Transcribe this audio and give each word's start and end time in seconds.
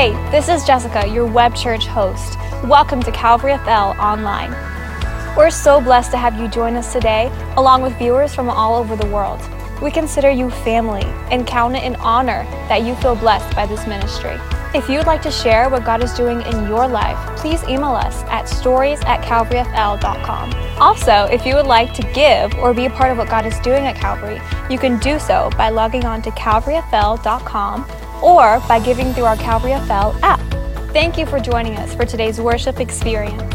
Hey, 0.00 0.12
this 0.30 0.48
is 0.48 0.64
Jessica, 0.64 1.06
your 1.06 1.26
web 1.26 1.54
church 1.54 1.84
host. 1.84 2.38
Welcome 2.64 3.02
to 3.02 3.12
Calvary 3.12 3.58
FL 3.58 4.00
Online. 4.00 4.50
We're 5.36 5.50
so 5.50 5.78
blessed 5.78 6.10
to 6.12 6.16
have 6.16 6.40
you 6.40 6.48
join 6.48 6.74
us 6.76 6.90
today, 6.90 7.30
along 7.58 7.82
with 7.82 7.98
viewers 7.98 8.34
from 8.34 8.48
all 8.48 8.76
over 8.76 8.96
the 8.96 9.06
world. 9.08 9.42
We 9.82 9.90
consider 9.90 10.30
you 10.30 10.48
family 10.48 11.02
and 11.30 11.46
count 11.46 11.76
it 11.76 11.82
an 11.82 11.96
honor 11.96 12.44
that 12.70 12.80
you 12.82 12.94
feel 12.94 13.14
blessed 13.14 13.54
by 13.54 13.66
this 13.66 13.86
ministry. 13.86 14.38
If 14.72 14.88
you'd 14.88 15.06
like 15.06 15.20
to 15.20 15.30
share 15.30 15.68
what 15.68 15.84
God 15.84 16.02
is 16.02 16.14
doing 16.14 16.40
in 16.46 16.66
your 16.66 16.88
life, 16.88 17.18
please 17.36 17.62
email 17.64 17.90
us 17.90 18.22
at 18.30 18.48
stories 18.48 19.00
at 19.04 19.20
calvaryfl.com. 19.20 20.54
Also, 20.80 21.28
if 21.30 21.44
you 21.44 21.56
would 21.56 21.66
like 21.66 21.92
to 21.92 22.12
give 22.14 22.54
or 22.54 22.72
be 22.72 22.86
a 22.86 22.90
part 22.90 23.12
of 23.12 23.18
what 23.18 23.28
God 23.28 23.44
is 23.44 23.60
doing 23.60 23.84
at 23.84 23.96
Calvary, 23.96 24.40
you 24.70 24.78
can 24.78 24.98
do 25.00 25.18
so 25.18 25.50
by 25.58 25.68
logging 25.68 26.06
on 26.06 26.22
to 26.22 26.30
calvaryfl.com 26.30 27.84
or 28.22 28.60
by 28.68 28.78
giving 28.78 29.12
through 29.12 29.24
our 29.24 29.36
Calvary 29.36 29.72
FL 29.86 30.16
app. 30.24 30.40
Thank 30.92 31.16
you 31.16 31.26
for 31.26 31.38
joining 31.38 31.76
us 31.76 31.94
for 31.94 32.04
today's 32.04 32.40
worship 32.40 32.80
experience. 32.80 33.54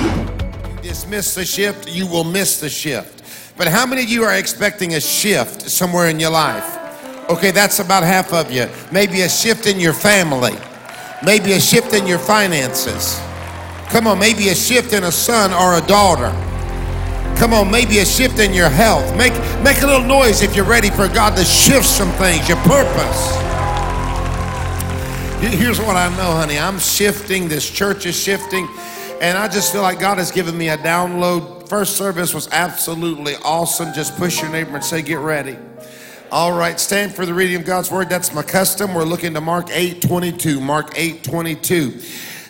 You 0.00 0.78
Dismiss 0.82 1.34
the 1.34 1.44
shift, 1.44 1.88
you 1.88 2.06
will 2.06 2.24
miss 2.24 2.60
the 2.60 2.68
shift. 2.68 3.56
But 3.56 3.66
how 3.66 3.84
many 3.86 4.04
of 4.04 4.08
you 4.08 4.22
are 4.22 4.34
expecting 4.34 4.94
a 4.94 5.00
shift 5.00 5.68
somewhere 5.68 6.08
in 6.08 6.20
your 6.20 6.30
life? 6.30 6.76
Okay, 7.28 7.50
that's 7.50 7.80
about 7.80 8.04
half 8.04 8.32
of 8.32 8.52
you. 8.52 8.68
Maybe 8.92 9.22
a 9.22 9.28
shift 9.28 9.66
in 9.66 9.80
your 9.80 9.92
family, 9.92 10.54
maybe 11.24 11.52
a 11.52 11.60
shift 11.60 11.92
in 11.92 12.06
your 12.06 12.18
finances. 12.18 13.20
Come 13.90 14.06
on, 14.06 14.18
maybe 14.18 14.50
a 14.50 14.54
shift 14.54 14.92
in 14.92 15.04
a 15.04 15.12
son 15.12 15.52
or 15.52 15.82
a 15.82 15.86
daughter. 15.86 16.30
Come 17.36 17.52
on, 17.52 17.70
maybe 17.70 17.98
a 17.98 18.04
shift 18.04 18.38
in 18.38 18.52
your 18.52 18.68
health. 18.68 19.16
Make, 19.16 19.32
make 19.62 19.82
a 19.82 19.86
little 19.86 20.06
noise 20.06 20.42
if 20.42 20.54
you're 20.54 20.64
ready 20.64 20.90
for 20.90 21.08
God 21.08 21.36
to 21.36 21.44
shift 21.44 21.86
some 21.86 22.10
things, 22.12 22.48
your 22.48 22.58
purpose. 22.58 23.47
Here's 25.40 25.78
what 25.78 25.96
I 25.96 26.08
know, 26.16 26.32
honey. 26.32 26.58
I'm 26.58 26.80
shifting. 26.80 27.48
This 27.48 27.70
church 27.70 28.06
is 28.06 28.20
shifting. 28.20 28.68
And 29.20 29.38
I 29.38 29.46
just 29.46 29.70
feel 29.70 29.82
like 29.82 30.00
God 30.00 30.18
has 30.18 30.32
given 30.32 30.58
me 30.58 30.68
a 30.68 30.76
download. 30.76 31.68
First 31.68 31.96
service 31.96 32.34
was 32.34 32.48
absolutely 32.50 33.36
awesome. 33.44 33.94
Just 33.94 34.16
push 34.16 34.42
your 34.42 34.50
neighbor 34.50 34.74
and 34.74 34.84
say, 34.84 35.00
Get 35.00 35.20
ready. 35.20 35.56
All 36.32 36.58
right, 36.58 36.78
stand 36.80 37.14
for 37.14 37.24
the 37.24 37.32
reading 37.32 37.54
of 37.54 37.64
God's 37.64 37.88
word. 37.88 38.08
That's 38.08 38.34
my 38.34 38.42
custom. 38.42 38.94
We're 38.94 39.04
looking 39.04 39.32
to 39.34 39.40
Mark 39.40 39.68
8 39.70 40.02
22. 40.02 40.60
Mark 40.60 40.90
8 40.96 41.22
22. 41.22 42.00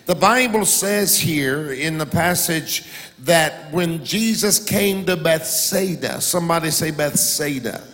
The 0.07 0.15
Bible 0.15 0.65
says 0.65 1.19
here 1.19 1.71
in 1.73 1.99
the 1.99 2.07
passage 2.07 2.85
that 3.25 3.71
when 3.71 4.03
Jesus 4.03 4.65
came 4.65 5.05
to 5.05 5.17
Bethsaida, 5.19 6.23
somebody 6.23 6.71
say 6.71 6.91
Bethsaida 6.91 7.85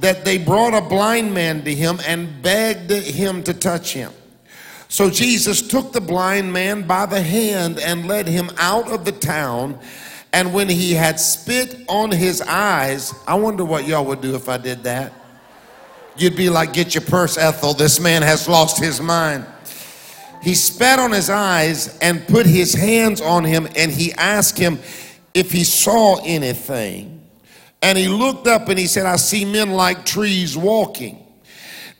that 0.00 0.24
they 0.24 0.38
brought 0.38 0.74
a 0.74 0.80
blind 0.80 1.32
man 1.34 1.64
to 1.64 1.74
him 1.74 1.98
and 2.06 2.42
begged 2.42 2.90
him 2.90 3.42
to 3.44 3.54
touch 3.54 3.92
him. 3.92 4.12
So 4.88 5.10
Jesus 5.10 5.66
took 5.66 5.92
the 5.92 6.00
blind 6.00 6.52
man 6.52 6.82
by 6.86 7.06
the 7.06 7.20
hand 7.20 7.78
and 7.78 8.06
led 8.06 8.28
him 8.28 8.50
out 8.58 8.90
of 8.90 9.04
the 9.04 9.12
town. 9.12 9.78
And 10.32 10.52
when 10.52 10.68
he 10.68 10.92
had 10.92 11.18
spit 11.18 11.84
on 11.88 12.10
his 12.10 12.40
eyes, 12.42 13.14
I 13.26 13.34
wonder 13.34 13.64
what 13.64 13.86
y'all 13.86 14.04
would 14.04 14.20
do 14.20 14.34
if 14.34 14.48
I 14.48 14.58
did 14.58 14.84
that. 14.84 15.12
You'd 16.16 16.36
be 16.36 16.50
like, 16.50 16.72
Get 16.72 16.94
your 16.94 17.02
purse, 17.02 17.36
Ethel. 17.36 17.74
This 17.74 18.00
man 18.00 18.22
has 18.22 18.48
lost 18.48 18.82
his 18.82 19.00
mind. 19.00 19.44
He 20.42 20.54
spat 20.54 20.98
on 20.98 21.10
his 21.10 21.28
eyes 21.28 21.98
and 21.98 22.26
put 22.28 22.46
his 22.46 22.72
hands 22.72 23.20
on 23.20 23.44
him, 23.44 23.66
and 23.76 23.90
he 23.90 24.12
asked 24.12 24.58
him 24.58 24.78
if 25.34 25.50
he 25.50 25.64
saw 25.64 26.20
anything. 26.24 27.15
And 27.82 27.96
he 27.96 28.08
looked 28.08 28.46
up 28.46 28.68
and 28.68 28.78
he 28.78 28.86
said, 28.86 29.06
I 29.06 29.16
see 29.16 29.44
men 29.44 29.72
like 29.72 30.04
trees 30.04 30.56
walking. 30.56 31.22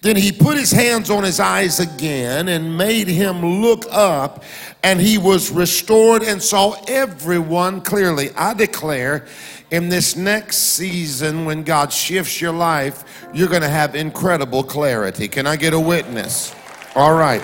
Then 0.02 0.16
he 0.16 0.30
put 0.30 0.56
his 0.56 0.70
hands 0.70 1.10
on 1.10 1.24
his 1.24 1.40
eyes 1.40 1.80
again 1.80 2.48
and 2.48 2.76
made 2.76 3.08
him 3.08 3.60
look 3.60 3.84
up, 3.90 4.44
and 4.84 5.00
he 5.00 5.18
was 5.18 5.50
restored 5.50 6.22
and 6.22 6.40
saw 6.40 6.76
everyone 6.86 7.80
clearly. 7.80 8.30
I 8.36 8.54
declare 8.54 9.26
in 9.70 9.88
this 9.88 10.14
next 10.14 10.58
season, 10.58 11.44
when 11.44 11.64
God 11.64 11.92
shifts 11.92 12.40
your 12.40 12.52
life, 12.52 13.26
you're 13.34 13.48
going 13.48 13.62
to 13.62 13.68
have 13.68 13.96
incredible 13.96 14.62
clarity. 14.62 15.26
Can 15.26 15.46
I 15.46 15.56
get 15.56 15.72
a 15.72 15.80
witness? 15.80 16.54
All 16.94 17.14
right. 17.14 17.42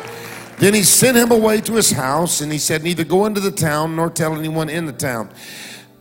Then 0.58 0.74
he 0.74 0.84
sent 0.84 1.16
him 1.16 1.32
away 1.32 1.60
to 1.62 1.74
his 1.74 1.90
house, 1.90 2.42
and 2.42 2.52
he 2.52 2.58
said, 2.58 2.84
Neither 2.84 3.02
go 3.02 3.26
into 3.26 3.40
the 3.40 3.50
town 3.50 3.96
nor 3.96 4.08
tell 4.08 4.36
anyone 4.36 4.68
in 4.68 4.86
the 4.86 4.92
town. 4.92 5.30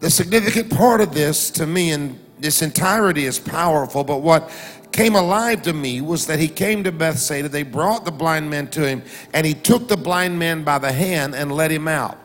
The 0.01 0.09
significant 0.09 0.75
part 0.75 0.99
of 0.99 1.13
this 1.13 1.51
to 1.51 1.67
me, 1.67 1.91
and 1.91 2.19
this 2.39 2.63
entirety 2.63 3.25
is 3.25 3.37
powerful, 3.37 4.03
but 4.03 4.23
what 4.23 4.51
came 4.91 5.15
alive 5.15 5.61
to 5.61 5.73
me 5.73 6.01
was 6.01 6.25
that 6.25 6.39
he 6.39 6.47
came 6.47 6.83
to 6.85 6.91
Bethsaida. 6.91 7.47
They 7.47 7.61
brought 7.61 8.03
the 8.03 8.11
blind 8.11 8.49
man 8.49 8.67
to 8.71 8.85
him, 8.85 9.03
and 9.31 9.45
he 9.45 9.53
took 9.53 9.87
the 9.87 9.95
blind 9.95 10.39
man 10.39 10.63
by 10.63 10.79
the 10.79 10.91
hand 10.91 11.35
and 11.35 11.51
let 11.51 11.71
him 11.71 11.87
out. 11.87 12.17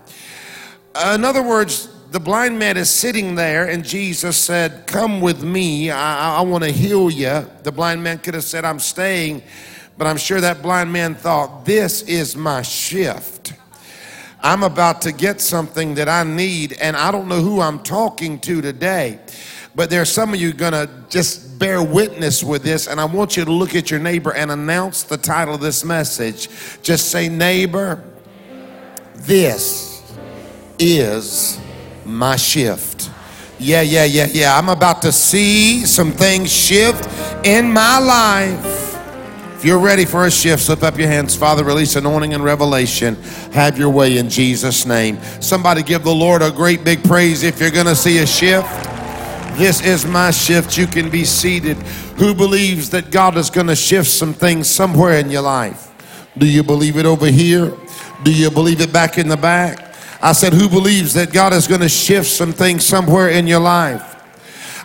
Uh, 0.94 1.12
in 1.16 1.24
other 1.26 1.42
words, 1.42 1.90
the 2.12 2.18
blind 2.18 2.58
man 2.58 2.78
is 2.78 2.88
sitting 2.88 3.34
there, 3.34 3.68
and 3.68 3.84
Jesus 3.84 4.38
said, 4.38 4.86
Come 4.86 5.20
with 5.20 5.44
me. 5.44 5.90
I, 5.90 6.38
I 6.38 6.40
want 6.40 6.64
to 6.64 6.70
heal 6.70 7.10
you. 7.10 7.46
The 7.62 7.72
blind 7.72 8.02
man 8.02 8.20
could 8.20 8.32
have 8.32 8.44
said, 8.44 8.64
I'm 8.64 8.78
staying, 8.78 9.42
but 9.98 10.06
I'm 10.06 10.16
sure 10.16 10.40
that 10.40 10.62
blind 10.62 10.90
man 10.90 11.14
thought, 11.14 11.66
This 11.66 12.00
is 12.00 12.36
my 12.36 12.62
shift. 12.62 13.52
I'm 14.42 14.62
about 14.62 15.02
to 15.02 15.12
get 15.12 15.40
something 15.40 15.94
that 15.94 16.08
I 16.08 16.22
need, 16.22 16.74
and 16.74 16.96
I 16.96 17.10
don't 17.10 17.28
know 17.28 17.40
who 17.40 17.60
I'm 17.60 17.80
talking 17.80 18.38
to 18.40 18.60
today. 18.60 19.18
But 19.74 19.90
there's 19.90 20.10
some 20.10 20.32
of 20.32 20.40
you 20.40 20.52
gonna 20.52 20.88
just 21.10 21.58
bear 21.58 21.82
witness 21.82 22.42
with 22.42 22.62
this, 22.62 22.86
and 22.86 23.00
I 23.00 23.04
want 23.04 23.36
you 23.36 23.44
to 23.44 23.52
look 23.52 23.74
at 23.74 23.90
your 23.90 24.00
neighbor 24.00 24.32
and 24.32 24.50
announce 24.50 25.02
the 25.02 25.16
title 25.16 25.54
of 25.54 25.60
this 25.60 25.84
message. 25.84 26.48
Just 26.82 27.10
say, 27.10 27.28
neighbor, 27.28 28.02
this 29.14 30.02
is 30.78 31.60
my 32.04 32.36
shift. 32.36 33.10
Yeah, 33.58 33.82
yeah, 33.82 34.04
yeah, 34.04 34.28
yeah. 34.32 34.56
I'm 34.56 34.68
about 34.68 35.02
to 35.02 35.12
see 35.12 35.84
some 35.86 36.12
things 36.12 36.52
shift 36.52 37.08
in 37.44 37.72
my 37.72 37.98
life. 37.98 38.85
You're 39.66 39.80
ready 39.80 40.04
for 40.04 40.26
a 40.26 40.30
shift, 40.30 40.62
slip 40.62 40.84
up 40.84 40.96
your 40.96 41.08
hands. 41.08 41.34
Father, 41.34 41.64
release 41.64 41.96
anointing 41.96 42.34
and 42.34 42.44
revelation. 42.44 43.16
Have 43.50 43.76
your 43.76 43.90
way 43.90 44.16
in 44.16 44.30
Jesus' 44.30 44.86
name. 44.86 45.20
Somebody 45.40 45.82
give 45.82 46.04
the 46.04 46.14
Lord 46.14 46.40
a 46.40 46.52
great 46.52 46.84
big 46.84 47.02
praise 47.02 47.42
if 47.42 47.58
you're 47.58 47.72
going 47.72 47.86
to 47.86 47.96
see 47.96 48.18
a 48.18 48.26
shift. 48.28 48.68
This 49.58 49.84
is 49.84 50.06
my 50.06 50.30
shift. 50.30 50.78
You 50.78 50.86
can 50.86 51.10
be 51.10 51.24
seated. 51.24 51.76
Who 52.18 52.32
believes 52.32 52.90
that 52.90 53.10
God 53.10 53.36
is 53.36 53.50
going 53.50 53.66
to 53.66 53.74
shift 53.74 54.08
some 54.08 54.32
things 54.32 54.70
somewhere 54.70 55.18
in 55.18 55.32
your 55.32 55.42
life? 55.42 55.92
Do 56.38 56.46
you 56.46 56.62
believe 56.62 56.96
it 56.96 57.04
over 57.04 57.26
here? 57.26 57.76
Do 58.22 58.32
you 58.32 58.52
believe 58.52 58.80
it 58.80 58.92
back 58.92 59.18
in 59.18 59.26
the 59.26 59.36
back? 59.36 59.96
I 60.22 60.30
said, 60.30 60.52
Who 60.52 60.68
believes 60.68 61.12
that 61.14 61.32
God 61.32 61.52
is 61.52 61.66
going 61.66 61.80
to 61.80 61.88
shift 61.88 62.28
some 62.28 62.52
things 62.52 62.86
somewhere 62.86 63.30
in 63.30 63.48
your 63.48 63.58
life? 63.58 64.15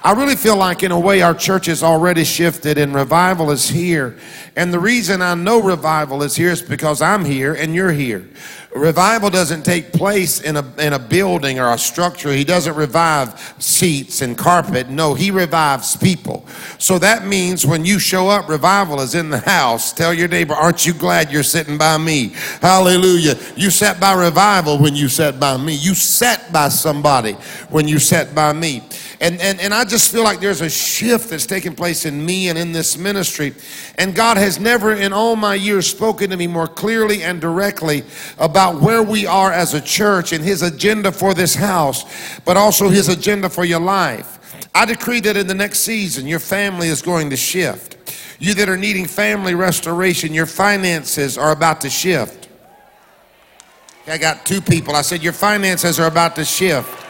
I 0.03 0.13
really 0.13 0.35
feel 0.35 0.57
like, 0.57 0.81
in 0.81 0.91
a 0.91 0.99
way, 0.99 1.21
our 1.21 1.35
church 1.35 1.67
has 1.67 1.83
already 1.83 2.23
shifted 2.23 2.79
and 2.79 2.93
revival 2.93 3.51
is 3.51 3.69
here. 3.69 4.17
And 4.55 4.73
the 4.73 4.79
reason 4.79 5.21
I 5.21 5.35
know 5.35 5.61
revival 5.61 6.23
is 6.23 6.35
here 6.35 6.49
is 6.49 6.61
because 6.61 7.03
I'm 7.03 7.23
here 7.23 7.53
and 7.53 7.75
you're 7.75 7.91
here. 7.91 8.27
Revival 8.75 9.29
doesn't 9.29 9.63
take 9.63 9.91
place 9.91 10.39
in 10.39 10.55
a, 10.55 10.65
in 10.79 10.93
a 10.93 10.99
building 10.99 11.59
or 11.59 11.73
a 11.73 11.77
structure. 11.77 12.31
He 12.31 12.45
doesn't 12.45 12.73
revive 12.75 13.55
seats 13.59 14.21
and 14.21 14.37
carpet. 14.37 14.89
No, 14.89 15.13
he 15.13 15.29
revives 15.29 15.97
people. 15.97 16.45
So 16.79 16.97
that 16.99 17.25
means 17.25 17.65
when 17.65 17.83
you 17.83 17.99
show 17.99 18.29
up, 18.29 18.47
revival 18.47 19.01
is 19.01 19.13
in 19.13 19.29
the 19.29 19.39
house. 19.39 19.91
Tell 19.91 20.13
your 20.13 20.29
neighbor, 20.29 20.53
aren't 20.53 20.85
you 20.85 20.93
glad 20.93 21.33
you're 21.33 21.43
sitting 21.43 21.77
by 21.77 21.97
me? 21.97 22.29
Hallelujah. 22.61 23.35
You 23.57 23.71
sat 23.71 23.99
by 23.99 24.13
revival 24.13 24.77
when 24.77 24.95
you 24.95 25.09
sat 25.09 25.37
by 25.37 25.57
me. 25.57 25.73
You 25.73 25.93
sat 25.93 26.53
by 26.53 26.69
somebody 26.69 27.33
when 27.69 27.89
you 27.89 27.99
sat 27.99 28.33
by 28.33 28.53
me. 28.53 28.83
And, 29.19 29.39
and, 29.39 29.59
and 29.59 29.71
I 29.71 29.83
just 29.85 30.11
feel 30.11 30.23
like 30.23 30.39
there's 30.39 30.61
a 30.61 30.69
shift 30.69 31.29
that's 31.29 31.45
taking 31.45 31.75
place 31.75 32.05
in 32.05 32.25
me 32.25 32.49
and 32.49 32.57
in 32.57 32.71
this 32.71 32.97
ministry. 32.97 33.53
And 33.99 34.15
God 34.15 34.37
has 34.37 34.59
never 34.59 34.93
in 34.93 35.13
all 35.13 35.35
my 35.35 35.53
years 35.53 35.85
spoken 35.85 36.31
to 36.31 36.37
me 36.37 36.47
more 36.47 36.67
clearly 36.67 37.21
and 37.21 37.39
directly 37.39 38.03
about 38.39 38.60
where 38.69 39.03
we 39.03 39.25
are 39.25 39.51
as 39.51 39.73
a 39.73 39.81
church 39.81 40.33
and 40.33 40.43
His 40.43 40.61
agenda 40.61 41.11
for 41.11 41.33
this 41.33 41.55
house, 41.55 42.05
but 42.45 42.57
also 42.57 42.89
His 42.89 43.09
agenda 43.09 43.49
for 43.49 43.65
your 43.65 43.79
life. 43.79 44.39
I 44.73 44.85
decree 44.85 45.19
that 45.21 45.37
in 45.37 45.47
the 45.47 45.53
next 45.53 45.79
season, 45.79 46.27
your 46.27 46.39
family 46.39 46.87
is 46.87 47.01
going 47.01 47.29
to 47.31 47.37
shift. 47.37 47.97
You 48.39 48.53
that 48.55 48.69
are 48.69 48.77
needing 48.77 49.05
family 49.05 49.55
restoration, 49.55 50.33
your 50.33 50.45
finances 50.45 51.37
are 51.37 51.51
about 51.51 51.81
to 51.81 51.89
shift. 51.89 52.49
I 54.07 54.17
got 54.17 54.45
two 54.45 54.61
people. 54.61 54.95
I 54.95 55.01
said, 55.01 55.21
Your 55.21 55.33
finances 55.33 55.99
are 55.99 56.07
about 56.07 56.35
to 56.35 56.45
shift 56.45 57.01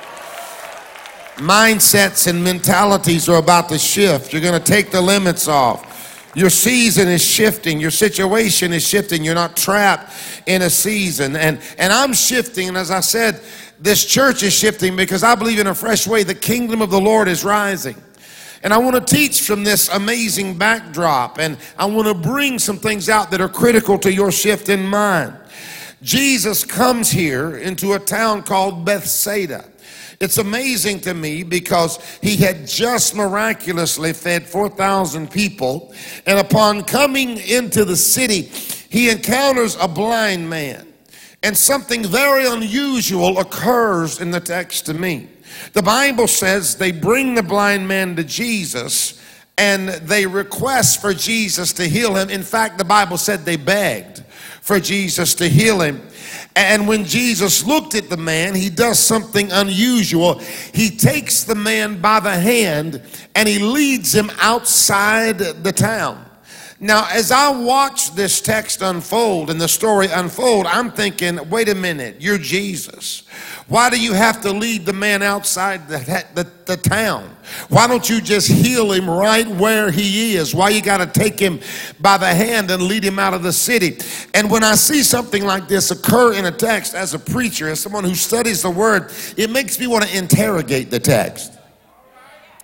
mindsets 1.42 2.28
and 2.28 2.44
mentalities 2.44 3.28
are 3.28 3.38
about 3.38 3.70
to 3.70 3.78
shift. 3.78 4.32
You're 4.32 4.42
going 4.42 4.62
to 4.62 4.72
take 4.72 4.92
the 4.92 5.02
limits 5.02 5.48
off. 5.48 5.88
Your 6.34 6.50
season 6.50 7.08
is 7.08 7.24
shifting. 7.24 7.80
Your 7.80 7.92
situation 7.92 8.72
is 8.72 8.88
shifting. 8.88 9.24
You're 9.24 9.36
not 9.36 9.58
trapped 9.58 10.14
in 10.46 10.62
a 10.62 10.70
season. 10.70 11.36
And, 11.36 11.60
and 11.78 11.92
I'm 11.92 12.14
shifting. 12.14 12.70
And 12.70 12.78
as 12.78 12.90
I 12.90 13.02
said, 13.02 13.42
this 13.80 14.06
church 14.06 14.44
is 14.44 14.54
shifting 14.54 14.96
because 14.96 15.24
I 15.24 15.36
believe 15.36 15.60
in 15.60 15.68
a 15.68 15.76
fresh 15.76 16.08
way 16.08 16.24
the 16.24 16.36
kingdom 16.36 16.82
of 16.82 16.90
the 16.90 17.02
Lord 17.02 17.28
is 17.28 17.44
rising. 17.44 17.96
And 18.64 18.74
I 18.74 18.78
want 18.78 18.96
to 18.96 19.16
teach 19.16 19.42
from 19.42 19.64
this 19.64 19.90
amazing 19.90 20.58
backdrop, 20.58 21.40
and 21.40 21.58
I 21.80 21.86
want 21.86 22.08
to 22.08 22.14
bring 22.14 22.60
some 22.60 22.78
things 22.78 23.10
out 23.10 23.32
that 23.32 23.42
are 23.42 23.50
critical 23.50 23.98
to 24.00 24.14
your 24.14 24.32
shift 24.32 24.70
in 24.70 24.86
mind. 24.86 25.36
Jesus 26.04 26.64
comes 26.64 27.10
here 27.10 27.58
into 27.58 27.94
a 27.94 28.00
town 28.00 28.44
called 28.44 28.86
Bethsaida. 28.86 29.71
It's 30.22 30.38
amazing 30.38 31.00
to 31.02 31.16
me 31.16 31.42
because 31.42 31.98
he 32.22 32.38
had 32.38 32.68
just 32.68 33.16
miraculously 33.16 34.14
fed 34.14 34.48
4,000 34.48 35.32
people, 35.32 35.94
and 36.28 36.38
upon 36.38 36.84
coming 36.84 37.38
into 37.38 37.86
the 37.86 37.96
city, 37.96 38.44
he 38.90 39.10
encounters 39.10 39.76
a 39.82 39.88
blind 39.88 40.48
man. 40.48 40.88
And 41.44 41.58
something 41.58 42.04
very 42.04 42.46
unusual 42.46 43.40
occurs 43.40 44.22
in 44.22 44.30
the 44.30 44.40
text 44.40 44.86
to 44.86 44.94
me. 44.94 45.28
The 45.74 45.82
Bible 45.82 46.28
says 46.28 46.76
they 46.76 46.92
bring 46.92 47.34
the 47.34 47.44
blind 47.44 47.88
man 47.88 48.16
to 48.16 48.24
Jesus 48.24 49.20
and 49.58 49.90
they 49.90 50.26
request 50.26 51.02
for 51.02 51.14
Jesus 51.14 51.74
to 51.74 51.88
heal 51.88 52.16
him. 52.16 52.30
In 52.30 52.44
fact, 52.44 52.78
the 52.78 52.86
Bible 52.86 53.18
said 53.18 53.44
they 53.44 53.58
begged 53.58 54.24
for 54.62 54.80
Jesus 54.80 55.34
to 55.36 55.48
heal 55.48 55.82
him. 55.82 56.02
And 56.56 56.88
when 56.88 57.06
Jesus 57.06 57.66
looked 57.66 57.96
at 57.96 58.10
the 58.10 58.18
man, 58.18 58.56
he 58.56 58.70
does 58.70 59.00
something 59.00 59.52
unusual. 59.52 60.40
He 60.74 60.90
takes 60.90 61.44
the 61.44 61.56
man 61.56 62.02
by 62.02 62.20
the 62.20 62.38
hand 62.38 63.02
and 63.36 63.48
he 63.48 63.60
leads 63.60 64.14
him 64.14 64.30
outside 64.40 65.38
the 65.38 65.72
town. 65.72 66.31
Now, 66.84 67.08
as 67.12 67.32
I 67.32 67.50
watch 67.52 68.16
this 68.16 68.42
text 68.42 68.82
unfold 68.82 69.52
and 69.52 69.62
the 69.62 69.68
story 69.68 70.08
unfold, 70.08 70.66
I'm 70.66 70.92
thinking, 70.92 71.48
wait 71.48 71.70
a 71.70 71.76
minute, 71.76 72.20
you're 72.20 72.40
Jesus. 72.40 73.22
Why 73.68 73.92
do 73.92 74.02
you 74.02 74.14
have 74.14 74.42
to 74.42 74.52
lead 74.52 74.88
the 74.88 74.92
man 74.92 75.22
outside 75.22 75.88
the, 75.88 76.00
the, 76.34 76.48
the 76.66 76.78
town? 76.78 77.38
Why 77.70 77.86
don't 77.86 78.10
you 78.10 78.20
just 78.20 78.48
heal 78.48 78.92
him 78.92 79.08
right 79.08 79.48
where 79.48 79.92
he 79.92 80.34
is? 80.34 80.56
Why 80.56 80.70
you 80.70 80.82
got 80.82 80.98
to 80.98 81.06
take 81.06 81.40
him 81.40 81.60
by 82.00 82.18
the 82.18 82.34
hand 82.34 82.72
and 82.72 82.82
lead 82.82 83.04
him 83.04 83.20
out 83.20 83.36
of 83.36 83.44
the 83.44 83.54
city? 83.54 84.00
And 84.34 84.50
when 84.50 84.64
I 84.64 84.74
see 84.74 85.04
something 85.04 85.46
like 85.46 85.68
this 85.68 85.92
occur 85.92 86.34
in 86.34 86.46
a 86.46 86.52
text 86.52 86.96
as 86.96 87.14
a 87.14 87.20
preacher, 87.20 87.70
as 87.70 87.80
someone 87.80 88.06
who 88.06 88.16
studies 88.16 88.64
the 88.64 88.72
word, 88.72 89.14
it 89.38 89.52
makes 89.52 89.80
me 89.80 89.86
want 89.86 90.06
to 90.06 90.18
interrogate 90.18 90.90
the 90.90 91.00
text. 91.00 91.60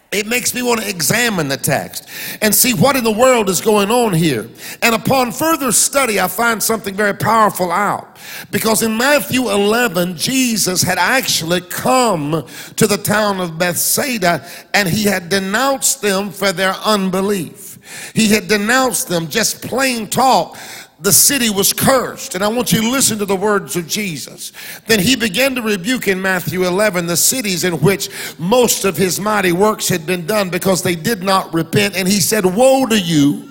It 0.10 0.26
makes 0.26 0.54
me 0.54 0.62
want 0.62 0.82
to 0.82 0.90
examine 0.90 1.50
the 1.50 1.58
text 1.58 2.08
and 2.42 2.56
see 2.56 2.74
what 2.74 2.96
in 2.96 3.04
the 3.04 3.12
world 3.12 3.50
is 3.50 3.60
going 3.60 3.92
on 3.92 4.14
here. 4.14 4.50
And 4.82 4.96
upon 4.96 5.34
further 5.34 5.74
study, 5.74 6.18
I 6.18 6.30
find 6.30 6.64
something 6.64 6.96
very 6.96 7.14
powerful 7.14 7.72
out. 7.72 8.18
Because 8.50 8.84
in 8.84 8.96
Matthew 8.96 9.50
11, 9.50 10.16
Jesus 10.16 10.82
had 10.82 10.98
actually 10.98 11.60
come 11.60 12.48
to 12.78 12.88
the 12.88 12.98
town 12.98 13.42
of 13.42 13.58
Bethsaida 13.58 14.48
and 14.74 14.88
he 14.88 15.04
had 15.04 15.28
denounced 15.28 16.02
them 16.02 16.30
for 16.30 16.54
their 16.54 16.74
unbelief. 16.86 17.78
He 18.14 18.30
had 18.30 18.48
denounced 18.48 19.10
them, 19.10 19.28
just 19.28 19.62
plain 19.62 20.08
talk 20.08 20.58
the 21.00 21.12
city 21.12 21.50
was 21.50 21.74
cursed. 21.74 22.36
And 22.36 22.44
I 22.44 22.48
want 22.48 22.72
you 22.72 22.82
to 22.82 22.90
listen 22.90 23.20
to 23.20 23.26
the 23.26 23.36
words 23.36 23.76
of 23.76 23.88
Jesus. 23.88 24.52
Then 24.88 25.00
he 25.00 25.16
began 25.16 25.56
to 25.56 25.62
rebuke 25.62 26.08
in 26.08 26.22
Matthew 26.22 26.66
11 26.66 27.06
the 27.06 27.18
cities 27.18 27.64
in 27.64 27.80
which 27.82 28.10
most 28.40 28.86
of 28.86 28.98
his 28.98 29.20
mighty 29.20 29.52
works 29.52 29.88
had 29.88 30.06
been 30.06 30.26
done 30.26 30.50
because 30.50 30.82
they 30.82 30.96
did 30.96 31.22
not 31.22 31.54
repent. 31.54 31.96
And 31.96 32.08
he 32.08 32.20
said, 32.20 32.46
Woe 32.46 32.86
to 32.88 33.00
you, 33.00 33.44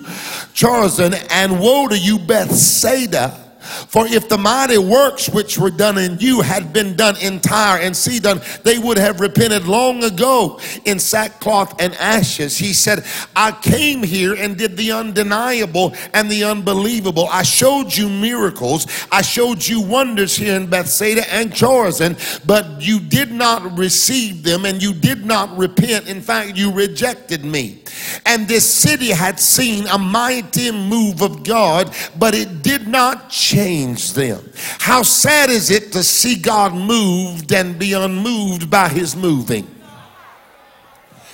Chorazin, 0.53 1.25
and 1.31 1.59
woe 1.59 1.87
to 1.87 1.97
you, 1.97 2.19
Bethsaida 2.19 3.46
for 3.67 4.07
if 4.07 4.29
the 4.29 4.37
mighty 4.37 4.77
works 4.77 5.29
which 5.29 5.57
were 5.57 5.69
done 5.69 5.97
in 5.97 6.17
you 6.19 6.41
had 6.41 6.73
been 6.73 6.95
done 6.95 7.15
in 7.17 7.39
Tyre 7.39 7.79
and 7.81 7.95
Sidon, 7.95 8.41
they 8.63 8.77
would 8.77 8.97
have 8.97 9.19
repented 9.19 9.65
long 9.65 10.03
ago 10.03 10.59
in 10.85 10.99
sackcloth 10.99 11.81
and 11.81 11.93
ashes. 11.95 12.57
He 12.57 12.73
said, 12.73 13.05
I 13.35 13.51
came 13.51 14.03
here 14.03 14.33
and 14.33 14.57
did 14.57 14.77
the 14.77 14.91
undeniable 14.91 15.93
and 16.13 16.29
the 16.29 16.43
unbelievable. 16.43 17.27
I 17.31 17.43
showed 17.43 17.95
you 17.95 18.09
miracles. 18.09 18.87
I 19.11 19.21
showed 19.21 19.65
you 19.65 19.81
wonders 19.81 20.35
here 20.35 20.55
in 20.55 20.69
Bethsaida 20.69 21.31
and 21.33 21.51
Chorazin, 21.51 22.17
but 22.45 22.81
you 22.81 22.99
did 22.99 23.31
not 23.31 23.77
receive 23.77 24.43
them 24.43 24.65
and 24.65 24.81
you 24.81 24.93
did 24.93 25.25
not 25.25 25.55
repent. 25.57 26.07
In 26.07 26.21
fact, 26.21 26.57
you 26.57 26.71
rejected 26.71 27.43
me. 27.43 27.83
And 28.25 28.47
this 28.47 28.71
city 28.71 29.09
had 29.09 29.39
seen 29.39 29.87
a 29.87 29.97
mighty 29.97 30.71
move 30.71 31.21
of 31.21 31.43
God, 31.43 31.95
but 32.17 32.35
it 32.35 32.61
did 32.61 32.87
not 32.87 33.29
change 33.29 33.56
them. 34.13 34.49
How 34.79 35.03
sad 35.03 35.49
is 35.49 35.69
it 35.69 35.91
to 35.93 36.03
see 36.03 36.35
God 36.35 36.73
moved 36.73 37.51
and 37.51 37.77
be 37.77 37.93
unmoved 37.93 38.69
by 38.69 38.89
his 38.89 39.15
moving? 39.15 39.67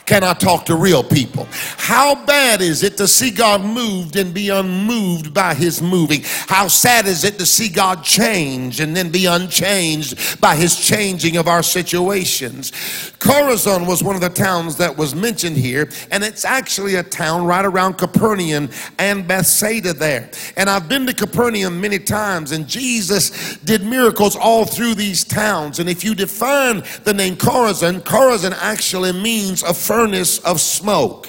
Can 0.06 0.24
I 0.24 0.34
talk 0.34 0.66
to 0.66 0.76
real 0.76 1.04
people? 1.04 1.48
How 1.78 2.26
bad 2.26 2.62
is 2.62 2.84
it 2.84 2.98
to 2.98 3.08
see 3.08 3.32
God 3.32 3.64
moved 3.64 4.18
and 4.18 4.34
be 4.34 4.50
unmoved 4.50 5.34
by 5.34 5.54
his 5.54 5.82
moving? 5.82 6.22
How 6.24 6.68
sad 6.68 7.06
is 7.06 7.24
it 7.24 7.40
to 7.40 7.46
see 7.46 7.70
God 7.70 8.04
change 8.04 8.82
and 8.82 8.96
then 8.96 9.12
be 9.12 9.26
unchanged 9.28 10.42
by 10.42 10.56
his 10.56 10.76
changing 10.76 11.38
of 11.38 11.48
our 11.48 11.64
situations? 11.64 12.72
Chorazin 13.20 13.88
was 13.88 14.04
one 14.04 14.16
of 14.16 14.22
the 14.22 14.30
towns 14.30 14.76
that 14.76 14.98
was 14.98 15.16
mentioned 15.16 15.56
here, 15.56 15.90
and 16.12 16.24
it's 16.24 16.44
actually 16.44 16.96
a 16.96 17.04
town 17.04 17.46
right 17.46 17.64
around 17.64 17.98
Capernaum 17.98 18.70
and 19.00 19.26
Bethsaida 19.26 19.94
there. 19.94 20.30
And 20.58 20.70
I've 20.70 20.90
been 20.90 21.06
to 21.08 21.14
Capernaum 21.14 21.80
many 21.80 22.00
times, 22.00 22.52
and 22.52 22.68
Jesus 22.68 23.58
did 23.60 23.84
miracles 23.86 24.36
all 24.36 24.66
through 24.66 24.96
these 24.96 25.24
towns. 25.24 25.80
And 25.80 25.90
if 25.90 26.04
you 26.04 26.14
define 26.14 26.84
the 27.06 27.14
name 27.14 27.38
Chorazin, 27.38 28.02
Chorazin 28.02 28.54
actually 28.60 29.14
means 29.14 29.64
a 29.64 29.74
furnace 29.94 30.40
of 30.40 30.60
smoke. 30.60 31.28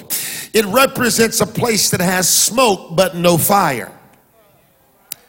It 0.51 0.65
represents 0.65 1.39
a 1.39 1.45
place 1.45 1.91
that 1.91 2.01
has 2.01 2.27
smoke 2.27 2.95
but 2.95 3.15
no 3.15 3.37
fire. 3.37 3.91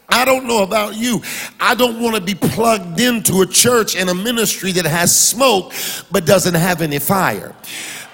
I 0.09 0.25
don't 0.25 0.47
know 0.47 0.63
about 0.63 0.97
you. 0.97 1.21
I 1.61 1.75
don't 1.75 2.01
want 2.01 2.17
to 2.17 2.23
be 2.23 2.35
plugged 2.35 2.99
into 2.99 3.43
a 3.43 3.47
church 3.47 3.95
and 3.95 4.09
a 4.09 4.15
ministry 4.15 4.73
that 4.73 4.87
has 4.87 5.15
smoke 5.15 5.75
but 6.11 6.25
doesn't 6.25 6.55
have 6.55 6.81
any 6.81 6.99
fire. 6.99 7.55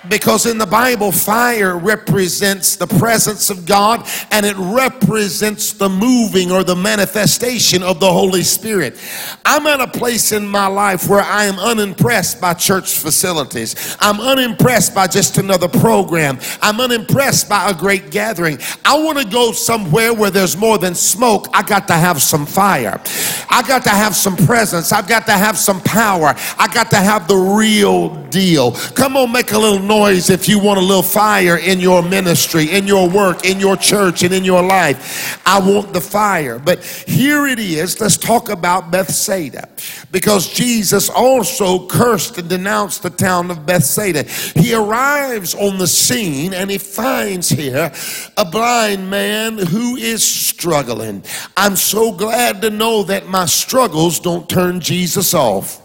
Because 0.09 0.47
in 0.47 0.59
the 0.59 0.67
Bible, 0.67 1.13
fire 1.13 1.79
represents 1.79 2.77
the 2.77 2.87
presence 2.87 3.51
of 3.51 3.67
God 3.67 4.09
and 4.33 4.45
it 4.45 4.57
represents 4.57 5.73
the 5.73 5.89
moving 5.89 6.51
or 6.51 6.65
the 6.65 6.75
manifestation 6.75 7.83
of 7.83 8.01
the 8.01 8.11
Holy 8.13 8.43
Spirit. 8.43 8.99
I'm 9.45 9.67
at 9.67 9.81
a 9.81 9.87
place 9.87 10.33
in 10.33 10.47
my 10.47 10.67
life 10.67 11.09
where 11.09 11.23
I 11.23 11.45
am 11.45 11.59
unimpressed 11.59 12.41
by 12.41 12.55
church 12.55 12.99
facilities. 12.99 13.97
I'm 14.01 14.21
unimpressed 14.21 14.95
by 14.95 15.07
just 15.07 15.39
another 15.39 15.69
program. 15.69 16.39
I'm 16.61 16.81
unimpressed 16.81 17.49
by 17.49 17.71
a 17.71 17.75
great 17.75 18.11
gathering. 18.11 18.59
I 18.85 18.99
want 18.99 19.19
to 19.19 19.25
go 19.25 19.53
somewhere 19.53 20.13
where 20.13 20.31
there's 20.31 20.56
more 20.56 20.79
than 20.79 20.94
smoke. 20.94 21.47
I 21.55 21.63
got 21.63 21.87
to 21.89 21.94
have 21.94 22.21
some 22.21 22.44
fire. 22.44 23.01
I 23.49 23.63
got 23.67 23.85
to 23.85 23.91
have 23.91 24.17
some 24.17 24.37
presence. 24.37 24.93
I've 24.93 25.09
got 25.09 25.27
to 25.27 25.32
have 25.32 25.56
some 25.56 25.81
power. 25.82 26.35
I 26.59 26.69
got 26.73 26.91
to 26.91 26.97
have 26.97 27.29
the 27.29 27.37
real 27.37 28.21
deal. 28.32 28.72
Come 28.94 29.17
on, 29.17 29.31
make 29.31 29.53
a 29.53 29.58
little 29.58 29.79
noise 29.79 30.31
if 30.31 30.48
you 30.48 30.58
want 30.58 30.79
a 30.79 30.82
little 30.82 31.03
fire 31.03 31.58
in 31.58 31.79
your 31.79 32.03
ministry, 32.03 32.70
in 32.70 32.86
your 32.86 33.08
work, 33.08 33.44
in 33.44 33.60
your 33.60 33.77
church, 33.77 34.24
and 34.24 34.34
in 34.34 34.44
your 34.44 34.62
life. 34.62 35.41
I 35.46 35.60
want 35.60 35.93
the 35.93 36.01
fire. 36.01 36.58
But 36.58 36.82
here 36.82 37.46
it 37.46 37.58
is. 37.58 38.01
Let's 38.01 38.17
talk 38.17 38.48
about 38.48 38.91
Bethsaida 38.91 39.69
because 40.10 40.53
Jesus 40.53 41.08
also 41.08 41.86
cursed 41.86 42.39
and 42.39 42.48
denounced 42.48 43.03
the 43.03 43.10
town 43.10 43.51
of 43.51 43.67
Bethsaida. 43.67 44.24
He 44.24 44.74
arrives 44.74 45.55
on 45.55 45.79
the 45.79 45.86
scene 45.86 46.55
and 46.55 46.70
he 46.70 46.79
finds 46.79 47.51
here 47.51 47.93
a 48.36 48.44
blind 48.44 49.10
man 49.10 49.58
who 49.58 49.96
is 49.96 50.24
struggling. 50.24 51.22
I'm 51.56 51.77
so 51.77 52.12
glad 52.12 52.62
to 52.62 52.70
know 52.70 53.03
that 53.05 53.29
my 53.29 53.46
struggles 53.46 54.19
don't 54.20 54.48
turn 54.48 54.81
Jesus 54.81 55.34
off. 55.34 55.81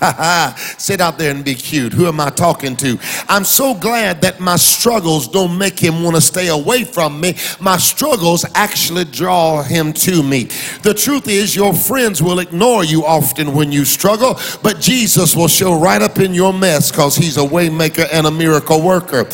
Sit 0.78 1.00
out 1.00 1.18
there 1.18 1.30
and 1.30 1.44
be 1.44 1.54
cute. 1.54 1.92
Who 1.92 2.06
am 2.06 2.20
I 2.20 2.30
talking 2.30 2.76
to? 2.76 2.98
I'm 3.28 3.44
so 3.44 3.74
glad 3.74 4.22
that 4.22 4.40
my 4.40 4.56
struggles 4.56 5.28
don't 5.28 5.58
make 5.58 5.78
him 5.78 6.02
want 6.02 6.16
to 6.16 6.22
stay 6.22 6.48
away 6.48 6.84
from 6.84 7.20
me. 7.20 7.34
My 7.60 7.76
struggles 7.76 8.44
actually 8.54 9.04
draw 9.04 9.62
him 9.62 9.92
to 9.94 10.22
me. 10.22 10.44
The 10.82 10.94
truth 10.94 11.28
is, 11.28 11.54
your 11.54 11.74
friends 11.74 12.22
will 12.22 12.38
ignore 12.38 12.84
you 12.84 13.04
often 13.04 13.52
when 13.52 13.72
you 13.72 13.84
struggle, 13.84 14.38
but 14.62 14.80
Jesus 14.80 15.36
will 15.36 15.48
show 15.48 15.78
right 15.78 16.00
up 16.00 16.18
in 16.18 16.34
your 16.34 16.52
mess 16.52 16.90
because 16.90 17.16
he's 17.16 17.36
a 17.36 17.40
waymaker 17.40 18.06
and 18.12 18.26
a 18.26 18.30
miracle 18.30 18.80
worker. 18.82 19.26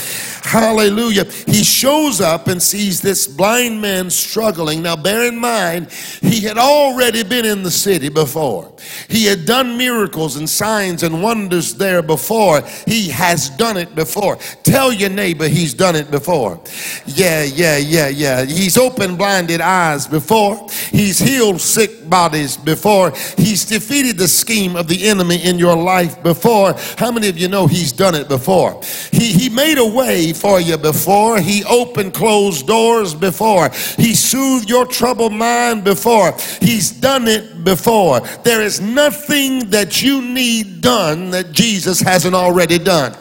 Hallelujah. 0.47 1.25
He 1.25 1.65
shows 1.65 2.21
up 2.21 2.47
and 2.47 2.62
sees 2.62 3.00
this 3.00 3.26
blind 3.26 3.81
man 3.81 4.11
struggling. 4.11 4.81
Now, 4.81 4.95
bear 4.95 5.26
in 5.26 5.37
mind, 5.37 5.91
he 5.91 6.41
had 6.43 6.57
already 6.57 7.25
been 7.25 7.45
in 7.45 7.65
the 7.65 7.71
city 7.71 8.09
before. 8.09 8.73
He 9.09 9.25
had 9.25 9.45
done 9.45 9.76
miracles 9.76 10.37
and 10.37 10.49
signs 10.49 11.03
and 11.03 11.21
wonders 11.21 11.75
there 11.75 12.00
before. 12.00 12.62
He 12.87 13.09
has 13.09 13.50
done 13.50 13.76
it 13.76 13.97
before. 13.97 14.37
Tell 14.62 14.93
your 14.93 15.11
neighbor 15.11 15.49
he's 15.49 15.75
done 15.75 15.97
it 15.97 16.12
before. 16.12 16.61
Yeah, 17.07 17.43
yeah, 17.43 17.79
yeah, 17.79 18.07
yeah. 18.07 18.45
He's 18.45 18.79
opened 18.79 19.19
blinded 19.19 19.61
eyes 19.61 20.07
before. 20.07 20.69
He's 20.93 21.19
healed 21.19 21.61
sick 21.61 22.09
bodies 22.09 22.57
before. 22.57 23.12
He's 23.37 23.65
defeated 23.65 24.17
the 24.17 24.29
scheme 24.29 24.76
of 24.76 24.87
the 24.87 25.09
enemy 25.09 25.45
in 25.45 25.59
your 25.59 25.76
life 25.76 26.23
before. 26.23 26.75
How 26.99 27.11
many 27.11 27.29
of 27.29 27.37
you 27.37 27.49
know 27.49 27.67
he's 27.67 27.91
done 27.91 28.15
it 28.15 28.29
before? 28.29 28.81
He, 29.11 29.33
he 29.33 29.49
made 29.49 29.79
a 29.79 29.87
way 29.87 30.33
for 30.37 30.61
you 30.61 30.76
before. 30.76 31.40
He 31.40 31.64
opened 31.64 32.14
closed 32.14 32.66
doors 32.66 33.14
before. 33.14 33.71
He 33.97 34.14
soothed 34.14 34.69
your 34.69 34.87
troubled 34.87 35.33
mind 35.33 35.85
before. 35.85 36.37
He's 36.61 36.90
done 36.90 37.26
it 37.26 37.64
before. 37.64 38.21
There 38.45 38.62
is 38.62 38.81
nothing 38.81 39.71
that 39.71 40.02
you 40.02 40.23
need 40.23 40.81
done 40.81 41.31
that 41.31 41.52
Jesus 41.52 42.00
hasn't 42.00 42.35
already 42.35 42.78
done. 42.78 43.16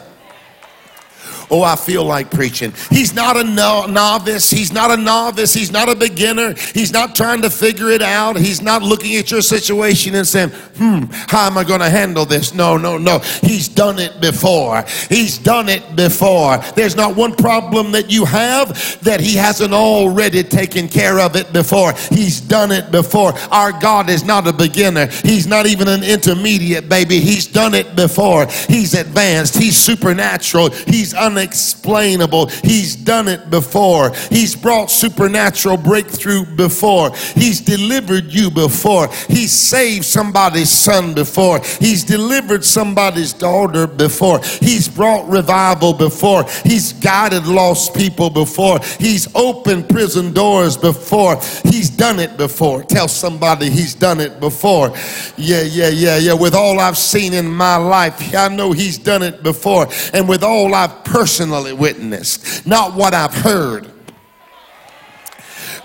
Oh, 1.50 1.62
I 1.62 1.76
feel 1.76 2.04
like 2.04 2.30
preaching. 2.30 2.72
He's 2.90 3.14
not 3.14 3.36
a 3.36 3.44
no- 3.44 3.86
novice. 3.86 4.50
He's 4.50 4.72
not 4.72 4.90
a 4.90 4.96
novice. 4.96 5.54
He's 5.54 5.70
not 5.70 5.88
a 5.88 5.94
beginner. 5.94 6.54
He's 6.74 6.92
not 6.92 7.14
trying 7.14 7.42
to 7.42 7.50
figure 7.50 7.90
it 7.90 8.02
out. 8.02 8.36
He's 8.36 8.60
not 8.60 8.82
looking 8.82 9.16
at 9.16 9.30
your 9.30 9.42
situation 9.42 10.14
and 10.14 10.26
saying, 10.26 10.50
hmm, 10.50 11.04
how 11.10 11.46
am 11.46 11.56
I 11.56 11.64
going 11.64 11.80
to 11.80 11.90
handle 11.90 12.24
this? 12.24 12.52
No, 12.52 12.76
no, 12.76 12.98
no. 12.98 13.20
He's 13.42 13.68
done 13.68 13.98
it 13.98 14.20
before. 14.20 14.84
He's 15.08 15.38
done 15.38 15.68
it 15.68 15.94
before. 15.94 16.58
There's 16.74 16.96
not 16.96 17.14
one 17.14 17.34
problem 17.36 17.92
that 17.92 18.10
you 18.10 18.24
have 18.24 19.00
that 19.02 19.20
he 19.20 19.36
hasn't 19.36 19.72
already 19.72 20.42
taken 20.42 20.88
care 20.88 21.20
of 21.20 21.36
it 21.36 21.52
before. 21.52 21.92
He's 22.10 22.40
done 22.40 22.72
it 22.72 22.90
before. 22.90 23.32
Our 23.50 23.72
God 23.72 24.10
is 24.10 24.24
not 24.24 24.48
a 24.48 24.52
beginner. 24.52 25.06
He's 25.06 25.46
not 25.46 25.66
even 25.66 25.86
an 25.86 26.02
intermediate, 26.02 26.88
baby. 26.88 27.20
He's 27.20 27.46
done 27.46 27.74
it 27.74 27.94
before. 27.94 28.46
He's 28.68 28.94
advanced. 28.94 29.56
He's 29.56 29.76
supernatural. 29.76 30.70
He's 30.70 31.14
un 31.14 31.35
unexplainable. 31.36 32.46
He's 32.46 32.96
done 32.96 33.28
it 33.28 33.50
before. 33.50 34.12
He's 34.30 34.56
brought 34.56 34.90
supernatural 34.90 35.76
breakthrough 35.76 36.44
before. 36.44 37.14
He's 37.34 37.60
delivered 37.60 38.32
you 38.32 38.50
before. 38.50 39.08
He's 39.28 39.52
saved 39.52 40.04
somebody's 40.04 40.70
son 40.70 41.14
before. 41.14 41.60
He's 41.78 42.04
delivered 42.04 42.64
somebody's 42.64 43.32
daughter 43.32 43.86
before. 43.86 44.40
He's 44.60 44.88
brought 44.88 45.28
revival 45.28 45.92
before. 45.92 46.44
He's 46.64 46.92
guided 46.94 47.46
lost 47.46 47.94
people 47.94 48.30
before. 48.30 48.80
He's 48.98 49.28
opened 49.34 49.88
prison 49.88 50.32
doors 50.32 50.76
before. 50.76 51.36
He's 51.64 51.90
done 51.90 52.18
it 52.18 52.36
before. 52.36 52.82
Tell 52.82 53.08
somebody 53.08 53.70
he's 53.70 53.94
done 53.94 54.20
it 54.20 54.40
before. 54.40 54.88
Yeah, 55.36 55.62
yeah, 55.62 55.88
yeah, 55.88 56.16
yeah. 56.16 56.32
With 56.32 56.54
all 56.54 56.80
I've 56.80 56.98
seen 56.98 57.34
in 57.34 57.46
my 57.46 57.76
life, 57.76 58.34
I 58.34 58.48
know 58.48 58.72
he's 58.72 58.98
done 58.98 59.22
it 59.22 59.42
before. 59.42 59.88
And 60.12 60.28
with 60.28 60.42
all 60.42 60.74
I've 60.74 61.04
personally 61.04 61.25
witnessed, 61.74 62.66
not 62.66 62.94
what 62.94 63.14
I've 63.14 63.34
heard. 63.34 63.90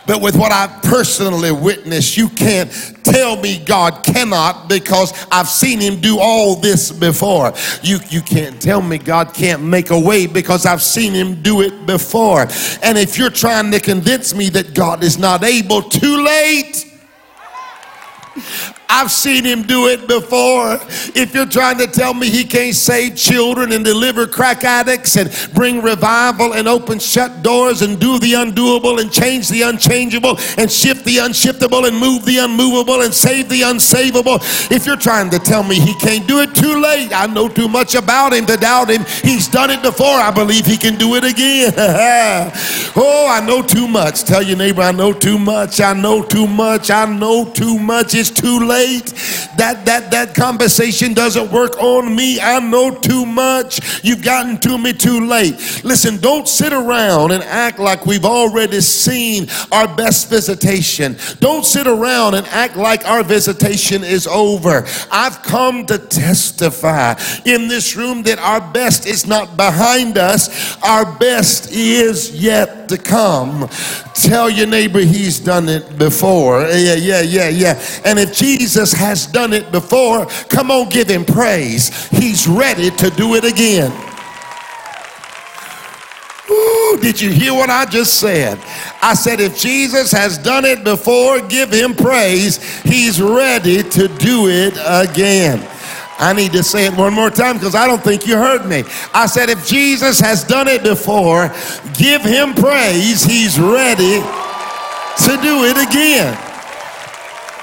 But 0.08 0.22
with 0.22 0.36
what 0.36 0.52
I've 0.52 0.82
personally 0.84 1.52
witnessed, 1.52 2.18
you 2.18 2.28
can't 2.28 2.72
tell 3.04 3.40
me 3.40 3.64
God 3.64 4.04
cannot 4.04 4.68
because 4.68 5.14
I've 5.32 5.48
seen 5.48 5.80
him 5.80 6.02
do 6.02 6.18
all 6.20 6.56
this 6.56 6.92
before. 6.92 7.54
You, 7.84 8.00
you 8.10 8.22
can't 8.22 8.60
tell 8.62 8.82
me 8.82 8.98
God 8.98 9.34
can't 9.34 9.64
make 9.64 9.92
a 9.92 10.00
way 10.00 10.26
because 10.26 10.66
I've 10.66 10.82
seen 10.82 11.14
him 11.14 11.42
do 11.42 11.62
it 11.62 11.86
before. 11.86 12.48
And 12.82 12.98
if 12.98 13.18
you're 13.18 13.30
trying 13.30 13.72
to 13.72 13.80
convince 13.80 14.34
me 14.34 14.50
that 14.50 14.74
God 14.74 15.04
is 15.04 15.18
not 15.18 15.44
able, 15.44 15.84
too 15.84 16.24
late. 16.24 16.88
I've 18.94 19.10
seen 19.10 19.46
him 19.46 19.64
do 19.64 19.88
it 19.88 20.06
before. 20.06 20.78
If 21.16 21.34
you're 21.34 21.46
trying 21.46 21.78
to 21.78 21.88
tell 21.88 22.14
me 22.14 22.30
he 22.30 22.44
can't 22.44 22.76
save 22.76 23.16
children 23.16 23.72
and 23.72 23.86
deliver 23.86 24.28
crack 24.28 24.66
addicts 24.66 25.16
and 25.16 25.32
bring 25.54 25.82
revival 25.82 26.54
and 26.54 26.68
open 26.68 27.00
shut 27.00 27.42
doors 27.42 27.82
and 27.84 27.98
do 28.02 28.20
the 28.20 28.34
undoable 28.34 29.00
and 29.00 29.10
change 29.10 29.48
the 29.48 29.62
unchangeable 29.62 30.38
and 30.58 30.70
shift 30.70 31.06
the 31.06 31.18
unshiftable 31.18 31.88
and 31.88 31.98
move 31.98 32.26
the 32.26 32.40
unmovable 32.40 33.02
and 33.02 33.14
save 33.14 33.48
the 33.48 33.62
unsavable, 33.62 34.40
if 34.70 34.86
you're 34.86 34.98
trying 34.98 35.30
to 35.30 35.40
tell 35.40 35.64
me 35.64 35.80
he 35.80 35.94
can't 35.96 36.28
do 36.28 36.42
it, 36.42 36.54
too 36.54 36.82
late. 36.82 37.14
I 37.14 37.28
know 37.28 37.48
too 37.48 37.70
much 37.70 37.96
about 37.96 38.34
him 38.34 38.46
to 38.48 38.58
doubt 38.58 38.90
him. 38.90 39.06
He's 39.24 39.48
done 39.48 39.70
it 39.70 39.82
before. 39.82 40.20
I 40.20 40.32
believe 40.32 40.66
he 40.66 40.76
can 40.76 40.96
do 40.98 41.16
it 41.16 41.24
again. 41.24 41.72
oh, 42.98 43.28
I 43.32 43.40
know 43.46 43.62
too 43.62 43.88
much. 43.88 44.26
Tell 44.26 44.42
your 44.42 44.58
neighbor, 44.58 44.82
I 44.82 44.92
know 44.92 45.14
too 45.14 45.40
much. 45.40 45.80
I 45.80 45.94
know 45.94 46.22
too 46.22 46.46
much. 46.46 46.92
I 46.92 47.06
know 47.06 47.46
too 47.46 47.80
much. 47.80 48.16
It's 48.16 48.30
too 48.30 48.60
late 48.60 48.81
That 49.58 49.86
that 49.86 50.12
that 50.12 50.34
conversation 50.34 51.14
doesn't 51.14 51.52
work 51.52 51.78
on 51.80 52.16
me. 52.16 52.40
I 52.40 52.60
know 52.60 52.92
too 52.96 53.26
much. 53.26 54.04
You've 54.04 54.24
gotten 54.24 54.58
to 54.62 54.78
me 54.78 54.94
too 54.94 55.26
late. 55.28 55.84
Listen, 55.84 56.18
don't 56.18 56.48
sit 56.48 56.74
around 56.74 57.32
and 57.32 57.44
act 57.44 57.80
like 57.80 58.06
we've 58.06 58.26
already 58.26 58.82
seen 58.82 59.48
our 59.72 59.88
best 59.96 60.30
visitation. 60.30 61.18
Don't 61.40 61.66
sit 61.66 61.86
around 61.88 62.36
and 62.36 62.48
act 62.48 62.76
like 62.76 63.06
our 63.06 63.24
visitation 63.24 64.04
is 64.04 64.26
over. 64.26 64.86
I've 65.12 65.42
come 65.44 65.86
to 65.86 65.98
testify 65.98 67.16
in 67.46 67.68
this 67.68 67.96
room 67.96 68.24
that 68.24 68.40
our 68.40 68.62
best 68.74 69.06
is 69.06 69.28
not 69.28 69.58
behind 69.58 70.18
us. 70.18 70.78
Our 70.82 71.06
best 71.20 71.72
is 71.72 72.32
yet 72.42 72.90
to 72.90 72.98
come. 72.98 73.70
Tell 74.14 74.50
your 74.50 74.68
neighbor 74.68 75.00
he's 75.00 75.40
done 75.40 75.70
it 75.70 75.98
before. 75.98 76.62
Yeah, 76.62 76.96
yeah, 76.96 77.22
yeah, 77.22 77.50
yeah. 77.50 77.82
And 78.06 78.20
if 78.20 78.34
Jesus 78.36 78.71
has 78.74 79.28
done 79.28 79.54
it 79.54 79.72
before, 79.72 80.26
come 80.50 80.72
on, 80.72 80.90
give 80.90 81.10
him 81.10 81.26
praise. 81.26 82.08
He's 82.10 82.48
ready 82.48 82.90
to 82.92 83.10
do 83.12 83.36
it 83.36 83.44
again. 83.44 83.92
Ooh, 86.50 86.98
did 87.02 87.22
you 87.22 87.30
hear 87.30 87.54
what 87.54 87.70
I 87.70 87.86
just 87.86 88.20
said? 88.20 88.60
I 89.02 89.14
said, 89.14 89.40
if 89.40 89.58
Jesus 89.58 90.12
has 90.12 90.38
done 90.38 90.66
it 90.66 90.84
before, 90.84 91.40
give 91.42 91.72
him 91.72 91.96
praise. 91.96 92.58
He's 92.82 93.22
ready 93.22 93.84
to 93.84 94.08
do 94.08 94.50
it 94.50 94.74
again. 94.86 95.66
I 96.20 96.34
need 96.34 96.52
to 96.52 96.62
say 96.62 96.86
it 96.86 96.94
one 96.94 97.14
more 97.14 97.32
time 97.32 97.58
because 97.58 97.74
I 97.74 97.88
don't 97.88 98.04
think 98.04 98.28
you 98.28 98.36
heard 98.36 98.66
me. 98.66 98.84
I 99.14 99.26
said, 99.26 99.50
if 99.50 99.66
Jesus 99.66 100.20
has 100.20 100.44
done 100.44 100.68
it 100.68 100.84
before, 100.84 101.48
give 101.98 102.22
him 102.22 102.54
praise. 102.54 103.24
He's 103.24 103.60
ready 103.60 104.20
to 104.20 105.42
do 105.42 105.64
it 105.66 105.78
again. 105.78 106.51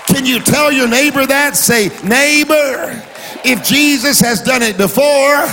Can 0.09 0.25
you 0.25 0.41
tell 0.41 0.73
your 0.73 0.89
neighbor 0.89 1.27
that? 1.27 1.55
Say, 1.55 1.89
neighbor, 2.03 3.03
if 3.45 3.63
Jesus 3.63 4.21
has 4.21 4.43
done 4.43 4.63
it 4.63 4.77
before, 4.77 5.45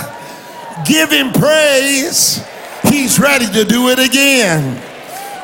give 0.86 1.10
him 1.10 1.32
praise. 1.32 2.42
He's 2.90 3.18
ready 3.18 3.46
to 3.46 3.64
do 3.64 3.88
it 3.90 3.98
again. 3.98 4.82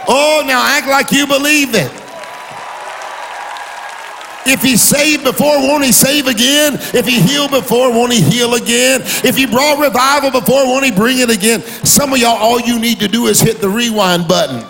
Oh, 0.08 0.42
now 0.46 0.64
act 0.64 0.88
like 0.88 1.12
you 1.12 1.26
believe 1.26 1.74
it. 1.74 1.92
If 4.44 4.62
he 4.62 4.76
saved 4.76 5.24
before, 5.24 5.58
won't 5.58 5.84
he 5.84 5.92
save 5.92 6.26
again? 6.26 6.74
If 6.94 7.06
he 7.06 7.20
healed 7.20 7.52
before, 7.52 7.92
won't 7.92 8.12
he 8.12 8.20
heal 8.20 8.54
again? 8.54 9.02
If 9.24 9.36
he 9.36 9.46
brought 9.46 9.78
revival 9.78 10.32
before, 10.32 10.66
won't 10.66 10.84
he 10.84 10.90
bring 10.90 11.18
it 11.18 11.30
again? 11.30 11.62
Some 11.84 12.12
of 12.12 12.18
y'all, 12.18 12.36
all 12.36 12.60
you 12.60 12.80
need 12.80 12.98
to 13.00 13.08
do 13.08 13.26
is 13.26 13.40
hit 13.40 13.60
the 13.60 13.68
rewind 13.68 14.26
button. 14.26 14.66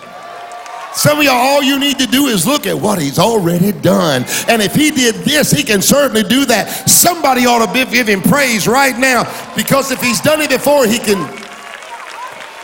Some 0.95 1.19
of 1.19 1.23
y'all, 1.23 1.33
all 1.33 1.63
you 1.63 1.79
need 1.79 1.99
to 1.99 2.07
do 2.07 2.27
is 2.27 2.45
look 2.45 2.67
at 2.67 2.77
what 2.77 3.01
he's 3.01 3.19
already 3.19 3.71
done. 3.71 4.25
And 4.47 4.61
if 4.61 4.75
he 4.75 4.91
did 4.91 5.15
this, 5.15 5.51
he 5.51 5.63
can 5.63 5.81
certainly 5.81 6.23
do 6.23 6.45
that. 6.45 6.89
Somebody 6.89 7.45
ought 7.45 7.65
to 7.65 7.85
give 7.91 8.07
him 8.07 8.21
praise 8.21 8.67
right 8.67 8.97
now 8.97 9.23
because 9.55 9.91
if 9.91 10.01
he's 10.01 10.21
done 10.21 10.41
it 10.41 10.49
before, 10.49 10.85
he 10.85 10.99
can 10.99 11.42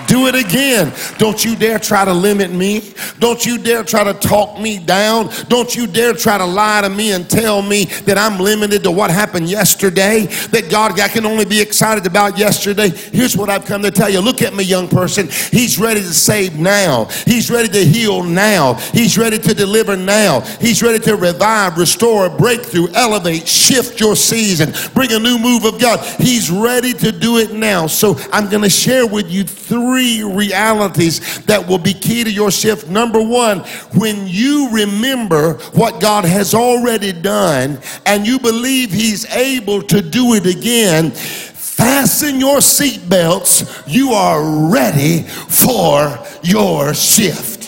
do 0.08 0.28
it 0.28 0.36
again. 0.36 0.94
Don't 1.18 1.44
you 1.44 1.56
dare 1.56 1.80
try 1.80 2.06
to 2.06 2.14
limit 2.14 2.52
me. 2.52 2.94
Don't 3.20 3.46
you 3.46 3.58
dare 3.58 3.84
try 3.84 4.04
to 4.04 4.14
talk 4.14 4.60
me 4.60 4.80
down. 4.80 5.30
Don't 5.48 5.76
you 5.76 5.88
dare 5.88 6.14
try 6.14 6.38
to 6.38 6.46
lie 6.46 6.82
to 6.82 6.90
me 6.90 7.12
and 7.12 7.30
tell 7.30 7.62
me 7.62 7.86
that 8.06 8.18
I'm 8.18 8.40
limited 8.40 8.84
to 8.84 8.92
what 8.92 9.12
happened 9.12 9.50
yesterday, 9.50 10.26
that 10.52 10.70
God, 10.70 11.00
I 11.00 11.08
can 11.08 11.26
only 11.26 11.46
be 11.46 11.60
excited 11.62 12.06
about 12.06 12.38
yesterday. 12.38 12.90
Here's 12.90 13.36
what 13.36 13.50
I've 13.50 13.66
come 13.66 13.82
to 13.84 13.92
tell 13.92 14.10
you. 14.10 14.20
Look 14.20 14.42
at 14.42 14.54
me, 14.54 14.64
young 14.64 14.88
person. 14.88 15.28
He's 15.52 15.80
ready 15.80 16.02
to 16.02 16.14
save 16.14 16.58
now. 16.58 17.06
He's 17.26 17.52
ready 17.52 17.70
to 17.70 17.86
heal 17.86 18.24
now. 18.24 18.76
He's 18.94 19.18
ready 19.18 19.38
to 19.38 19.54
deliver 19.54 19.96
now. 19.96 20.42
He's 20.62 20.82
ready 20.82 21.00
to 21.00 21.16
revive, 21.16 21.78
restore, 21.78 22.30
breakthrough, 22.30 22.88
elevate, 22.94 23.48
shift 23.48 24.00
your 24.00 24.16
season, 24.16 24.74
bring 24.94 25.12
a 25.12 25.20
new 25.20 25.38
move 25.38 25.66
of 25.66 25.80
God. 25.80 26.00
He's 26.20 26.50
ready 26.50 26.94
to 26.94 27.12
do 27.12 27.38
it 27.38 27.54
now. 27.54 27.88
So 27.88 28.18
I'm 28.32 28.50
going 28.50 28.64
to 28.64 28.70
share 28.70 29.06
with 29.06 29.30
you 29.30 29.44
three 29.44 29.89
three 29.90 30.24
realities 30.24 31.44
that 31.46 31.68
will 31.68 31.80
be 31.80 31.94
key 31.94 32.24
to 32.24 32.32
your 32.32 32.52
shift. 32.52 32.90
Number 32.90 33.22
one, 33.22 33.60
when 33.98 34.28
you 34.28 34.70
remember 34.72 35.54
what 35.74 36.00
God 36.00 36.26
has 36.26 36.54
already 36.54 37.12
done 37.12 37.80
and 38.06 38.28
you 38.28 38.40
believe 38.40 38.92
He's 38.92 39.26
able 39.34 39.82
to 39.84 40.02
do 40.02 40.36
it 40.36 40.46
again, 40.46 41.10
fasten 41.12 42.40
your 42.40 42.58
seatbelts. 42.58 43.84
You 43.88 44.12
are 44.12 44.72
ready 44.72 45.24
for 45.24 46.20
your 46.44 46.94
shift. 46.94 47.59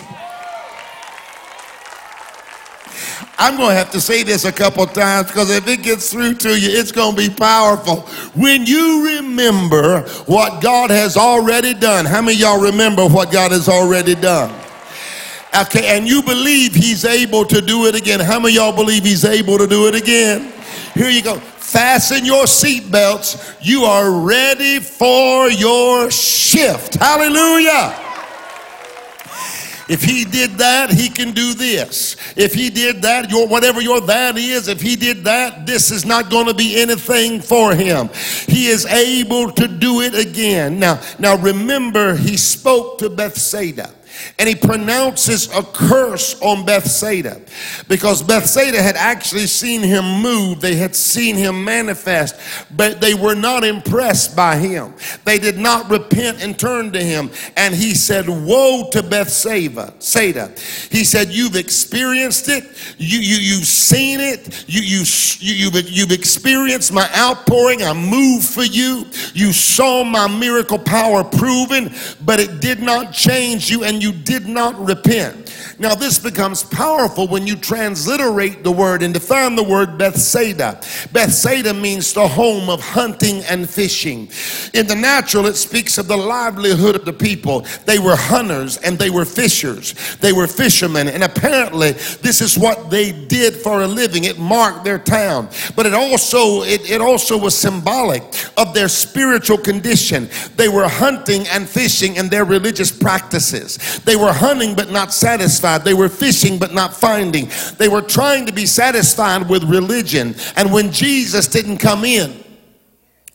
I'm 3.42 3.58
going 3.58 3.70
to 3.70 3.76
have 3.76 3.90
to 3.94 4.00
say 4.00 4.22
this 4.22 4.46
a 4.46 4.52
couple 4.52 4.86
times 4.86 5.28
because 5.28 5.50
if 5.50 5.68
it 5.68 5.82
gets 5.82 6.12
through 6.12 6.36
to 6.36 6.50
you, 6.50 6.70
it's 6.70 6.92
going 6.92 7.16
to 7.16 7.30
be 7.30 7.34
powerful. 7.34 8.02
When 8.40 8.68
you 8.68 9.18
remember 9.18 10.02
what 10.28 10.62
God 10.62 10.92
has 10.92 11.18
already 11.18 11.74
done, 11.74 12.06
how 12.06 12.22
many 12.22 12.38
y'all 12.38 12.62
remember 12.62 13.08
what 13.08 13.32
God 13.32 13.52
has 13.52 13.68
already 13.68 14.14
done? 14.14 14.54
Okay, 15.60 15.98
and 15.98 16.08
you 16.08 16.22
believe 16.22 16.76
He's 16.76 17.04
able 17.04 17.44
to 17.46 17.62
do 17.62 17.88
it 17.88 17.96
again. 17.96 18.20
How 18.20 18.40
many 18.40 18.54
y'all 18.54 18.76
believe 18.76 19.04
He's 19.04 19.26
able 19.26 19.58
to 19.58 19.66
do 19.66 19.88
it 19.88 19.96
again? 19.96 20.54
Here 20.94 21.10
you 21.10 21.24
go 21.24 21.42
Fasten 21.72 22.26
your 22.26 22.44
seatbelts. 22.44 23.56
You 23.62 23.84
are 23.84 24.12
ready 24.12 24.82
for 24.82 25.50
your 25.50 26.12
shift. 26.12 26.96
Hallelujah. 26.96 28.11
If 29.92 30.04
he 30.04 30.24
did 30.24 30.52
that, 30.52 30.90
he 30.90 31.10
can 31.10 31.34
do 31.34 31.54
this. 31.54 32.16
If 32.38 32.54
he 32.54 32.70
did 32.70 33.02
that, 33.02 33.30
your 33.30 33.46
whatever 33.46 33.82
your 33.82 34.00
that 34.00 34.38
is, 34.38 34.70
if 34.70 34.80
he 34.80 34.96
did 34.96 35.26
that, 35.26 35.66
this 35.66 35.92
is 35.92 36.06
not 36.06 36.30
going 36.30 36.48
to 36.48 36.54
be 36.54 36.80
anything 36.80 37.42
for 37.42 37.76
him. 37.76 38.10
He 38.48 38.68
is 38.68 38.86
able 38.86 39.52
to 39.52 39.68
do 39.68 40.00
it 40.00 40.16
again. 40.16 40.80
Now, 40.80 41.02
now 41.20 41.36
remember, 41.36 42.16
he 42.16 42.38
spoke 42.38 43.00
to 43.00 43.10
Bethsaida 43.10 43.94
and 44.40 44.48
he 44.48 44.56
pronounces 44.56 45.54
a 45.56 45.64
curse 45.64 46.40
on 46.42 46.66
Bethsaida 46.66 47.42
because 47.88 48.22
Bethsaida 48.22 48.82
had 48.82 48.96
actually 48.96 49.48
seen 49.48 49.82
him 49.82 50.22
move, 50.22 50.62
they 50.62 50.76
had 50.76 50.96
seen 50.96 51.36
him 51.36 51.64
manifest, 51.64 52.36
but 52.76 53.02
they 53.02 53.14
were 53.14 53.36
not 53.36 53.64
impressed 53.64 54.36
by 54.36 54.58
him. 54.58 54.94
They 55.26 55.38
did 55.38 55.58
not 55.58 55.90
repent 55.90 56.44
and 56.44 56.58
turn 56.58 56.92
to 56.94 57.04
him. 57.04 57.32
And 57.58 57.74
he 57.76 57.94
said, 57.94 58.28
Woe 58.28 58.90
to 58.92 59.04
Bethsaida. 59.04 59.94
He 60.90 61.04
said, 61.04 61.30
You've 61.30 61.56
experienced 61.56 62.50
it, 62.50 62.64
you, 62.98 63.20
you, 63.20 63.38
you've 63.38 63.66
seen 63.66 64.20
it, 64.20 64.66
you, 64.68 64.82
you, 64.82 65.04
you, 65.40 65.54
you've, 65.54 65.90
you've 65.90 66.12
experienced 66.12 66.94
my 66.94 67.10
outpouring. 67.16 67.84
I 67.84 67.94
moved 67.94 68.48
for 68.48 68.64
you. 68.64 69.06
You 69.34 69.54
saw 69.54 70.04
my 70.04 70.28
miracle 70.28 70.80
power 70.80 71.24
proven, 71.24 71.94
but 72.24 72.40
it 72.40 72.60
did 72.62 72.82
not 72.82 73.14
change 73.14 73.70
you, 73.70 73.84
and 73.84 74.02
you 74.02 74.11
did 74.12 74.48
not 74.48 74.80
repent. 74.80 75.71
Now, 75.82 75.96
this 75.96 76.20
becomes 76.20 76.62
powerful 76.62 77.28
when 77.28 77.48
you 77.48 77.56
transliterate 77.56 78.64
the 78.64 78.72
word 78.72 79.02
and 79.02 79.12
define 79.12 79.56
the 79.56 79.64
word 79.64 79.98
Bethsaida. 79.98 80.80
Bethsaida 81.12 81.74
means 81.74 82.14
the 82.14 82.28
home 82.28 82.70
of 82.70 82.80
hunting 82.80 83.44
and 83.46 83.68
fishing. 83.68 84.30
In 84.76 84.86
the 84.86 84.94
natural, 84.94 85.48
it 85.48 85.56
speaks 85.56 85.98
of 85.98 86.08
the 86.08 86.16
livelihood 86.16 86.96
of 86.96 87.04
the 87.06 87.14
people. 87.14 87.66
They 87.88 87.98
were 87.98 88.16
hunters 88.16 88.78
and 88.78 89.00
they 89.00 89.10
were 89.10 89.26
fishers. 89.26 89.96
They 90.18 90.34
were 90.34 90.46
fishermen, 90.46 91.08
and 91.08 91.24
apparently, 91.24 91.94
this 92.22 92.42
is 92.42 92.60
what 92.60 92.92
they 92.92 93.12
did 93.12 93.56
for 93.56 93.82
a 93.82 93.88
living. 93.88 94.26
It 94.26 94.38
marked 94.38 94.84
their 94.84 95.00
town, 95.00 95.50
but 95.76 95.88
it 95.88 95.96
also 95.96 96.62
it, 96.62 96.92
it 96.92 97.02
also 97.02 97.40
was 97.40 97.58
symbolic 97.58 98.22
of 98.56 98.76
their 98.76 98.88
spiritual 98.88 99.58
condition. 99.58 100.30
They 100.58 100.70
were 100.70 100.88
hunting 100.88 101.48
and 101.48 101.68
fishing 101.68 102.18
in 102.18 102.30
their 102.30 102.46
religious 102.46 102.92
practices. 102.92 103.80
They 104.06 104.16
were 104.16 104.32
hunting 104.32 104.76
but 104.76 104.92
not 104.92 105.12
satisfied. 105.12 105.71
They 105.78 105.94
were 105.94 106.10
fishing 106.10 106.58
but 106.58 106.74
not 106.74 106.94
finding. 106.94 107.50
They 107.78 107.88
were 107.88 108.02
trying 108.02 108.46
to 108.46 108.54
be 108.54 108.66
satisfied 108.66 109.50
with 109.50 109.64
religion. 109.64 110.36
And 110.56 110.72
when 110.72 110.92
Jesus 110.92 111.48
didn't 111.48 111.78
come 111.78 112.06
in, 112.06 112.44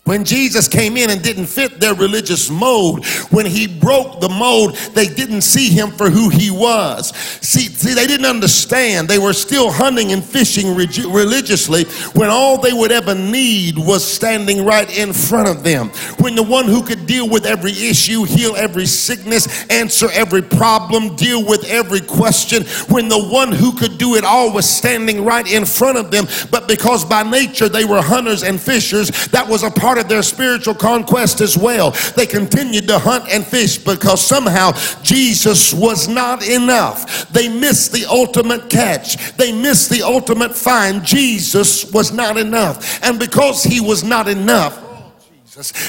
when 0.06 0.24
Jesus 0.24 0.68
came 0.68 0.96
in 0.96 1.10
and 1.10 1.20
didn't 1.20 1.46
fit 1.46 1.80
their 1.80 1.94
religious 1.94 2.48
mode, 2.48 3.04
when 3.30 3.44
he 3.44 3.66
broke 3.66 4.20
the 4.20 4.28
mold, 4.28 4.76
they 4.94 5.08
didn't 5.08 5.42
see 5.42 5.68
him 5.68 5.90
for 5.90 6.08
who 6.08 6.28
he 6.28 6.50
was. 6.50 7.14
See, 7.42 7.66
see 7.68 7.92
they 7.92 8.06
didn't 8.06 8.26
understand. 8.26 9.08
They 9.08 9.18
were 9.18 9.32
still 9.32 9.70
hunting 9.70 10.12
and 10.12 10.24
fishing 10.24 10.76
religiously 10.76 11.84
when 12.14 12.30
all 12.30 12.56
they 12.56 12.72
would 12.72 12.92
ever 12.92 13.16
need 13.16 13.76
was 13.76 14.04
standing 14.04 14.64
right 14.64 14.96
in 14.96 15.12
front 15.12 15.48
of 15.48 15.64
them. 15.64 15.88
When 16.20 16.36
the 16.36 16.42
one 16.42 16.66
who 16.66 16.84
could 16.84 17.06
deal 17.06 17.28
with 17.28 17.44
every 17.44 17.72
issue, 17.72 18.22
heal 18.22 18.54
every 18.56 18.86
sickness, 18.86 19.66
answer 19.70 20.08
every 20.12 20.42
problem, 20.42 21.16
deal 21.16 21.44
with 21.44 21.64
every 21.64 22.00
question, 22.00 22.62
when 22.88 23.08
the 23.08 23.28
one 23.28 23.50
who 23.50 23.76
could 23.76 23.98
do 23.98 24.14
it 24.14 24.22
all 24.22 24.52
was 24.52 24.70
standing 24.70 25.24
right 25.24 25.50
in 25.52 25.64
front 25.64 25.98
of 25.98 26.12
them. 26.12 26.26
But 26.52 26.68
because 26.68 27.04
by 27.04 27.24
nature 27.24 27.68
they 27.68 27.84
were 27.84 28.00
hunters 28.00 28.44
and 28.44 28.60
fishers, 28.60 29.10
that 29.28 29.48
was 29.48 29.64
a 29.64 29.70
part 29.70 29.95
of 29.98 30.08
their 30.08 30.22
spiritual 30.22 30.74
conquest 30.74 31.40
as 31.40 31.56
well. 31.56 31.92
They 32.16 32.26
continued 32.26 32.88
to 32.88 32.98
hunt 32.98 33.28
and 33.30 33.46
fish 33.46 33.78
because 33.78 34.24
somehow 34.24 34.72
Jesus 35.02 35.72
was 35.72 36.08
not 36.08 36.46
enough. 36.46 37.30
They 37.30 37.48
missed 37.48 37.92
the 37.92 38.06
ultimate 38.06 38.70
catch, 38.70 39.36
they 39.36 39.52
missed 39.52 39.90
the 39.90 40.02
ultimate 40.02 40.54
find. 40.54 41.04
Jesus 41.04 41.90
was 41.92 42.12
not 42.12 42.36
enough. 42.36 43.02
And 43.02 43.18
because 43.18 43.62
he 43.62 43.80
was 43.80 44.04
not 44.04 44.28
enough, 44.28 44.85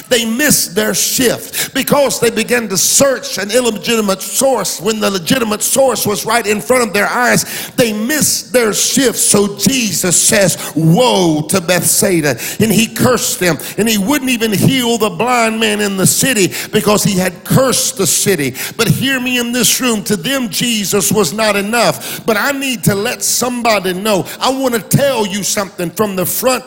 they 0.08 0.23
missed 0.25 0.75
their 0.75 0.93
shift 0.93 1.73
because 1.73 2.21
they 2.21 2.30
began 2.30 2.69
to 2.69 2.77
search 2.77 3.38
an 3.38 3.51
illegitimate 3.51 4.21
source 4.21 4.80
when 4.80 5.01
the 5.01 5.12
legitimate 5.12 5.62
source 5.62 6.08
was 6.08 6.25
right 6.25 6.47
in 6.47 6.62
front 6.62 6.88
of 6.88 6.93
their 6.93 7.08
eyes. 7.08 7.69
They 7.75 7.91
missed 7.91 8.53
their 8.53 8.73
shift. 8.73 9.17
So 9.17 9.58
Jesus 9.58 10.15
says, 10.15 10.71
Woe 10.75 11.47
to 11.49 11.60
Bethsaida. 11.60 12.39
And 12.62 12.71
he 12.71 12.88
cursed 12.88 13.41
them. 13.41 13.58
And 13.77 13.89
he 13.89 13.97
wouldn't 13.97 14.32
even 14.32 14.53
heal 14.53 14.97
the 14.97 15.10
blind 15.10 15.60
man 15.60 15.82
in 15.82 15.97
the 15.97 16.08
city 16.08 16.53
because 16.71 17.03
he 17.03 17.17
had 17.17 17.43
cursed 17.43 17.97
the 17.97 18.08
city. 18.08 18.56
But 18.77 18.88
hear 18.88 19.19
me 19.19 19.38
in 19.38 19.51
this 19.51 19.82
room. 19.82 20.01
To 20.06 20.15
them, 20.15 20.47
Jesus 20.47 21.12
was 21.12 21.34
not 21.34 21.58
enough. 21.58 22.25
But 22.25 22.38
I 22.38 22.53
need 22.53 22.86
to 22.86 22.95
let 22.95 23.21
somebody 23.21 23.91
know. 23.93 24.25
I 24.39 24.49
want 24.49 24.75
to 24.75 24.82
tell 24.82 25.27
you 25.27 25.43
something 25.43 25.89
from 25.89 26.15
the 26.15 26.25
front 26.25 26.63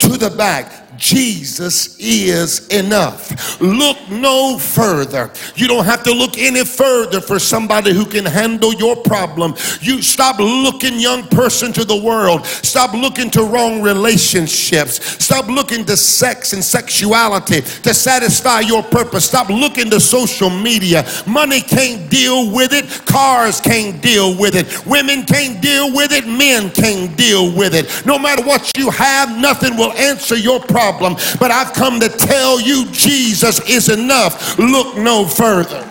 to 0.00 0.08
the 0.16 0.30
back. 0.30 0.89
Jesus 1.00 1.96
is 1.98 2.68
enough. 2.68 3.58
Look 3.58 3.96
no 4.10 4.58
further. 4.58 5.32
You 5.56 5.66
don't 5.66 5.86
have 5.86 6.02
to 6.02 6.12
look 6.12 6.36
any 6.36 6.62
further 6.62 7.22
for 7.22 7.38
somebody 7.38 7.94
who 7.94 8.04
can 8.04 8.26
handle 8.26 8.74
your 8.74 8.96
problem. 8.96 9.54
You 9.80 10.02
stop 10.02 10.38
looking, 10.38 11.00
young 11.00 11.26
person, 11.28 11.72
to 11.72 11.84
the 11.86 11.96
world. 11.96 12.44
Stop 12.44 12.92
looking 12.92 13.30
to 13.30 13.44
wrong 13.44 13.80
relationships. 13.80 15.24
Stop 15.24 15.48
looking 15.48 15.86
to 15.86 15.96
sex 15.96 16.52
and 16.52 16.62
sexuality 16.62 17.62
to 17.62 17.94
satisfy 17.94 18.60
your 18.60 18.82
purpose. 18.82 19.24
Stop 19.24 19.48
looking 19.48 19.88
to 19.90 20.00
social 20.00 20.50
media. 20.50 21.06
Money 21.26 21.62
can't 21.62 22.10
deal 22.10 22.52
with 22.52 22.74
it. 22.74 22.84
Cars 23.06 23.58
can't 23.58 24.02
deal 24.02 24.38
with 24.38 24.54
it. 24.54 24.86
Women 24.86 25.24
can't 25.24 25.62
deal 25.62 25.94
with 25.94 26.12
it. 26.12 26.26
Men 26.26 26.70
can't 26.70 27.16
deal 27.16 27.56
with 27.56 27.74
it. 27.74 28.04
No 28.04 28.18
matter 28.18 28.44
what 28.44 28.70
you 28.76 28.90
have, 28.90 29.38
nothing 29.38 29.78
will 29.78 29.92
answer 29.92 30.36
your 30.36 30.60
problem 30.60 30.89
problem, 30.90 31.14
but 31.38 31.50
I've 31.50 31.72
come 31.72 32.00
to 32.00 32.08
tell 32.08 32.60
you 32.60 32.86
Jesus 32.86 33.60
is 33.68 33.88
enough. 33.88 34.58
Look 34.58 34.96
no 34.96 35.26
further. 35.26 35.89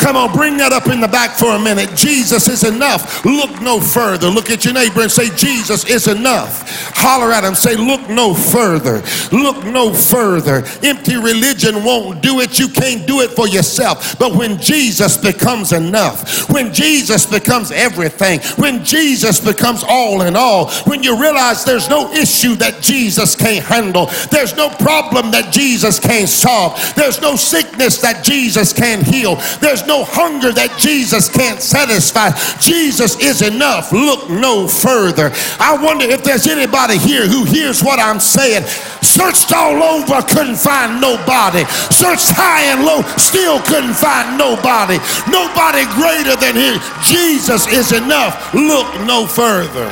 Come 0.00 0.16
on, 0.16 0.32
bring 0.32 0.56
that 0.56 0.72
up 0.72 0.86
in 0.86 0.98
the 0.98 1.08
back 1.08 1.36
for 1.36 1.50
a 1.50 1.58
minute. 1.58 1.94
Jesus 1.94 2.48
is 2.48 2.64
enough. 2.64 3.22
Look 3.26 3.60
no 3.60 3.78
further. 3.80 4.28
Look 4.28 4.48
at 4.48 4.64
your 4.64 4.72
neighbor 4.72 5.02
and 5.02 5.12
say, 5.12 5.28
Jesus 5.36 5.84
is 5.84 6.08
enough. 6.08 6.96
Holler 6.96 7.30
at 7.32 7.44
him, 7.44 7.54
say, 7.54 7.76
Look 7.76 8.08
no 8.08 8.32
further. 8.32 9.02
Look 9.30 9.62
no 9.66 9.92
further. 9.92 10.64
Empty 10.82 11.16
religion 11.16 11.84
won't 11.84 12.22
do 12.22 12.40
it. 12.40 12.58
You 12.58 12.68
can't 12.68 13.06
do 13.06 13.20
it 13.20 13.30
for 13.30 13.46
yourself. 13.46 14.18
But 14.18 14.34
when 14.34 14.58
Jesus 14.58 15.18
becomes 15.18 15.72
enough, 15.72 16.48
when 16.48 16.72
Jesus 16.72 17.26
becomes 17.26 17.70
everything, 17.70 18.40
when 18.56 18.82
Jesus 18.82 19.38
becomes 19.38 19.84
all 19.86 20.22
in 20.22 20.34
all, 20.34 20.70
when 20.86 21.02
you 21.02 21.20
realize 21.20 21.62
there's 21.62 21.90
no 21.90 22.10
issue 22.12 22.54
that 22.56 22.80
Jesus 22.80 23.36
can't 23.36 23.64
handle, 23.64 24.06
there's 24.30 24.56
no 24.56 24.70
problem 24.70 25.30
that 25.32 25.52
Jesus 25.52 26.00
can't 26.00 26.28
solve, 26.28 26.94
there's 26.96 27.20
no 27.20 27.36
sickness 27.36 28.00
that 28.00 28.24
Jesus 28.24 28.72
can't 28.72 29.02
heal, 29.02 29.36
there's 29.60 29.86
hunger 30.04 30.52
that 30.52 30.78
Jesus 30.78 31.28
can't 31.28 31.60
satisfy. 31.60 32.30
Jesus 32.58 33.18
is 33.20 33.42
enough. 33.42 33.92
Look 33.92 34.30
no 34.30 34.66
further. 34.66 35.30
I 35.58 35.76
wonder 35.82 36.06
if 36.06 36.22
there's 36.22 36.46
anybody 36.46 36.98
here 36.98 37.26
who 37.26 37.44
hears 37.44 37.82
what 37.82 37.98
I'm 37.98 38.20
saying. 38.20 38.64
Searched 39.02 39.52
all 39.52 39.82
over, 39.82 40.22
couldn't 40.22 40.56
find 40.56 41.00
nobody. 41.00 41.64
Searched 41.90 42.30
high 42.30 42.70
and 42.70 42.86
low, 42.86 43.02
still 43.18 43.60
couldn't 43.66 43.94
find 43.94 44.38
nobody. 44.38 44.96
Nobody 45.26 45.84
greater 45.98 46.36
than 46.38 46.54
him. 46.54 46.78
Jesus 47.02 47.66
is 47.68 47.92
enough. 47.92 48.54
Look 48.54 48.86
no 49.06 49.26
further. 49.26 49.90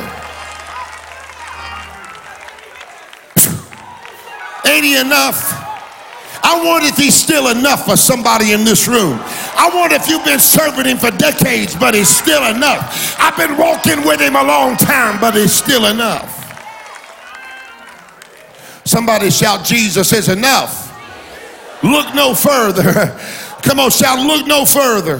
Ain't 4.65 4.85
he 4.85 4.97
enough? 4.97 5.67
I 6.41 6.63
wonder 6.65 6.87
if 6.87 6.97
he's 6.97 7.15
still 7.15 7.49
enough 7.49 7.85
for 7.85 7.97
somebody 7.97 8.53
in 8.53 8.63
this 8.63 8.87
room. 8.87 9.19
I 9.61 9.69
wonder 9.75 9.97
if 9.97 10.07
you've 10.07 10.23
been 10.23 10.39
serving 10.39 10.85
him 10.85 10.97
for 10.97 11.11
decades, 11.11 11.75
but 11.75 11.93
he's 11.93 12.07
still 12.07 12.45
enough. 12.47 13.17
I've 13.19 13.35
been 13.35 13.57
walking 13.57 14.07
with 14.07 14.21
him 14.21 14.37
a 14.37 14.43
long 14.43 14.77
time, 14.77 15.19
but 15.19 15.35
he's 15.35 15.51
still 15.51 15.85
enough. 15.87 16.37
Somebody 18.85 19.29
shout, 19.29 19.65
Jesus 19.65 20.13
is 20.13 20.29
enough. 20.29 20.87
Look 21.83 22.15
no 22.15 22.33
further. 22.33 23.19
Come 23.61 23.81
on, 23.81 23.91
shout, 23.91 24.25
look 24.25 24.47
no 24.47 24.63
further. 24.63 25.19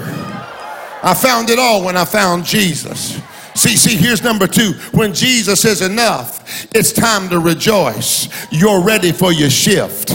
I 1.02 1.12
found 1.14 1.50
it 1.50 1.58
all 1.58 1.84
when 1.84 1.98
I 1.98 2.06
found 2.06 2.46
Jesus. 2.46 3.20
See, 3.60 3.76
see, 3.76 3.94
here's 3.94 4.22
number 4.24 4.46
two. 4.46 4.72
When 4.92 5.12
Jesus 5.12 5.66
is 5.66 5.82
enough, 5.82 6.66
it's 6.74 6.94
time 6.94 7.28
to 7.28 7.38
rejoice. 7.38 8.26
You're 8.50 8.82
ready 8.82 9.12
for 9.12 9.32
your 9.32 9.50
shift. 9.50 10.12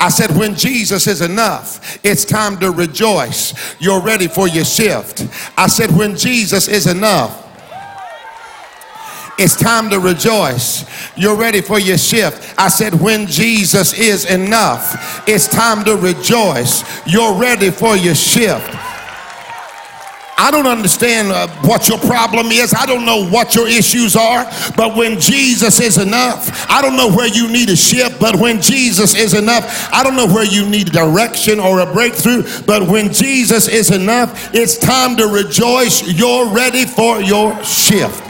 I 0.00 0.08
said, 0.08 0.36
when 0.36 0.56
Jesus 0.56 1.06
is 1.06 1.20
enough, 1.20 2.04
it's 2.04 2.24
time 2.24 2.58
to 2.58 2.72
rejoice. 2.72 3.54
You're 3.80 4.00
ready 4.00 4.26
for 4.26 4.48
your 4.48 4.64
shift. 4.64 5.24
I 5.56 5.68
said, 5.68 5.92
when 5.96 6.16
Jesus 6.16 6.66
is 6.66 6.88
enough, 6.88 7.42
It's 9.38 9.56
time 9.56 9.90
to 9.90 9.98
rejoice. 10.00 10.84
You're 11.16 11.36
ready 11.36 11.60
for 11.60 11.78
your 11.78 11.98
shift. 11.98 12.54
I 12.58 12.68
said, 12.68 13.00
when 13.00 13.26
Jesus 13.26 13.92
is 13.98 14.30
enough, 14.30 15.28
it's 15.28 15.48
time 15.48 15.84
to 15.84 15.96
rejoice. 15.96 16.84
You're 17.06 17.34
ready 17.34 17.70
for 17.70 17.96
your 17.96 18.14
shift. 18.14 18.70
I 20.36 20.50
don't 20.50 20.66
understand 20.66 21.30
uh, 21.30 21.46
what 21.62 21.88
your 21.88 21.98
problem 21.98 22.48
is. 22.48 22.74
I 22.74 22.86
don't 22.86 23.06
know 23.06 23.24
what 23.28 23.54
your 23.54 23.68
issues 23.68 24.16
are. 24.16 24.44
But 24.76 24.96
when 24.96 25.20
Jesus 25.20 25.80
is 25.80 25.96
enough, 25.98 26.66
I 26.68 26.82
don't 26.82 26.96
know 26.96 27.08
where 27.08 27.28
you 27.28 27.48
need 27.48 27.70
a 27.70 27.76
shift. 27.76 28.20
But 28.20 28.36
when 28.36 28.60
Jesus 28.60 29.14
is 29.14 29.34
enough, 29.34 29.88
I 29.92 30.02
don't 30.02 30.16
know 30.16 30.26
where 30.26 30.44
you 30.44 30.68
need 30.68 30.90
direction 30.90 31.60
or 31.60 31.80
a 31.80 31.92
breakthrough. 31.92 32.42
But 32.66 32.88
when 32.88 33.12
Jesus 33.12 33.68
is 33.68 33.90
enough, 33.90 34.52
it's 34.52 34.76
time 34.76 35.16
to 35.18 35.28
rejoice. 35.28 36.02
You're 36.02 36.48
ready 36.48 36.84
for 36.84 37.20
your 37.20 37.62
shift. 37.62 38.22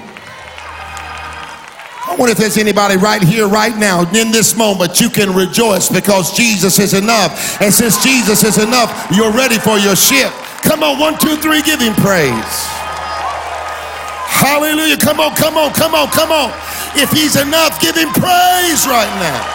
I 2.06 2.16
wonder 2.16 2.32
if 2.32 2.38
there's 2.38 2.58
anybody 2.58 2.96
right 2.96 3.22
here, 3.22 3.48
right 3.48 3.76
now, 3.76 4.02
in 4.12 4.30
this 4.30 4.56
moment, 4.56 5.00
you 5.00 5.08
can 5.08 5.34
rejoice 5.34 5.88
because 5.88 6.36
Jesus 6.36 6.78
is 6.78 6.92
enough. 6.92 7.60
And 7.62 7.72
since 7.72 8.04
Jesus 8.04 8.44
is 8.44 8.62
enough, 8.62 9.08
you're 9.10 9.32
ready 9.32 9.58
for 9.58 9.78
your 9.78 9.96
shift. 9.96 10.32
Come 10.64 10.82
on, 10.82 10.98
one, 10.98 11.18
two, 11.18 11.36
three, 11.36 11.62
give 11.62 11.80
him 11.80 11.94
praise. 11.94 12.74
Hallelujah. 14.44 14.96
Come 14.96 15.20
on, 15.20 15.34
come 15.36 15.56
on, 15.56 15.72
come 15.72 15.94
on, 15.94 16.08
come 16.08 16.32
on. 16.32 16.52
If 16.96 17.10
he's 17.12 17.36
enough, 17.36 17.80
give 17.80 17.96
him 17.96 18.08
praise 18.08 18.86
right 18.86 19.10
now. 19.20 19.54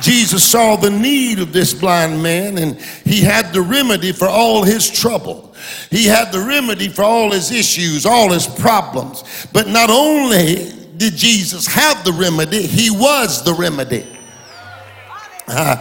Jesus 0.00 0.48
saw 0.48 0.76
the 0.76 0.90
need 0.90 1.38
of 1.38 1.52
this 1.52 1.74
blind 1.74 2.22
man 2.22 2.58
and 2.58 2.80
he 3.04 3.20
had 3.20 3.52
the 3.52 3.62
remedy 3.62 4.12
for 4.12 4.28
all 4.28 4.62
his 4.62 4.88
trouble. 4.88 5.54
He 5.90 6.04
had 6.04 6.30
the 6.30 6.40
remedy 6.40 6.88
for 6.88 7.02
all 7.02 7.32
his 7.32 7.50
issues, 7.50 8.06
all 8.06 8.30
his 8.30 8.46
problems. 8.46 9.24
But 9.52 9.68
not 9.68 9.90
only 9.90 10.72
did 10.96 11.14
Jesus 11.14 11.66
have 11.66 12.04
the 12.04 12.12
remedy, 12.12 12.66
he 12.66 12.90
was 12.90 13.44
the 13.44 13.54
remedy. 13.54 14.06
Uh, 15.46 15.76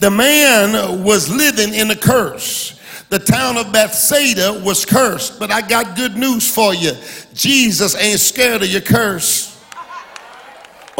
the 0.00 0.10
man 0.10 1.02
was 1.02 1.28
living 1.28 1.74
in 1.74 1.90
a 1.90 1.96
curse. 1.96 2.78
The 3.08 3.18
town 3.18 3.56
of 3.56 3.72
Bethsaida 3.72 4.60
was 4.64 4.84
cursed, 4.84 5.38
but 5.38 5.50
I 5.50 5.62
got 5.62 5.96
good 5.96 6.16
news 6.16 6.52
for 6.52 6.74
you. 6.74 6.92
Jesus 7.32 7.96
ain't 7.96 8.20
scared 8.20 8.62
of 8.62 8.68
your 8.68 8.82
curse. 8.82 9.47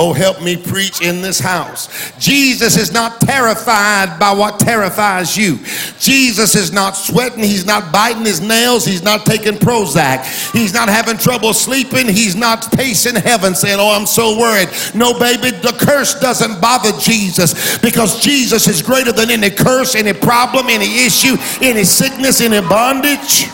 Oh, 0.00 0.12
help 0.12 0.40
me 0.40 0.56
preach 0.56 1.02
in 1.02 1.22
this 1.22 1.40
house. 1.40 2.12
Jesus 2.20 2.76
is 2.76 2.92
not 2.92 3.20
terrified 3.20 4.16
by 4.20 4.32
what 4.32 4.60
terrifies 4.60 5.36
you. 5.36 5.58
Jesus 5.98 6.54
is 6.54 6.72
not 6.72 6.92
sweating. 6.92 7.42
He's 7.42 7.66
not 7.66 7.92
biting 7.92 8.24
his 8.24 8.40
nails. 8.40 8.84
He's 8.84 9.02
not 9.02 9.26
taking 9.26 9.54
Prozac. 9.54 10.52
He's 10.52 10.72
not 10.72 10.88
having 10.88 11.18
trouble 11.18 11.52
sleeping. 11.52 12.06
He's 12.06 12.36
not 12.36 12.70
pacing 12.70 13.16
heaven 13.16 13.56
saying, 13.56 13.80
Oh, 13.80 13.90
I'm 13.90 14.06
so 14.06 14.38
worried. 14.38 14.68
No, 14.94 15.18
baby, 15.18 15.50
the 15.50 15.76
curse 15.76 16.14
doesn't 16.20 16.60
bother 16.60 16.92
Jesus 17.00 17.78
because 17.78 18.22
Jesus 18.22 18.68
is 18.68 18.82
greater 18.82 19.10
than 19.10 19.32
any 19.32 19.50
curse, 19.50 19.96
any 19.96 20.12
problem, 20.12 20.66
any 20.68 21.06
issue, 21.06 21.36
any 21.60 21.82
sickness, 21.82 22.40
any 22.40 22.60
bondage. 22.60 23.46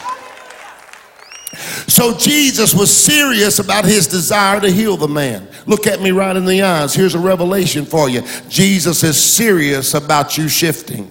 So 1.86 2.16
Jesus 2.16 2.74
was 2.74 2.94
serious 2.94 3.58
about 3.58 3.84
his 3.84 4.06
desire 4.06 4.60
to 4.60 4.70
heal 4.70 4.96
the 4.96 5.08
man. 5.08 5.48
Look 5.66 5.86
at 5.86 6.00
me 6.00 6.10
right 6.10 6.36
in 6.36 6.44
the 6.44 6.62
eyes. 6.62 6.94
Here's 6.94 7.14
a 7.14 7.18
revelation 7.18 7.84
for 7.84 8.08
you. 8.08 8.22
Jesus 8.48 9.02
is 9.02 9.22
serious 9.22 9.94
about 9.94 10.36
you 10.36 10.48
shifting. 10.48 11.10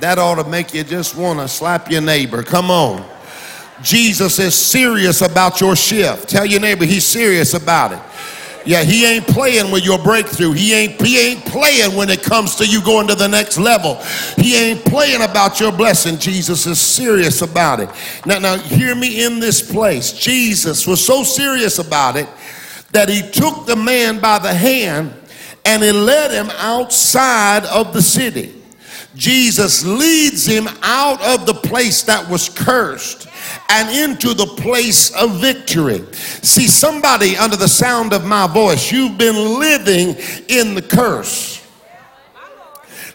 That 0.00 0.18
ought 0.18 0.36
to 0.36 0.48
make 0.48 0.74
you 0.74 0.84
just 0.84 1.16
want 1.16 1.40
to 1.40 1.48
slap 1.48 1.90
your 1.90 2.00
neighbor. 2.00 2.42
Come 2.42 2.70
on. 2.70 3.04
Jesus 3.82 4.38
is 4.38 4.54
serious 4.54 5.22
about 5.22 5.60
your 5.60 5.76
shift. 5.76 6.28
Tell 6.28 6.44
your 6.44 6.60
neighbor 6.60 6.84
he's 6.84 7.06
serious 7.06 7.54
about 7.54 7.92
it. 7.92 8.00
Yeah, 8.68 8.82
he 8.82 9.06
ain't 9.06 9.26
playing 9.26 9.70
with 9.72 9.82
your 9.82 9.98
breakthrough. 9.98 10.52
He 10.52 10.74
ain't 10.74 11.00
he 11.00 11.18
ain't 11.18 11.42
playing 11.46 11.96
when 11.96 12.10
it 12.10 12.22
comes 12.22 12.54
to 12.56 12.66
you 12.66 12.84
going 12.84 13.06
to 13.06 13.14
the 13.14 13.26
next 13.26 13.56
level. 13.56 13.94
He 14.36 14.54
ain't 14.56 14.84
playing 14.84 15.22
about 15.22 15.58
your 15.58 15.72
blessing. 15.72 16.18
Jesus 16.18 16.66
is 16.66 16.78
serious 16.78 17.40
about 17.40 17.80
it. 17.80 17.88
Now 18.26 18.38
now 18.38 18.58
hear 18.58 18.94
me 18.94 19.24
in 19.24 19.40
this 19.40 19.62
place. 19.62 20.12
Jesus 20.12 20.86
was 20.86 21.02
so 21.02 21.22
serious 21.22 21.78
about 21.78 22.16
it 22.16 22.28
that 22.92 23.08
he 23.08 23.22
took 23.22 23.64
the 23.64 23.74
man 23.74 24.20
by 24.20 24.38
the 24.38 24.52
hand 24.52 25.14
and 25.64 25.82
he 25.82 25.90
led 25.90 26.30
him 26.30 26.50
outside 26.58 27.64
of 27.64 27.94
the 27.94 28.02
city. 28.02 28.54
Jesus 29.14 29.82
leads 29.82 30.44
him 30.44 30.68
out 30.82 31.22
of 31.22 31.46
the 31.46 31.54
place 31.54 32.02
that 32.02 32.28
was 32.28 32.50
cursed 32.50 33.28
and 33.68 33.88
into 33.90 34.34
the 34.34 34.46
place 34.46 35.10
of 35.14 35.40
victory. 35.40 36.04
See, 36.12 36.66
somebody 36.66 37.36
under 37.36 37.56
the 37.56 37.68
sound 37.68 38.12
of 38.12 38.24
my 38.24 38.46
voice, 38.46 38.90
you've 38.90 39.18
been 39.18 39.58
living 39.58 40.16
in 40.48 40.74
the 40.74 40.82
curse 40.82 41.57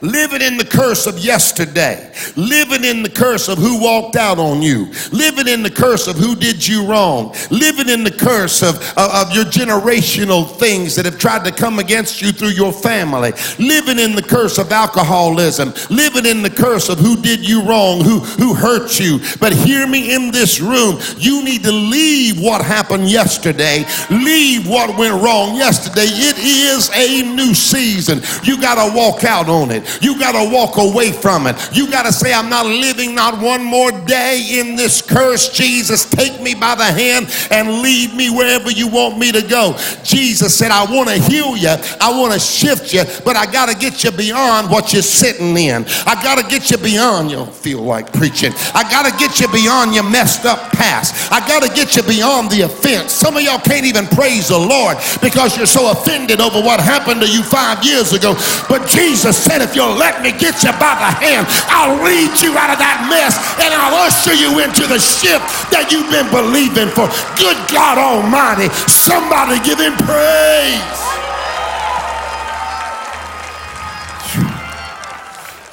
living 0.04 0.42
in 0.42 0.58
the 0.58 0.66
curse 0.66 1.08
of 1.08 1.18
yesterday, 1.18 2.14
living 2.36 2.84
in 2.84 3.02
the 3.04 3.10
curse 3.10 3.48
of 3.48 3.58
who 3.58 3.82
walked 3.82 4.18
out 4.18 4.38
on 4.38 4.62
you, 4.62 4.92
living 5.12 5.48
in 5.48 5.64
the 5.64 5.72
curse 5.72 6.08
of 6.08 6.18
who 6.18 6.36
did 6.36 6.66
you 6.66 6.86
wrong, 6.86 7.34
living 7.50 7.88
in 7.88 8.04
the 8.04 8.12
curse 8.12 8.62
of, 8.62 8.76
of, 8.98 9.28
of 9.28 9.32
your 9.34 9.46
generational 9.46 10.46
things 10.60 10.96
that 10.96 11.06
have 11.06 11.18
tried 11.18 11.46
to 11.46 11.52
come 11.52 11.80
against 11.80 12.22
you 12.22 12.34
through 12.34 12.50
your 12.50 12.74
family, 12.74 13.32
living 13.58 13.98
in 13.98 14.14
the 14.14 14.22
curse 14.22 14.58
of 14.58 14.72
alcoholism, 14.72 15.74
living 15.90 16.26
in 16.26 16.44
the 16.44 16.50
curse 16.50 16.90
of 16.90 17.00
who 17.00 17.16
did 17.22 17.48
you 17.48 17.64
wrong, 17.64 18.02
who, 18.02 18.20
who 18.20 18.54
hurt 18.54 19.00
you. 19.00 19.20
But 19.40 19.54
hear 19.54 19.88
me 19.88 20.14
in 20.14 20.32
this 20.32 20.60
room, 20.60 21.00
you 21.18 21.44
need 21.46 21.64
to 21.64 21.72
leave 21.72 22.42
what 22.42 22.62
happened 22.62 23.10
yesterday, 23.10 23.86
leave 24.10 24.68
what 24.68 24.98
went 24.98 25.24
wrong 25.24 25.56
yesterday. 25.56 26.08
It 26.08 26.38
is 26.40 26.90
a 26.94 27.36
new 27.36 27.54
season. 27.54 28.22
You 28.44 28.60
got 28.60 28.76
to 28.76 28.94
walk 28.94 29.24
out 29.24 29.48
on 29.48 29.72
it. 29.72 29.93
You 30.02 30.18
got 30.20 30.34
to 30.34 30.54
walk 30.54 30.78
away 30.78 31.12
from 31.12 31.48
it. 31.48 31.56
You 31.74 31.90
got 31.90 32.06
to 32.06 32.14
say, 32.14 32.34
I'm 32.34 32.50
not 32.50 32.66
living 32.66 33.16
not 33.16 33.42
one 33.42 33.64
more 33.64 33.92
day 33.92 34.60
in 34.60 34.76
this 34.76 35.02
curse. 35.02 35.50
Jesus, 35.50 36.06
take 36.06 36.42
me 36.42 36.56
by 36.56 36.76
the 36.76 36.86
hand 36.86 37.28
and 37.52 37.82
lead 37.82 38.14
me 38.14 38.30
wherever 38.30 38.72
you 38.72 38.88
want 38.88 39.18
me 39.18 39.32
to 39.32 39.42
go. 39.42 39.78
Jesus 40.04 40.56
said, 40.56 40.72
I 40.72 40.86
want 40.86 41.10
to 41.10 41.16
heal 41.16 41.56
you. 41.56 41.76
I 42.02 42.18
want 42.20 42.34
to 42.34 42.40
shift 42.40 42.94
you, 42.94 43.04
but 43.24 43.36
I 43.36 43.52
got 43.52 43.70
to 43.70 43.76
get 43.76 44.04
you 44.04 44.12
beyond 44.12 44.70
what 44.70 44.94
you're 44.94 45.02
sitting 45.02 45.56
in. 45.58 45.86
I 46.06 46.20
got 46.24 46.38
to 46.38 46.48
get 46.48 46.72
you 46.72 46.78
beyond, 46.78 47.30
you 47.32 47.38
don't 47.38 47.54
feel 47.54 47.82
like 47.82 48.12
preaching. 48.14 48.52
I 48.74 48.84
got 48.90 49.10
to 49.10 49.18
get 49.18 49.40
you 49.40 49.48
beyond 49.48 49.94
your 49.94 50.10
messed 50.10 50.46
up 50.46 50.72
past. 50.74 51.32
I 51.32 51.40
got 51.48 51.64
to 51.64 51.74
get 51.74 51.96
you 51.96 52.04
beyond 52.04 52.52
the 52.52 52.62
offense. 52.62 53.12
Some 53.12 53.38
of 53.38 53.44
y'all 53.44 53.60
can't 53.60 53.86
even 53.86 54.08
praise 54.08 54.48
the 54.48 54.60
Lord 54.60 54.98
because 55.22 55.58
you're 55.58 55.66
so 55.66 55.92
offended 55.92 56.42
over 56.42 56.60
what 56.60 56.80
happened 56.80 57.22
to 57.22 57.30
you 57.30 57.44
five 57.44 57.84
years 57.84 58.14
ago. 58.14 58.34
But 58.70 58.88
Jesus 58.88 59.38
said, 59.38 59.62
if 59.62 59.76
you'll 59.84 60.00
let 60.00 60.24
me 60.24 60.32
get 60.32 60.64
you 60.64 60.72
by 60.80 60.96
the 60.96 61.12
hand, 61.20 61.44
I'll 61.68 62.00
lead 62.00 62.32
you 62.40 62.56
out 62.56 62.72
of 62.72 62.80
that 62.80 63.04
mess 63.12 63.36
and 63.60 63.74
I'll 63.76 64.08
usher 64.08 64.34
you 64.34 64.64
into 64.64 64.88
the 64.88 65.00
ship 65.00 65.44
that 65.76 65.92
you've 65.92 66.08
been 66.08 66.32
believing 66.32 66.88
for. 66.96 67.12
Good 67.36 67.60
God 67.68 68.00
Almighty, 68.00 68.72
somebody 68.88 69.60
give 69.68 69.80
him 69.80 69.96
praise. 70.08 71.04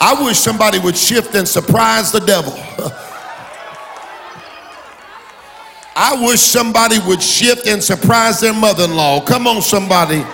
I 0.03 0.16
wish 0.25 0.38
somebody 0.38 0.79
would 0.79 0.96
shift 0.96 1.35
and 1.35 1.46
surprise 1.46 2.11
the 2.11 2.20
devil. 2.20 2.55
I 5.94 6.16
wish 6.25 6.40
somebody 6.40 6.99
would 7.07 7.23
shift 7.23 7.66
and 7.66 7.83
surprise 7.83 8.40
their 8.40 8.55
mother 8.55 8.85
in 8.85 8.96
law. 8.96 9.20
Come 9.20 9.46
on, 9.46 9.61
somebody. 9.61 10.25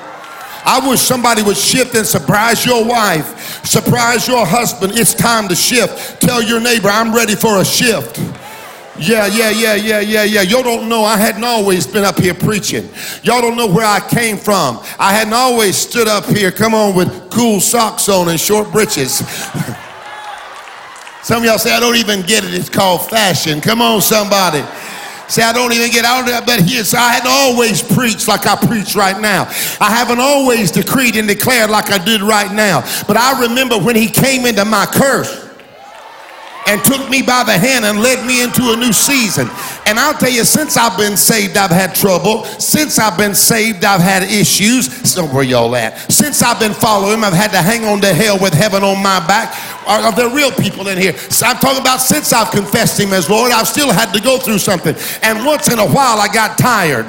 I 0.66 0.80
wish 0.88 1.00
somebody 1.00 1.42
would 1.42 1.56
shift 1.56 1.94
and 1.94 2.04
surprise 2.04 2.66
your 2.66 2.84
wife, 2.84 3.45
surprise 3.66 4.26
your 4.28 4.46
husband. 4.46 4.92
It's 4.96 5.14
time 5.14 5.48
to 5.48 5.54
shift. 5.54 6.20
Tell 6.20 6.42
your 6.42 6.60
neighbor, 6.60 6.88
I'm 6.88 7.14
ready 7.14 7.34
for 7.34 7.58
a 7.60 7.64
shift. 7.64 8.18
Yeah, 8.98 9.26
yeah, 9.26 9.50
yeah, 9.50 9.74
yeah, 9.74 10.00
yeah, 10.00 10.24
yeah. 10.24 10.40
Y'all 10.40 10.62
don't 10.62 10.88
know 10.88 11.04
I 11.04 11.18
hadn't 11.18 11.44
always 11.44 11.86
been 11.86 12.04
up 12.04 12.18
here 12.18 12.32
preaching. 12.32 12.88
Y'all 13.22 13.42
don't 13.42 13.56
know 13.56 13.66
where 13.66 13.84
I 13.84 14.00
came 14.00 14.38
from. 14.38 14.80
I 14.98 15.12
hadn't 15.12 15.34
always 15.34 15.76
stood 15.76 16.08
up 16.08 16.24
here, 16.24 16.50
come 16.50 16.74
on, 16.74 16.96
with 16.96 17.30
cool 17.30 17.60
socks 17.60 18.08
on 18.08 18.28
and 18.30 18.40
short 18.40 18.72
breeches. 18.72 19.18
Some 21.22 21.38
of 21.38 21.44
y'all 21.44 21.58
say, 21.58 21.74
I 21.74 21.80
don't 21.80 21.96
even 21.96 22.22
get 22.22 22.44
it. 22.44 22.54
It's 22.54 22.68
called 22.68 23.10
fashion. 23.10 23.60
Come 23.60 23.82
on, 23.82 24.00
somebody. 24.00 24.64
Say, 25.28 25.42
I 25.42 25.52
don't 25.52 25.72
even 25.72 25.90
get 25.90 26.04
out 26.04 26.28
of 26.28 26.46
but 26.46 26.60
here, 26.60 26.84
so 26.84 26.98
I 26.98 27.12
hadn't 27.12 27.30
always 27.30 27.82
preached 27.82 28.28
like 28.28 28.46
I 28.46 28.56
preach 28.56 28.94
right 28.94 29.20
now. 29.20 29.44
I 29.80 29.90
haven't 29.90 30.20
always 30.20 30.70
decreed 30.70 31.16
and 31.16 31.26
declared 31.26 31.70
like 31.70 31.90
I 31.90 31.98
did 31.98 32.22
right 32.22 32.52
now. 32.52 32.82
But 33.06 33.16
I 33.16 33.40
remember 33.42 33.78
when 33.78 33.96
he 33.96 34.08
came 34.08 34.46
into 34.46 34.64
my 34.64 34.86
curse 34.86 35.45
and 36.66 36.82
took 36.84 37.08
me 37.08 37.22
by 37.22 37.44
the 37.44 37.56
hand 37.56 37.84
and 37.84 38.00
led 38.00 38.26
me 38.26 38.42
into 38.42 38.72
a 38.72 38.76
new 38.76 38.92
season. 38.92 39.48
And 39.86 39.98
I'll 39.98 40.14
tell 40.14 40.30
you, 40.30 40.44
since 40.44 40.76
I've 40.76 40.98
been 40.98 41.16
saved, 41.16 41.56
I've 41.56 41.70
had 41.70 41.94
trouble. 41.94 42.44
Since 42.44 42.98
I've 42.98 43.16
been 43.16 43.34
saved, 43.34 43.84
I've 43.84 44.00
had 44.00 44.24
issues. 44.24 44.92
So 45.08 45.26
where 45.26 45.44
y'all 45.44 45.74
at? 45.76 45.98
Since 46.10 46.42
I've 46.42 46.58
been 46.58 46.74
following 46.74 47.14
him, 47.14 47.24
I've 47.24 47.32
had 47.32 47.52
to 47.52 47.62
hang 47.62 47.84
on 47.84 48.00
to 48.00 48.12
hell 48.12 48.38
with 48.40 48.52
heaven 48.52 48.82
on 48.82 49.02
my 49.02 49.24
back. 49.26 49.54
Are, 49.86 50.00
are 50.00 50.12
there 50.12 50.28
real 50.34 50.50
people 50.50 50.88
in 50.88 50.98
here? 50.98 51.16
So 51.16 51.46
I'm 51.46 51.56
talking 51.56 51.80
about 51.80 51.98
since 51.98 52.32
I've 52.32 52.50
confessed 52.50 52.98
Him 52.98 53.12
as 53.12 53.30
Lord, 53.30 53.52
I've 53.52 53.68
still 53.68 53.92
had 53.92 54.12
to 54.12 54.20
go 54.20 54.38
through 54.38 54.58
something. 54.58 54.96
And 55.22 55.46
once 55.46 55.72
in 55.72 55.78
a 55.78 55.86
while, 55.86 56.18
I 56.18 56.28
got 56.32 56.58
tired. 56.58 57.06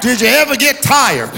Did 0.00 0.20
you 0.20 0.28
ever 0.28 0.56
get 0.56 0.82
tired? 0.82 1.28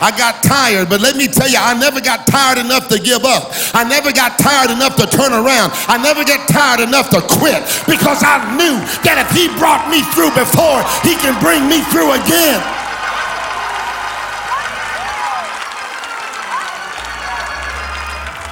I 0.00 0.12
got 0.12 0.44
tired, 0.44 0.88
but 0.88 1.00
let 1.00 1.16
me 1.16 1.26
tell 1.26 1.48
you, 1.48 1.56
I 1.56 1.72
never 1.72 2.00
got 2.00 2.26
tired 2.26 2.58
enough 2.58 2.88
to 2.88 3.00
give 3.00 3.24
up. 3.24 3.48
I 3.72 3.84
never 3.84 4.12
got 4.12 4.38
tired 4.38 4.70
enough 4.70 4.96
to 5.00 5.08
turn 5.08 5.32
around. 5.32 5.72
I 5.88 5.96
never 5.96 6.24
get 6.24 6.46
tired 6.48 6.80
enough 6.80 7.08
to 7.16 7.24
quit 7.24 7.64
because 7.88 8.20
I 8.20 8.44
knew 8.60 8.76
that 9.08 9.24
if 9.24 9.32
He 9.32 9.48
brought 9.56 9.88
me 9.88 10.04
through 10.12 10.36
before, 10.36 10.84
He 11.00 11.16
can 11.16 11.32
bring 11.40 11.64
me 11.64 11.80
through 11.88 12.12
again. 12.12 12.60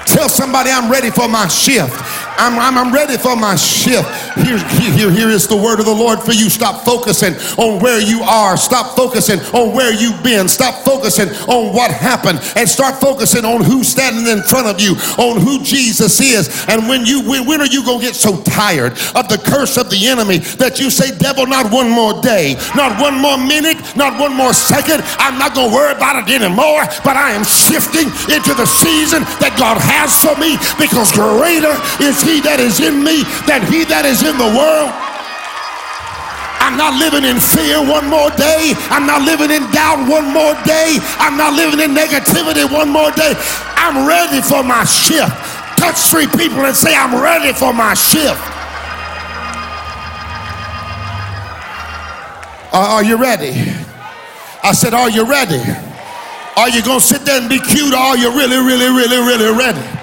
Tell 0.08 0.28
somebody 0.28 0.70
I'm 0.70 0.90
ready 0.90 1.10
for 1.10 1.28
my 1.28 1.46
shift. 1.46 1.92
I'm, 2.38 2.58
I'm, 2.58 2.78
I'm 2.78 2.94
ready 2.94 3.16
for 3.18 3.34
my 3.34 3.56
shift. 3.56 4.06
Here, 4.38 4.58
here, 4.94 5.10
here 5.10 5.28
is 5.28 5.46
the 5.48 5.56
word 5.56 5.80
of 5.80 5.86
the 5.86 5.94
Lord 5.94 6.22
for 6.22 6.32
you. 6.32 6.48
Stop 6.48 6.84
focusing 6.84 7.34
on 7.58 7.80
where 7.82 8.00
you 8.00 8.22
are. 8.22 8.56
Stop 8.56 8.94
focusing 8.96 9.40
on 9.52 9.74
where 9.74 9.92
you've 9.92 10.22
been. 10.22 10.48
Stop 10.48 10.84
focusing 10.84 11.28
on 11.50 11.74
what 11.74 11.90
happened 11.90 12.38
and 12.54 12.68
start 12.68 13.00
focusing 13.00 13.44
on 13.44 13.64
who's 13.64 13.88
standing 13.88 14.26
in 14.30 14.42
front 14.44 14.68
of 14.68 14.80
you, 14.80 14.94
on 15.18 15.40
who 15.40 15.60
Jesus 15.62 16.20
is. 16.20 16.64
And 16.68 16.88
when 16.88 17.04
you 17.04 17.26
when, 17.28 17.44
when 17.46 17.60
are 17.60 17.66
you 17.66 17.84
gonna 17.84 18.00
get 18.00 18.14
so 18.14 18.40
tired 18.42 18.92
of 19.18 19.28
the 19.28 19.42
curse 19.44 19.76
of 19.76 19.90
the 19.90 20.06
enemy 20.06 20.38
that 20.62 20.78
you 20.78 20.90
say, 20.90 21.16
devil, 21.18 21.46
not 21.46 21.72
one 21.72 21.90
more 21.90 22.22
day, 22.22 22.54
not 22.76 23.00
one 23.00 23.18
more 23.18 23.36
minute, 23.36 23.78
not 23.96 24.18
one 24.20 24.34
more 24.34 24.52
second. 24.54 25.02
I'm 25.18 25.38
not 25.38 25.54
gonna 25.54 25.74
worry 25.74 25.92
about 25.92 26.22
it 26.22 26.30
anymore, 26.30 26.86
but 27.02 27.18
I 27.18 27.32
am 27.32 27.42
shifting 27.42 28.06
into 28.30 28.54
the 28.54 28.66
season 28.66 29.26
that 29.42 29.58
God 29.58 29.82
has 29.82 30.14
for 30.22 30.38
me 30.38 30.54
because 30.78 31.10
greater 31.10 31.74
is 31.98 32.27
he 32.28 32.44
that 32.44 32.60
is 32.60 32.76
in 32.84 33.00
me 33.00 33.24
than 33.48 33.64
he 33.72 33.88
that 33.88 34.04
is 34.04 34.20
in 34.20 34.36
the 34.36 34.50
world. 34.52 34.92
I'm 36.60 36.76
not 36.76 37.00
living 37.00 37.24
in 37.24 37.40
fear 37.40 37.80
one 37.80 38.04
more 38.12 38.28
day. 38.36 38.76
I'm 38.92 39.08
not 39.08 39.24
living 39.24 39.48
in 39.48 39.64
doubt 39.72 40.04
one 40.04 40.28
more 40.28 40.52
day. 40.68 41.00
I'm 41.16 41.40
not 41.40 41.56
living 41.56 41.80
in 41.80 41.96
negativity 41.96 42.68
one 42.68 42.92
more 42.92 43.08
day. 43.16 43.32
I'm 43.80 44.04
ready 44.04 44.44
for 44.44 44.60
my 44.60 44.84
shift. 44.84 45.32
Touch 45.80 46.12
three 46.12 46.28
people 46.28 46.60
and 46.68 46.76
say, 46.76 46.92
I'm 46.92 47.16
ready 47.16 47.56
for 47.56 47.72
my 47.72 47.94
shift. 47.94 48.36
Uh, 52.68 53.00
are 53.00 53.04
you 53.04 53.16
ready? 53.16 53.56
I 54.62 54.72
said, 54.76 54.92
Are 54.92 55.08
you 55.08 55.24
ready? 55.24 55.62
Are 56.56 56.68
you 56.68 56.82
going 56.82 57.00
to 57.00 57.06
sit 57.06 57.24
there 57.24 57.40
and 57.40 57.48
be 57.48 57.60
cute 57.60 57.94
or 57.94 58.12
are 58.12 58.16
you 58.18 58.28
really, 58.28 58.58
really, 58.58 58.92
really, 58.92 59.16
really 59.16 59.56
ready? 59.56 59.97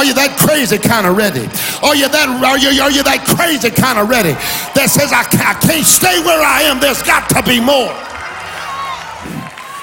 Are 0.00 0.04
you 0.04 0.14
that 0.14 0.40
crazy 0.40 0.78
kind 0.78 1.06
of 1.06 1.18
ready? 1.18 1.44
Are 1.84 1.92
you 1.92 2.08
that 2.08 2.24
are 2.40 2.56
you, 2.56 2.72
are 2.80 2.88
you 2.88 3.04
that 3.04 3.20
crazy 3.36 3.68
kind 3.68 4.00
of 4.00 4.08
ready 4.08 4.32
that 4.72 4.88
says 4.88 5.12
I 5.12 5.28
can't, 5.28 5.44
I 5.44 5.52
can't 5.60 5.84
stay 5.84 6.16
where 6.24 6.40
I 6.40 6.72
am? 6.72 6.80
There's 6.80 7.04
got 7.04 7.28
to 7.36 7.44
be 7.44 7.60
more. 7.60 7.92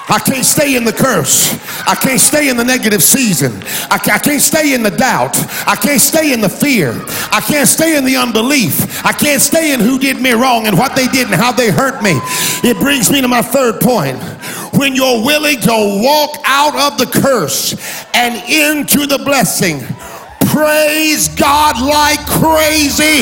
I 0.10 0.18
can't 0.18 0.42
stay 0.42 0.76
in 0.76 0.86
the 0.86 0.92
curse. 0.92 1.54
I 1.86 1.94
can't 1.94 2.20
stay 2.20 2.50
in 2.50 2.58
the 2.58 2.64
negative 2.64 3.04
season. 3.04 3.62
I 3.94 4.02
I 4.02 4.18
can't 4.18 4.42
stay 4.42 4.74
in 4.74 4.82
the 4.82 4.90
doubt. 4.90 5.38
I 5.70 5.78
can't 5.78 6.02
stay 6.02 6.34
in 6.34 6.42
the 6.42 6.50
fear. 6.50 6.98
I 7.30 7.38
can't 7.46 7.70
stay 7.70 7.96
in 7.96 8.04
the 8.04 8.18
unbelief. 8.18 9.06
I 9.06 9.14
can't 9.14 9.42
stay 9.42 9.72
in 9.72 9.80
who 9.80 10.00
did 10.00 10.20
me 10.20 10.34
wrong 10.34 10.66
and 10.66 10.80
what 10.80 10.96
they 10.96 11.06
did 11.08 11.28
and 11.28 11.36
how 11.36 11.52
they 11.52 11.70
hurt 11.70 12.02
me. 12.02 12.18
It 12.66 12.80
brings 12.82 13.12
me 13.12 13.22
to 13.22 13.28
my 13.28 13.44
third 13.44 13.82
point. 13.82 14.18
When 14.74 14.96
you're 14.96 15.22
willing 15.22 15.62
to 15.62 16.02
walk 16.02 16.42
out 16.46 16.74
of 16.74 16.98
the 16.98 17.06
curse 17.06 17.76
and 18.14 18.34
into 18.50 19.06
the 19.06 19.18
blessing, 19.20 19.82
praise 20.58 21.30
God 21.30 21.80
like 21.80 22.26
crazy. 22.26 23.22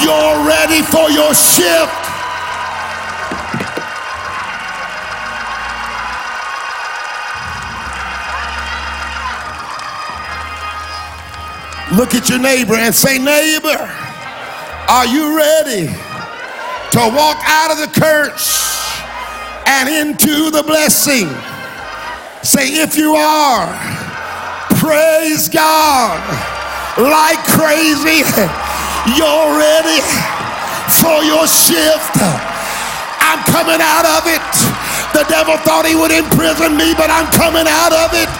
You're 0.00 0.38
ready 0.48 0.80
for 0.80 1.10
your 1.10 1.34
shift. 1.34 1.92
Look 11.92 12.14
at 12.14 12.30
your 12.30 12.38
neighbor 12.38 12.74
and 12.74 12.94
say, 12.94 13.18
Neighbor, 13.18 13.76
are 14.88 15.06
you 15.06 15.36
ready 15.36 15.88
to 15.88 16.98
walk 17.14 17.36
out 17.44 17.70
of 17.70 17.78
the 17.78 18.00
curse 18.00 18.98
and 19.66 19.90
into 19.90 20.50
the 20.50 20.62
blessing? 20.62 21.28
Say, 22.42 22.80
if 22.82 22.96
you 22.96 23.14
are, 23.14 24.05
praise 24.86 25.50
God 25.50 26.22
like 26.94 27.42
crazy. 27.58 28.22
You're 29.18 29.50
ready 29.58 29.98
for 31.02 31.26
your 31.26 31.50
shift. 31.50 32.14
I'm 33.18 33.42
coming 33.50 33.82
out 33.82 34.06
of 34.06 34.30
it. 34.30 34.46
The 35.10 35.26
devil 35.26 35.58
thought 35.66 35.90
he 35.90 35.98
would 35.98 36.14
imprison 36.14 36.78
me, 36.78 36.94
but 36.94 37.10
I'm 37.10 37.26
coming 37.34 37.66
out 37.66 37.90
of 37.90 38.14
it. 38.14 38.30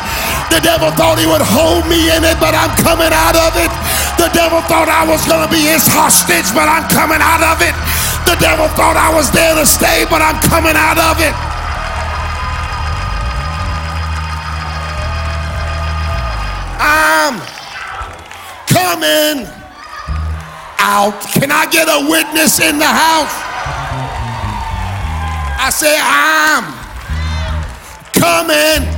The 0.54 0.62
devil 0.62 0.94
thought 0.94 1.18
he 1.18 1.26
would 1.26 1.42
hold 1.42 1.82
me 1.90 2.14
in 2.14 2.22
it, 2.22 2.38
but 2.38 2.54
I'm 2.54 2.70
coming 2.78 3.11
out 3.11 3.35
of 3.35 3.59
it. 3.59 3.72
The 4.14 4.30
devil 4.30 4.62
thought 4.70 4.87
I 4.87 5.02
was 5.02 5.26
going 5.26 5.42
to 5.42 5.50
be 5.50 5.66
his 5.66 5.82
hostage, 5.90 6.46
but 6.54 6.70
I'm 6.70 6.87
coming 6.94 7.18
out 7.18 7.42
of 7.42 7.59
it. 7.59 7.74
The 8.22 8.38
devil 8.38 8.70
thought 8.78 8.94
I 8.94 9.11
was 9.11 9.35
there 9.35 9.59
to 9.59 9.66
stay, 9.66 10.06
but 10.06 10.22
I'm 10.22 10.38
coming 10.46 10.78
out 10.78 11.02
of 11.11 11.18
it. 11.18 11.45
I'm 16.96 17.37
coming 18.72 19.46
out. 20.80 21.20
Can 21.37 21.52
I 21.52 21.68
get 21.70 21.88
a 21.88 22.09
witness 22.09 22.59
in 22.61 22.78
the 22.78 22.87
house? 22.88 23.37
I 25.59 25.68
say, 25.70 25.96
I'm 26.00 26.64
coming 28.12 28.96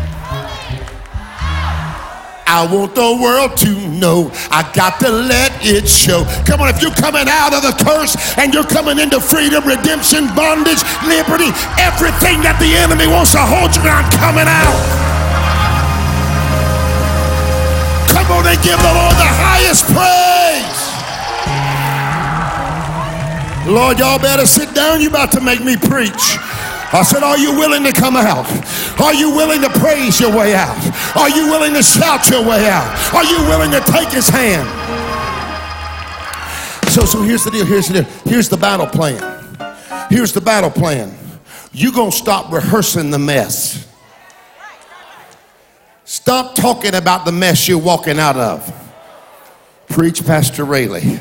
I 2.48 2.64
want 2.64 2.96
the 2.96 3.12
world 3.20 3.60
to 3.60 3.76
know. 4.00 4.32
I 4.48 4.64
got 4.72 4.96
to 5.04 5.12
let 5.12 5.52
it 5.60 5.84
show. 5.84 6.24
Come 6.48 6.64
on, 6.64 6.72
if 6.72 6.80
you're 6.80 6.96
coming 6.96 7.28
out 7.28 7.52
of 7.52 7.60
the 7.60 7.76
curse 7.84 8.16
and 8.40 8.54
you're 8.54 8.64
coming 8.64 8.98
into 8.98 9.20
freedom, 9.20 9.68
redemption, 9.68 10.32
bondage, 10.32 10.80
liberty, 11.04 11.52
everything 11.76 12.40
that 12.48 12.56
the 12.56 12.72
enemy 12.72 13.04
wants 13.04 13.36
to 13.36 13.44
hold 13.44 13.76
you, 13.76 13.84
I'm 13.84 14.08
coming 14.16 14.48
out. 14.48 15.17
And 18.46 18.62
give 18.62 18.78
the 18.78 18.94
Lord 18.94 19.16
the 19.16 19.28
highest 19.28 19.84
praise. 19.90 20.78
Lord, 23.66 23.98
y'all 23.98 24.18
better 24.18 24.46
sit 24.46 24.74
down. 24.74 25.00
You 25.00 25.08
about 25.08 25.32
to 25.32 25.40
make 25.40 25.62
me 25.62 25.76
preach. 25.76 26.38
I 26.90 27.02
said, 27.04 27.22
Are 27.22 27.36
you 27.36 27.52
willing 27.52 27.84
to 27.84 27.92
come 27.92 28.16
out? 28.16 28.46
Are 29.00 29.12
you 29.14 29.30
willing 29.30 29.60
to 29.62 29.70
praise 29.78 30.20
your 30.20 30.34
way 30.34 30.54
out? 30.54 30.78
Are 31.16 31.28
you 31.28 31.50
willing 31.50 31.74
to 31.74 31.82
shout 31.82 32.30
your 32.30 32.42
way 32.42 32.66
out? 32.68 32.88
Are 33.12 33.24
you 33.24 33.38
willing 33.48 33.70
to 33.72 33.80
take 33.80 34.08
his 34.08 34.28
hand? 34.28 34.66
So, 36.90 37.04
so 37.04 37.22
here's 37.22 37.44
the 37.44 37.50
deal. 37.50 37.66
Here's 37.66 37.88
the 37.88 38.02
deal. 38.02 38.10
Here's 38.24 38.48
the 38.48 38.56
battle 38.56 38.86
plan. 38.86 39.20
Here's 40.10 40.32
the 40.32 40.40
battle 40.40 40.70
plan. 40.70 41.14
You're 41.72 41.92
going 41.92 42.10
to 42.10 42.16
stop 42.16 42.50
rehearsing 42.52 43.10
the 43.10 43.18
mess. 43.18 43.87
Stop 46.08 46.54
talking 46.54 46.94
about 46.94 47.26
the 47.26 47.32
mess 47.32 47.68
you're 47.68 47.76
walking 47.76 48.18
out 48.18 48.38
of. 48.38 48.72
Preach, 49.90 50.24
Pastor 50.24 50.64
Rayleigh. 50.64 51.20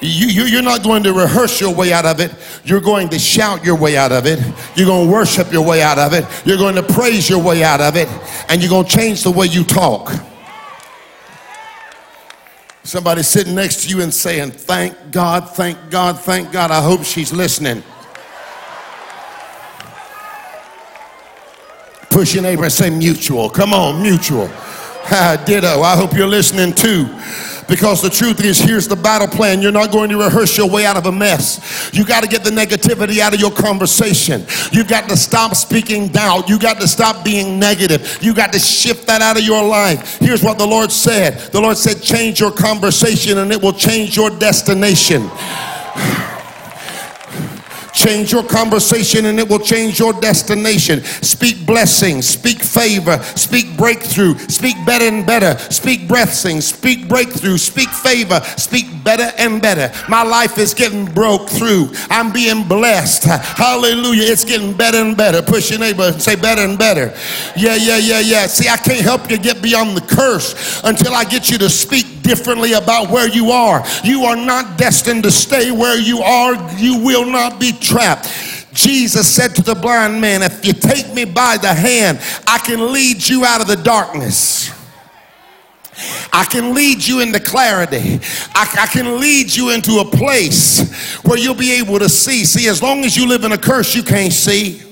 You, 0.00 0.28
you, 0.28 0.42
you're 0.44 0.62
not 0.62 0.84
going 0.84 1.02
to 1.02 1.12
rehearse 1.12 1.60
your 1.60 1.74
way 1.74 1.92
out 1.92 2.06
of 2.06 2.20
it. 2.20 2.32
You're 2.62 2.80
going 2.80 3.08
to 3.08 3.18
shout 3.18 3.64
your 3.64 3.74
way 3.74 3.96
out 3.96 4.12
of 4.12 4.24
it. 4.24 4.38
You're 4.76 4.86
going 4.86 5.08
to 5.08 5.12
worship 5.12 5.50
your 5.50 5.66
way 5.66 5.82
out 5.82 5.98
of 5.98 6.12
it. 6.12 6.24
You're 6.46 6.58
going 6.58 6.76
to 6.76 6.84
praise 6.84 7.28
your 7.28 7.42
way 7.42 7.64
out 7.64 7.80
of 7.80 7.96
it. 7.96 8.06
And 8.48 8.62
you're 8.62 8.70
going 8.70 8.86
to 8.86 8.96
change 8.96 9.24
the 9.24 9.32
way 9.32 9.46
you 9.46 9.64
talk. 9.64 10.12
Somebody 12.84 13.24
sitting 13.24 13.56
next 13.56 13.82
to 13.82 13.88
you 13.88 14.00
and 14.02 14.14
saying, 14.14 14.52
Thank 14.52 15.10
God, 15.10 15.50
thank 15.56 15.90
God, 15.90 16.20
thank 16.20 16.52
God. 16.52 16.70
I 16.70 16.80
hope 16.80 17.02
she's 17.02 17.32
listening. 17.32 17.82
Push 22.18 22.34
your 22.34 22.42
neighbor 22.42 22.64
and 22.64 22.72
say, 22.72 22.90
Mutual. 22.90 23.48
Come 23.48 23.72
on, 23.72 24.02
mutual. 24.02 24.48
Ditto. 25.46 25.82
I 25.82 25.94
hope 25.94 26.14
you're 26.14 26.26
listening 26.26 26.74
too. 26.74 27.04
Because 27.68 28.02
the 28.02 28.10
truth 28.10 28.44
is, 28.44 28.58
here's 28.58 28.88
the 28.88 28.96
battle 28.96 29.28
plan. 29.28 29.62
You're 29.62 29.70
not 29.70 29.92
going 29.92 30.10
to 30.10 30.18
rehearse 30.18 30.58
your 30.58 30.68
way 30.68 30.84
out 30.84 30.96
of 30.96 31.06
a 31.06 31.12
mess. 31.12 31.92
You 31.92 32.04
got 32.04 32.24
to 32.24 32.28
get 32.28 32.42
the 32.42 32.50
negativity 32.50 33.20
out 33.20 33.34
of 33.34 33.40
your 33.40 33.52
conversation. 33.52 34.44
You 34.72 34.82
got 34.82 35.08
to 35.10 35.16
stop 35.16 35.54
speaking 35.54 36.08
doubt. 36.08 36.48
You 36.48 36.58
got 36.58 36.80
to 36.80 36.88
stop 36.88 37.24
being 37.24 37.56
negative. 37.60 38.18
You 38.20 38.34
got 38.34 38.52
to 38.52 38.58
shift 38.58 39.06
that 39.06 39.22
out 39.22 39.38
of 39.38 39.44
your 39.44 39.62
life. 39.62 40.18
Here's 40.18 40.42
what 40.42 40.58
the 40.58 40.66
Lord 40.66 40.90
said 40.90 41.52
The 41.52 41.60
Lord 41.60 41.76
said, 41.76 42.02
change 42.02 42.40
your 42.40 42.50
conversation 42.50 43.38
and 43.38 43.52
it 43.52 43.62
will 43.62 43.72
change 43.72 44.16
your 44.16 44.30
destination. 44.30 45.30
change 47.98 48.32
your 48.32 48.44
conversation 48.44 49.26
and 49.26 49.38
it 49.40 49.48
will 49.48 49.58
change 49.58 49.98
your 49.98 50.12
destination. 50.12 51.02
Speak 51.02 51.66
blessings, 51.66 52.28
speak 52.28 52.62
favor, 52.62 53.20
speak 53.34 53.76
breakthrough, 53.76 54.38
speak 54.48 54.76
better 54.86 55.04
and 55.04 55.26
better, 55.26 55.58
speak 55.70 56.06
blessings, 56.06 56.66
speak 56.66 57.08
breakthrough, 57.08 57.58
speak 57.58 57.88
favor, 57.88 58.40
speak 58.56 58.86
better 59.02 59.32
and 59.38 59.60
better. 59.60 59.90
My 60.08 60.22
life 60.22 60.58
is 60.58 60.74
getting 60.74 61.04
broke 61.06 61.48
through. 61.48 61.90
I'm 62.08 62.32
being 62.32 62.66
blessed. 62.68 63.24
Hallelujah. 63.24 64.30
It's 64.30 64.44
getting 64.44 64.76
better 64.76 64.98
and 64.98 65.16
better. 65.16 65.42
Push 65.42 65.70
your 65.70 65.80
neighbor 65.80 66.04
and 66.04 66.22
say 66.22 66.36
better 66.36 66.62
and 66.62 66.78
better. 66.78 67.14
Yeah, 67.56 67.74
yeah, 67.74 67.98
yeah, 67.98 68.20
yeah. 68.20 68.46
See, 68.46 68.68
I 68.68 68.76
can't 68.76 69.00
help 69.00 69.30
you 69.30 69.38
get 69.38 69.60
beyond 69.62 69.96
the 69.96 70.02
curse 70.02 70.80
until 70.84 71.14
I 71.14 71.24
get 71.24 71.50
you 71.50 71.58
to 71.58 71.68
speak 71.68 72.18
differently 72.28 72.74
about 72.74 73.10
where 73.10 73.28
you 73.28 73.50
are. 73.50 73.82
You 74.04 74.24
are 74.24 74.36
not 74.36 74.76
destined 74.76 75.22
to 75.22 75.30
stay 75.30 75.70
where 75.70 75.98
you 75.98 76.18
are. 76.18 76.54
You 76.76 76.98
will 76.98 77.24
not 77.24 77.58
be 77.58 77.72
trapped. 77.88 78.28
Jesus 78.72 79.28
said 79.28 79.54
to 79.56 79.62
the 79.62 79.74
blind 79.74 80.20
man, 80.20 80.42
If 80.42 80.64
you 80.64 80.72
take 80.72 81.12
me 81.12 81.24
by 81.24 81.56
the 81.56 81.72
hand, 81.72 82.20
I 82.46 82.58
can 82.58 82.92
lead 82.92 83.26
you 83.26 83.44
out 83.44 83.60
of 83.60 83.66
the 83.66 83.76
darkness. 83.76 84.70
I 86.32 86.44
can 86.44 86.74
lead 86.74 87.04
you 87.04 87.20
into 87.20 87.40
clarity. 87.40 88.20
I, 88.54 88.76
I, 88.82 88.86
can 88.86 89.20
lead 89.20 89.54
you 89.54 89.70
into 89.70 89.98
a 89.98 90.04
place 90.04 91.18
where 91.22 91.36
you'll 91.36 91.56
be 91.56 91.72
able 91.72 91.98
to 91.98 92.08
see. 92.08 92.44
See, 92.44 92.68
as 92.68 92.80
long 92.80 93.04
as 93.04 93.16
you 93.16 93.26
live 93.26 93.42
in 93.42 93.50
a 93.50 93.58
curse, 93.58 93.96
you 93.96 94.04
can't 94.04 94.32
see. 94.32 94.87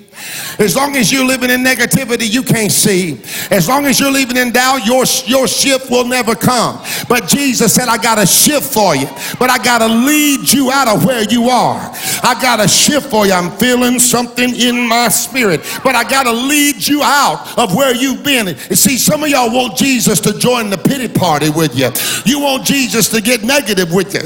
As 0.59 0.75
long 0.75 0.97
as 0.97 1.13
you're 1.13 1.25
living 1.25 1.51
in 1.51 1.63
negativity, 1.63 2.31
you 2.31 2.43
can't 2.43 2.73
see. 2.73 3.21
As 3.51 3.69
long 3.69 3.85
as 3.87 4.01
you're 4.01 4.11
living 4.11 4.37
in 4.37 4.53
doubt, 4.53 4.87
your, 4.87 5.05
your 5.27 5.47
shift 5.47 5.91
will 5.91 6.07
never 6.07 6.35
come. 6.35 6.83
But 7.09 7.29
Jesus 7.29 7.75
said, 7.75 7.89
I 7.89 7.99
got 7.99 8.19
a 8.19 8.27
shift 8.27 8.73
for 8.73 8.97
you, 8.97 9.07
but 9.39 9.51
I 9.51 9.59
got 9.63 9.79
to 9.79 9.89
lead 9.89 10.51
you 10.51 10.71
out 10.71 10.89
of 10.89 11.05
where 11.05 11.23
you 11.25 11.49
are. 11.49 11.91
I 12.23 12.39
got 12.41 12.61
a 12.61 12.69
shift 12.69 13.11
for 13.11 13.27
you. 13.27 13.33
I'm 13.33 13.51
feeling 13.59 13.99
something 13.99 14.55
in 14.55 14.89
my 14.89 15.09
spirit, 15.09 15.61
but 15.85 15.95
I 15.95 16.09
got 16.09 16.23
to 16.25 16.33
lead 16.33 16.87
you 16.87 17.03
out 17.03 17.59
of 17.59 17.75
where 17.75 17.95
you've 17.95 18.25
been. 18.25 18.49
You 18.49 18.77
see, 18.77 18.97
some 18.97 19.23
of 19.23 19.29
y'all 19.29 19.53
want 19.53 19.77
Jesus 19.77 20.21
to 20.21 20.39
join 20.39 20.71
the 20.71 20.79
pity 20.79 21.09
party 21.09 21.51
with 21.51 21.77
you. 21.77 21.91
You 22.25 22.41
want 22.41 22.65
Jesus 22.65 23.09
to 23.11 23.21
get 23.21 23.43
negative 23.43 23.93
with 23.93 24.15
you. 24.15 24.21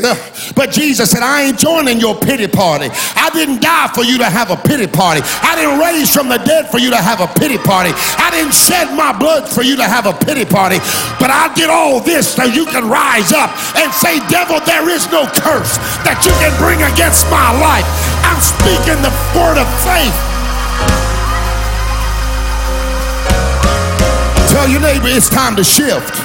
But 0.55 0.71
Jesus 0.71 1.11
said, 1.11 1.23
I 1.23 1.43
ain't 1.43 1.59
joining 1.59 1.99
your 1.99 2.17
pity 2.17 2.47
party. 2.47 2.89
I 3.17 3.31
didn't 3.33 3.61
die 3.61 3.91
for 3.95 4.05
you 4.05 4.19
to 4.19 4.27
have 4.27 4.51
a 4.51 4.57
pity 4.57 4.87
party. 4.87 5.23
I 5.25 5.57
didn't 5.57 5.80
raised 5.81 6.13
from 6.13 6.29
the 6.29 6.37
dead 6.45 6.69
for 6.69 6.79
you 6.79 6.91
to 6.93 7.01
have 7.01 7.25
a 7.25 7.29
pity 7.41 7.57
party. 7.57 7.91
I 8.21 8.29
didn't 8.31 8.53
shed 8.53 8.93
my 8.93 9.17
blood 9.17 9.49
for 9.49 9.65
you 9.65 9.75
to 9.81 9.85
have 9.89 10.05
a 10.05 10.13
pity 10.13 10.45
party. 10.45 10.77
But 11.17 11.33
I 11.33 11.49
did 11.57 11.73
all 11.73 11.99
this 11.99 12.37
so 12.37 12.45
you 12.45 12.69
can 12.69 12.85
rise 12.87 13.33
up 13.33 13.51
and 13.81 13.89
say, 13.91 14.21
Devil, 14.29 14.61
there 14.69 14.85
is 14.93 15.09
no 15.09 15.25
curse 15.41 15.81
that 16.05 16.21
you 16.29 16.33
can 16.39 16.53
bring 16.61 16.85
against 16.85 17.25
my 17.33 17.49
life. 17.57 17.89
I'm 18.29 18.39
speaking 18.39 19.01
the 19.01 19.13
word 19.33 19.57
of 19.57 19.69
faith. 19.81 20.17
Tell 24.53 24.69
your 24.69 24.85
neighbor 24.85 25.09
it's 25.09 25.31
time 25.31 25.57
to 25.57 25.65
shift. 25.65 26.21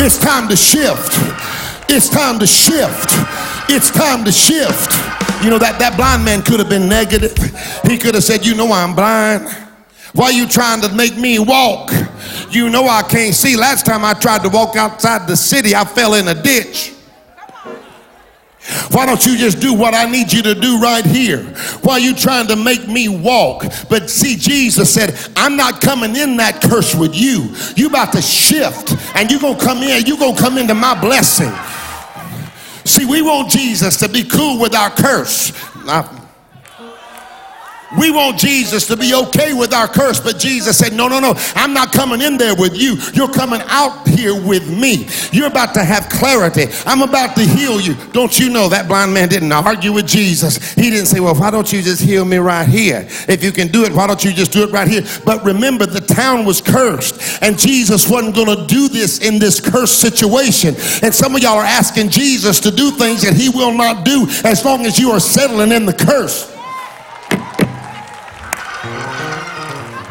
It's 0.00 0.16
time 0.16 0.48
to 0.48 0.56
shift. 0.56 1.12
It's 1.90 2.08
time 2.08 2.38
to 2.38 2.46
shift. 2.46 3.12
It's 3.68 3.90
time 3.90 4.24
to 4.24 4.32
shift. 4.32 5.19
You 5.42 5.48
know, 5.48 5.58
that, 5.58 5.78
that 5.78 5.96
blind 5.96 6.24
man 6.24 6.42
could 6.42 6.60
have 6.60 6.68
been 6.68 6.88
negative. 6.88 7.32
He 7.84 7.96
could 7.96 8.14
have 8.14 8.24
said, 8.24 8.44
You 8.44 8.54
know, 8.54 8.70
I'm 8.72 8.94
blind. 8.94 9.48
Why 10.12 10.26
are 10.26 10.32
you 10.32 10.46
trying 10.48 10.80
to 10.82 10.92
make 10.94 11.16
me 11.16 11.38
walk? 11.38 11.92
You 12.50 12.68
know, 12.68 12.86
I 12.88 13.02
can't 13.02 13.34
see. 13.34 13.56
Last 13.56 13.86
time 13.86 14.04
I 14.04 14.12
tried 14.12 14.42
to 14.42 14.48
walk 14.48 14.76
outside 14.76 15.28
the 15.28 15.36
city, 15.36 15.74
I 15.74 15.84
fell 15.84 16.14
in 16.14 16.28
a 16.28 16.34
ditch. 16.34 16.94
Why 18.90 19.06
don't 19.06 19.24
you 19.24 19.36
just 19.36 19.60
do 19.60 19.72
what 19.74 19.94
I 19.94 20.04
need 20.10 20.32
you 20.32 20.42
to 20.42 20.54
do 20.54 20.78
right 20.78 21.04
here? 21.04 21.42
Why 21.82 21.94
are 21.94 22.00
you 22.00 22.14
trying 22.14 22.46
to 22.48 22.56
make 22.56 22.86
me 22.86 23.08
walk? 23.08 23.64
But 23.88 24.10
see, 24.10 24.36
Jesus 24.36 24.92
said, 24.92 25.18
I'm 25.36 25.56
not 25.56 25.80
coming 25.80 26.14
in 26.14 26.36
that 26.36 26.60
curse 26.62 26.94
with 26.94 27.14
you. 27.14 27.54
You 27.76 27.88
about 27.88 28.12
to 28.12 28.22
shift 28.22 28.94
and 29.16 29.30
you're 29.30 29.40
gonna 29.40 29.58
come 29.58 29.78
in, 29.78 30.04
you're 30.06 30.18
gonna 30.18 30.38
come 30.38 30.58
into 30.58 30.74
my 30.74 31.00
blessing. 31.00 31.52
See, 32.90 33.06
we 33.06 33.22
want 33.22 33.50
Jesus 33.50 33.98
to 33.98 34.08
be 34.08 34.24
cool 34.24 34.60
with 34.60 34.74
our 34.74 34.90
curse. 34.90 35.52
We 37.98 38.12
want 38.12 38.38
Jesus 38.38 38.86
to 38.86 38.96
be 38.96 39.14
okay 39.14 39.52
with 39.52 39.74
our 39.74 39.88
curse, 39.88 40.20
but 40.20 40.38
Jesus 40.38 40.78
said, 40.78 40.92
No, 40.92 41.08
no, 41.08 41.18
no, 41.18 41.34
I'm 41.56 41.72
not 41.72 41.92
coming 41.92 42.20
in 42.20 42.36
there 42.36 42.54
with 42.54 42.76
you. 42.76 42.96
You're 43.14 43.32
coming 43.32 43.60
out 43.64 44.06
here 44.06 44.40
with 44.40 44.68
me. 44.70 45.08
You're 45.32 45.48
about 45.48 45.74
to 45.74 45.82
have 45.82 46.08
clarity. 46.08 46.66
I'm 46.86 47.02
about 47.02 47.34
to 47.36 47.42
heal 47.42 47.80
you. 47.80 47.96
Don't 48.12 48.38
you 48.38 48.48
know 48.48 48.68
that 48.68 48.86
blind 48.86 49.12
man 49.12 49.28
didn't 49.28 49.50
argue 49.50 49.92
with 49.92 50.06
Jesus? 50.06 50.72
He 50.74 50.90
didn't 50.90 51.06
say, 51.06 51.18
Well, 51.18 51.34
why 51.34 51.50
don't 51.50 51.72
you 51.72 51.82
just 51.82 52.00
heal 52.00 52.24
me 52.24 52.36
right 52.36 52.68
here? 52.68 53.08
If 53.28 53.42
you 53.42 53.50
can 53.50 53.68
do 53.68 53.84
it, 53.84 53.92
why 53.92 54.06
don't 54.06 54.22
you 54.24 54.32
just 54.32 54.52
do 54.52 54.62
it 54.62 54.70
right 54.70 54.86
here? 54.86 55.02
But 55.24 55.44
remember, 55.44 55.84
the 55.84 56.00
town 56.00 56.44
was 56.44 56.60
cursed, 56.60 57.42
and 57.42 57.58
Jesus 57.58 58.08
wasn't 58.08 58.36
going 58.36 58.56
to 58.56 58.66
do 58.66 58.88
this 58.88 59.18
in 59.18 59.40
this 59.40 59.60
cursed 59.60 60.00
situation. 60.00 60.76
And 61.02 61.12
some 61.12 61.34
of 61.34 61.42
y'all 61.42 61.58
are 61.58 61.64
asking 61.64 62.10
Jesus 62.10 62.60
to 62.60 62.70
do 62.70 62.92
things 62.92 63.22
that 63.22 63.34
he 63.34 63.48
will 63.48 63.72
not 63.72 64.04
do 64.04 64.26
as 64.44 64.64
long 64.64 64.86
as 64.86 64.96
you 64.98 65.10
are 65.10 65.20
settling 65.20 65.72
in 65.72 65.86
the 65.86 65.92
curse. 65.92 66.59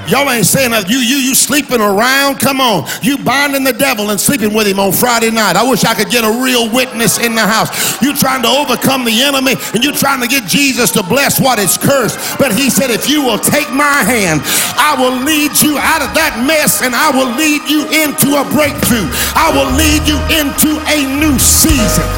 Y'all 0.09 0.25
ain't 0.33 0.49
saying 0.49 0.73
that. 0.73 0.89
You, 0.89 0.97
you, 0.97 1.21
you 1.21 1.37
sleeping 1.37 1.77
around? 1.77 2.41
Come 2.41 2.57
on. 2.57 2.89
You 3.05 3.21
binding 3.21 3.61
the 3.61 3.77
devil 3.77 4.09
and 4.09 4.17
sleeping 4.17 4.57
with 4.57 4.65
him 4.65 4.81
on 4.81 4.89
Friday 4.89 5.29
night. 5.29 5.53
I 5.53 5.61
wish 5.61 5.85
I 5.85 5.93
could 5.93 6.09
get 6.09 6.25
a 6.25 6.33
real 6.41 6.65
witness 6.73 7.21
in 7.21 7.37
the 7.37 7.45
house. 7.45 7.69
You 8.01 8.17
trying 8.17 8.41
to 8.41 8.49
overcome 8.49 9.05
the 9.05 9.13
enemy 9.21 9.53
and 9.77 9.85
you 9.85 9.93
trying 9.93 10.17
to 10.25 10.27
get 10.27 10.49
Jesus 10.49 10.89
to 10.97 11.05
bless 11.05 11.37
what 11.37 11.61
is 11.61 11.77
cursed. 11.77 12.17
But 12.41 12.57
he 12.57 12.73
said, 12.73 12.89
if 12.89 13.05
you 13.05 13.21
will 13.21 13.37
take 13.37 13.69
my 13.69 14.01
hand, 14.01 14.41
I 14.81 14.97
will 14.97 15.13
lead 15.13 15.53
you 15.61 15.77
out 15.77 16.01
of 16.01 16.09
that 16.17 16.41
mess 16.41 16.81
and 16.81 16.97
I 16.97 17.13
will 17.13 17.29
lead 17.37 17.69
you 17.69 17.85
into 17.93 18.33
a 18.33 18.45
breakthrough. 18.49 19.05
I 19.37 19.53
will 19.53 19.69
lead 19.77 20.09
you 20.09 20.17
into 20.33 20.73
a 20.89 21.05
new 21.21 21.37
season. 21.37 22.09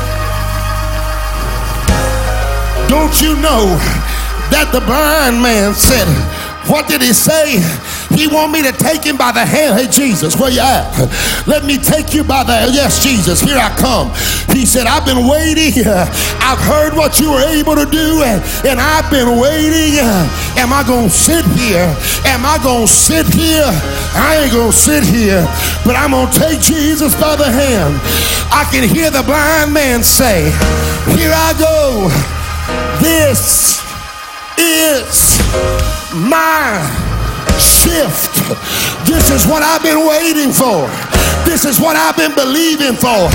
Don't 2.88 3.20
you 3.20 3.36
know 3.44 3.68
that 4.48 4.72
the 4.72 4.80
blind 4.88 5.44
man 5.44 5.76
said, 5.76 6.08
what 6.68 6.88
did 6.88 7.02
he 7.02 7.14
say? 7.14 7.60
He 8.14 8.28
want 8.28 8.52
me 8.52 8.62
to 8.64 8.72
take 8.72 9.04
him 9.04 9.18
by 9.18 9.32
the 9.32 9.46
hand. 9.46 9.80
Hey, 9.80 9.88
Jesus, 9.88 10.36
where 10.36 10.52
you 10.52 10.62
at? 10.62 10.92
Let 11.48 11.66
me 11.66 11.78
take 11.78 12.14
you 12.14 12.24
by 12.24 12.44
the 12.44 12.70
Yes, 12.72 13.04
Jesus, 13.04 13.42
here 13.42 13.58
I 13.58 13.74
come. 13.76 14.12
He 14.54 14.66
said, 14.66 14.86
I've 14.86 15.06
been 15.06 15.28
waiting. 15.28 15.72
I've 15.88 16.60
heard 16.60 16.94
what 16.94 17.20
you 17.20 17.32
were 17.32 17.46
able 17.56 17.76
to 17.76 17.86
do, 17.86 18.24
and, 18.24 18.44
and 18.68 18.80
I've 18.80 19.10
been 19.10 19.40
waiting. 19.40 19.98
Am 20.60 20.74
I 20.74 20.84
going 20.86 21.10
to 21.10 21.14
sit 21.14 21.46
here? 21.58 21.88
Am 22.26 22.46
I 22.46 22.60
going 22.62 22.88
to 22.88 22.92
sit 22.92 23.26
here? 23.28 23.66
I 24.14 24.44
ain't 24.44 24.52
going 24.52 24.72
to 24.72 24.78
sit 24.78 25.04
here, 25.04 25.42
but 25.86 25.96
I'm 25.96 26.12
going 26.12 26.30
to 26.30 26.40
take 26.40 26.60
Jesus 26.62 27.16
by 27.16 27.36
the 27.36 27.50
hand. 27.50 27.96
I 28.52 28.68
can 28.70 28.88
hear 28.88 29.10
the 29.10 29.24
blind 29.24 29.74
man 29.74 30.04
say, 30.04 30.52
Here 31.16 31.32
I 31.34 31.56
go. 31.58 32.10
This 33.02 33.91
is 34.58 35.40
my 36.14 36.80
shift. 37.60 38.34
This 39.06 39.30
is 39.32 39.46
what 39.46 39.64
I've 39.64 39.84
been 39.84 40.08
waiting 40.08 40.52
for. 40.52 40.90
This 41.46 41.66
is 41.66 41.80
what 41.80 41.96
I've 41.96 42.16
been 42.16 42.34
believing 42.36 42.96
for. 42.96 43.30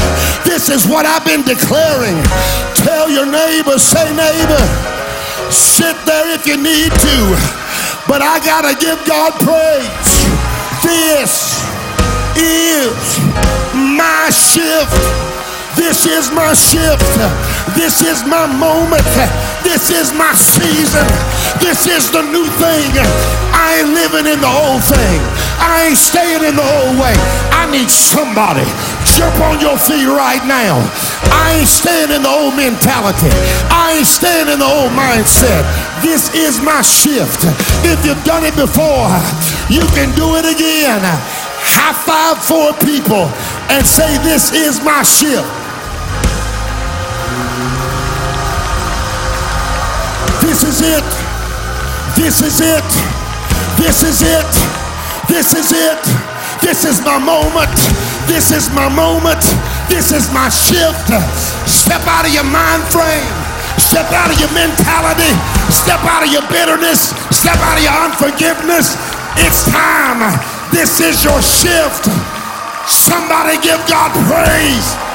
This 0.45 0.69
is 0.69 0.87
what 0.87 1.07
I've 1.07 1.25
been 1.25 1.43
declaring. 1.43 2.17
Tell 2.75 3.11
your 3.11 3.27
neighbor, 3.27 3.79
say, 3.79 4.09
neighbor, 4.15 4.65
sit 5.51 5.97
there 6.07 6.33
if 6.35 6.47
you 6.47 6.57
need 6.57 6.93
to. 6.93 7.19
But 8.07 8.23
I 8.23 8.39
got 8.45 8.63
to 8.63 8.75
give 8.79 8.99
God 9.07 9.35
praise. 9.43 10.11
This 10.83 11.63
is 12.39 13.19
my 13.75 14.31
shift. 14.31 14.93
This 15.77 16.07
is 16.07 16.31
my 16.31 16.55
shift. 16.55 17.46
This 17.77 18.01
is 18.01 18.25
my 18.25 18.49
moment. 18.49 19.05
This 19.62 19.93
is 19.93 20.11
my 20.17 20.33
season. 20.33 21.05
This 21.61 21.85
is 21.87 22.09
the 22.11 22.25
new 22.25 22.49
thing. 22.57 22.91
I 23.53 23.85
ain't 23.85 23.93
living 23.93 24.25
in 24.25 24.41
the 24.41 24.49
old 24.49 24.81
thing. 24.81 25.21
I 25.61 25.93
ain't 25.93 26.01
staying 26.01 26.41
in 26.41 26.57
the 26.57 26.65
old 26.65 26.97
way. 26.97 27.12
I 27.53 27.69
need 27.69 27.93
somebody. 27.93 28.65
Jump 29.05 29.37
on 29.45 29.61
your 29.61 29.77
feet 29.77 30.09
right 30.09 30.41
now. 30.49 30.81
I 31.29 31.61
ain't 31.61 31.68
staying 31.68 32.11
in 32.16 32.24
the 32.24 32.33
old 32.33 32.57
mentality. 32.57 33.29
I 33.68 34.01
ain't 34.01 34.09
staying 34.09 34.49
in 34.49 34.59
the 34.59 34.68
old 34.68 34.97
mindset. 34.97 35.61
This 36.01 36.33
is 36.33 36.64
my 36.64 36.81
shift. 36.81 37.45
If 37.85 38.01
you've 38.09 38.24
done 38.24 38.45
it 38.45 38.57
before, 38.57 39.12
you 39.68 39.85
can 39.93 40.16
do 40.16 40.41
it 40.41 40.49
again. 40.49 41.05
High 41.05 41.93
five 41.93 42.41
four 42.41 42.72
people 42.81 43.29
and 43.68 43.85
say, 43.85 44.16
This 44.24 44.53
is 44.53 44.81
my 44.81 45.03
shift. 45.03 45.66
This 50.47 50.62
is 50.62 50.78
it. 50.78 51.09
This 52.14 52.38
is 52.38 52.61
it. 52.62 52.90
This 53.82 54.07
is 54.07 54.22
it. 54.22 54.53
This 55.26 55.51
is 55.59 55.74
it. 55.74 56.03
This 56.62 56.86
is 56.86 57.03
my 57.03 57.18
moment. 57.18 57.74
This 58.30 58.55
is 58.55 58.70
my 58.70 58.86
moment. 58.86 59.42
This 59.90 60.14
is 60.14 60.30
my 60.30 60.47
shift. 60.49 61.11
Step 61.66 61.99
out 62.07 62.24
of 62.24 62.32
your 62.32 62.47
mind 62.47 62.86
frame. 62.94 63.26
Step 63.76 64.07
out 64.14 64.30
of 64.30 64.38
your 64.38 64.53
mentality. 64.55 65.34
Step 65.74 65.99
out 66.07 66.22
of 66.22 66.30
your 66.30 66.47
bitterness. 66.47 67.11
Step 67.34 67.59
out 67.59 67.78
of 67.78 67.82
your 67.82 67.99
unforgiveness. 68.07 68.94
It's 69.42 69.66
time. 69.66 70.22
This 70.70 71.01
is 71.03 71.26
your 71.26 71.42
shift. 71.42 72.07
Somebody 72.86 73.59
give 73.66 73.82
God 73.90 74.14
praise. 74.30 75.06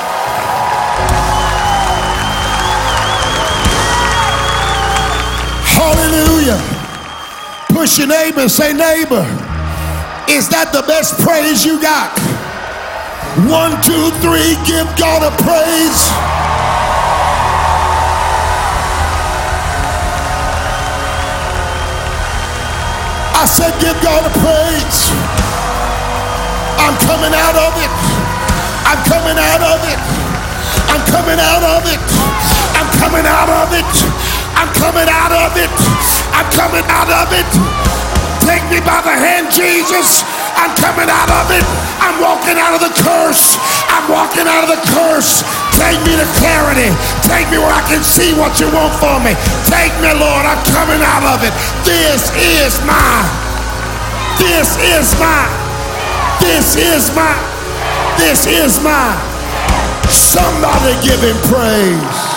Hallelujah. 5.82 6.62
Push 7.74 7.98
your 7.98 8.08
neighbor, 8.08 8.46
say, 8.48 8.70
neighbor, 8.70 9.26
is 10.30 10.46
that 10.54 10.70
the 10.70 10.86
best 10.86 11.18
praise 11.26 11.66
you 11.66 11.82
got? 11.82 12.14
One, 13.50 13.74
two, 13.82 14.14
three, 14.22 14.54
give 14.70 14.86
God 14.94 15.26
a 15.26 15.34
praise. 15.42 16.02
I 23.34 23.50
said, 23.50 23.74
give 23.82 23.98
God 24.06 24.22
a 24.22 24.34
praise. 24.38 25.10
I'm 26.78 26.94
coming 27.10 27.34
out 27.34 27.58
of 27.58 27.74
it. 27.82 27.94
I'm 28.86 29.02
coming 29.10 29.34
out 29.34 29.66
of 29.66 29.82
it. 29.90 29.98
I'm 30.94 31.02
coming 31.10 31.42
out 31.42 31.66
of 31.66 31.82
it. 31.90 32.06
I'm 32.78 32.90
coming 33.02 33.26
out 33.26 33.50
of 33.50 33.74
it. 33.74 34.41
I'm 34.62 34.70
coming 34.78 35.10
out 35.10 35.34
of 35.34 35.58
it. 35.58 35.74
I'm 36.38 36.46
coming 36.54 36.86
out 36.86 37.10
of 37.10 37.34
it. 37.34 37.50
Take 38.46 38.62
me 38.70 38.78
by 38.78 39.02
the 39.02 39.10
hand, 39.10 39.50
Jesus. 39.50 40.22
I'm 40.54 40.70
coming 40.78 41.10
out 41.10 41.34
of 41.34 41.50
it. 41.50 41.66
I'm 41.98 42.22
walking 42.22 42.62
out 42.62 42.78
of 42.78 42.82
the 42.86 42.94
curse. 43.02 43.58
I'm 43.90 44.06
walking 44.06 44.46
out 44.46 44.62
of 44.62 44.70
the 44.70 44.82
curse. 44.94 45.42
Take 45.82 45.98
me 46.06 46.14
to 46.14 46.28
clarity. 46.38 46.94
Take 47.26 47.50
me 47.50 47.58
where 47.58 47.74
I 47.74 47.82
can 47.90 48.06
see 48.06 48.38
what 48.38 48.62
you 48.62 48.70
want 48.70 48.94
for 49.02 49.18
me. 49.26 49.34
Take 49.66 49.98
me, 49.98 50.14
Lord. 50.14 50.46
I'm 50.46 50.62
coming 50.70 51.02
out 51.02 51.26
of 51.26 51.42
it. 51.42 51.54
This 51.82 52.30
is 52.38 52.78
my. 52.86 53.26
This 54.38 54.78
is 54.78 55.18
my. 55.18 55.50
This 56.38 56.78
is 56.78 57.10
my. 57.18 57.34
This 58.22 58.46
is 58.46 58.78
my. 58.86 59.18
Somebody 60.06 60.94
give 61.02 61.26
him 61.26 61.38
praise. 61.50 62.31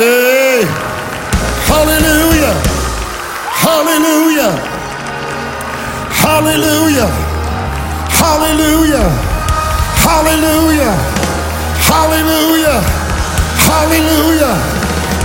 Hey. 0.00 0.64
Hallelujah. 1.68 2.56
Hallelujah. 3.52 4.56
Hallelujah. 6.08 7.08
Hallelujah. 8.08 9.04
Hallelujah. 10.00 10.96
Hallelujah. 11.84 12.80
Hallelujah. 13.60 14.56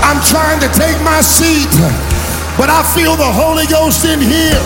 I'm 0.03 0.19
trying 0.27 0.59
to 0.59 0.67
take 0.75 0.99
my 1.07 1.21
seat, 1.21 1.71
but 2.59 2.67
I 2.67 2.83
feel 2.91 3.15
the 3.15 3.31
Holy 3.31 3.67
Ghost 3.67 4.03
in 4.03 4.19
here. 4.19 4.59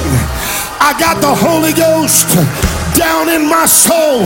I 0.82 0.98
got 0.98 1.22
the 1.22 1.36
Holy 1.38 1.74
Ghost 1.78 2.34
down 2.98 3.30
in 3.30 3.48
my 3.48 3.68
soul, 3.68 4.26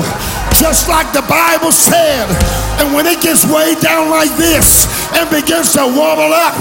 just 0.55 0.87
like 0.87 1.11
the 1.11 1.27
Bible 1.27 1.73
said. 1.73 2.62
And 2.79 2.93
when 2.93 3.05
it 3.05 3.21
gets 3.21 3.45
way 3.45 3.75
down 3.79 4.09
like 4.09 4.31
this 4.37 4.87
and 5.13 5.29
begins 5.29 5.73
to 5.73 5.85
wobble 5.85 6.33
up, 6.33 6.55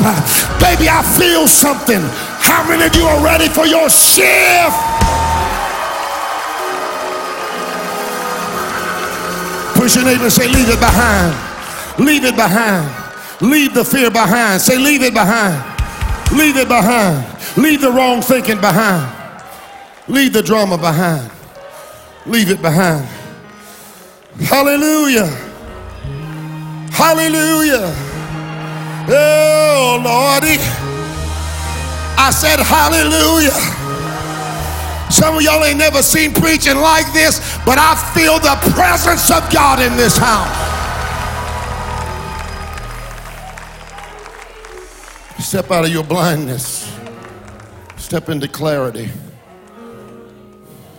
baby, 0.61 0.89
I 0.89 1.03
feel 1.17 1.49
something. 1.49 2.01
How 2.43 2.67
many 2.69 2.85
of 2.85 2.95
you 2.95 3.05
are 3.05 3.25
ready 3.25 3.49
for 3.49 3.67
your 3.67 3.89
shift? 3.89 4.77
Push 9.75 9.97
your 9.97 10.05
neighbor 10.05 10.25
and 10.25 10.33
say, 10.33 10.47
Leave 10.49 10.69
it 10.69 10.79
behind. 10.79 11.35
Leave 11.99 12.25
it 12.25 12.37
behind. 12.37 12.91
Leave 13.41 13.75
the 13.75 13.85
fear 13.85 14.11
behind. 14.11 14.61
Say, 14.61 14.79
Leave 14.79 15.03
it 15.03 15.15
behind. 15.15 15.59
Leave 16.37 16.57
it 16.57 16.69
behind. 16.69 17.27
Leave 17.57 17.81
the 17.81 17.91
wrong 17.91 18.23
thinking 18.23 18.61
behind. 18.61 19.11
Leave 20.09 20.33
the 20.33 20.43
drama 20.43 20.79
behind. 20.79 21.31
Leave 22.27 22.51
it 22.51 22.63
behind. 22.63 23.07
Hallelujah. 24.41 25.52
Hallelujah. 26.93 27.93
Oh, 29.09 30.01
Lordy. 30.05 30.59
I 32.19 32.31
said, 32.31 32.61
Hallelujah. 32.61 33.51
Some 35.11 35.37
of 35.37 35.43
y'all 35.43 35.65
ain't 35.65 35.79
never 35.79 36.03
seen 36.03 36.33
preaching 36.33 36.77
like 36.77 37.13
this, 37.13 37.39
but 37.67 37.79
I 37.79 37.95
feel 38.15 38.39
the 38.39 38.57
presence 38.73 39.31
of 39.31 39.43
God 39.53 39.81
in 39.81 39.97
this 39.97 40.17
house. 40.17 40.73
Step 45.45 45.71
out 45.71 45.85
of 45.85 45.93
your 45.93 46.05
blindness, 46.05 46.97
step 47.97 48.31
into 48.31 48.49
clarity. 48.49 49.11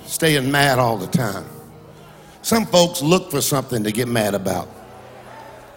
Staying 0.06 0.52
mad 0.52 0.78
all 0.78 0.98
the 0.98 1.08
time. 1.08 1.46
Some 2.44 2.68
folks 2.68 3.02
look 3.02 3.32
for 3.32 3.42
something 3.42 3.84
to 3.84 3.92
get 3.92 4.08
mad 4.08 4.36
about. 4.36 4.70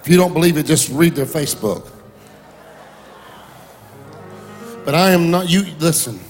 If 0.07 0.11
you 0.11 0.19
don't 0.19 0.33
believe 0.33 0.57
it, 0.57 0.67
just 0.67 0.89
read 0.91 1.17
their 1.17 1.27
Facebook. 1.27 1.91
But 4.85 4.95
I 4.95 5.11
am 5.11 5.33
not, 5.33 5.51
you 5.51 5.63
listen. 5.81 6.21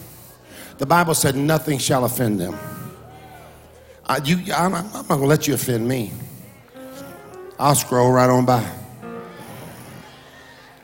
The 0.78 0.86
Bible 0.86 1.12
said 1.12 1.36
nothing 1.36 1.76
shall 1.76 2.06
offend 2.06 2.40
them. 2.40 2.58
I, 4.06 4.16
you, 4.24 4.50
I'm, 4.54 4.74
I'm 4.74 4.90
not 4.90 5.08
going 5.08 5.20
to 5.20 5.26
let 5.26 5.46
you 5.46 5.52
offend 5.52 5.86
me. 5.86 6.10
I'll 7.58 7.74
scroll 7.74 8.10
right 8.10 8.30
on 8.30 8.46
by. 8.46 8.66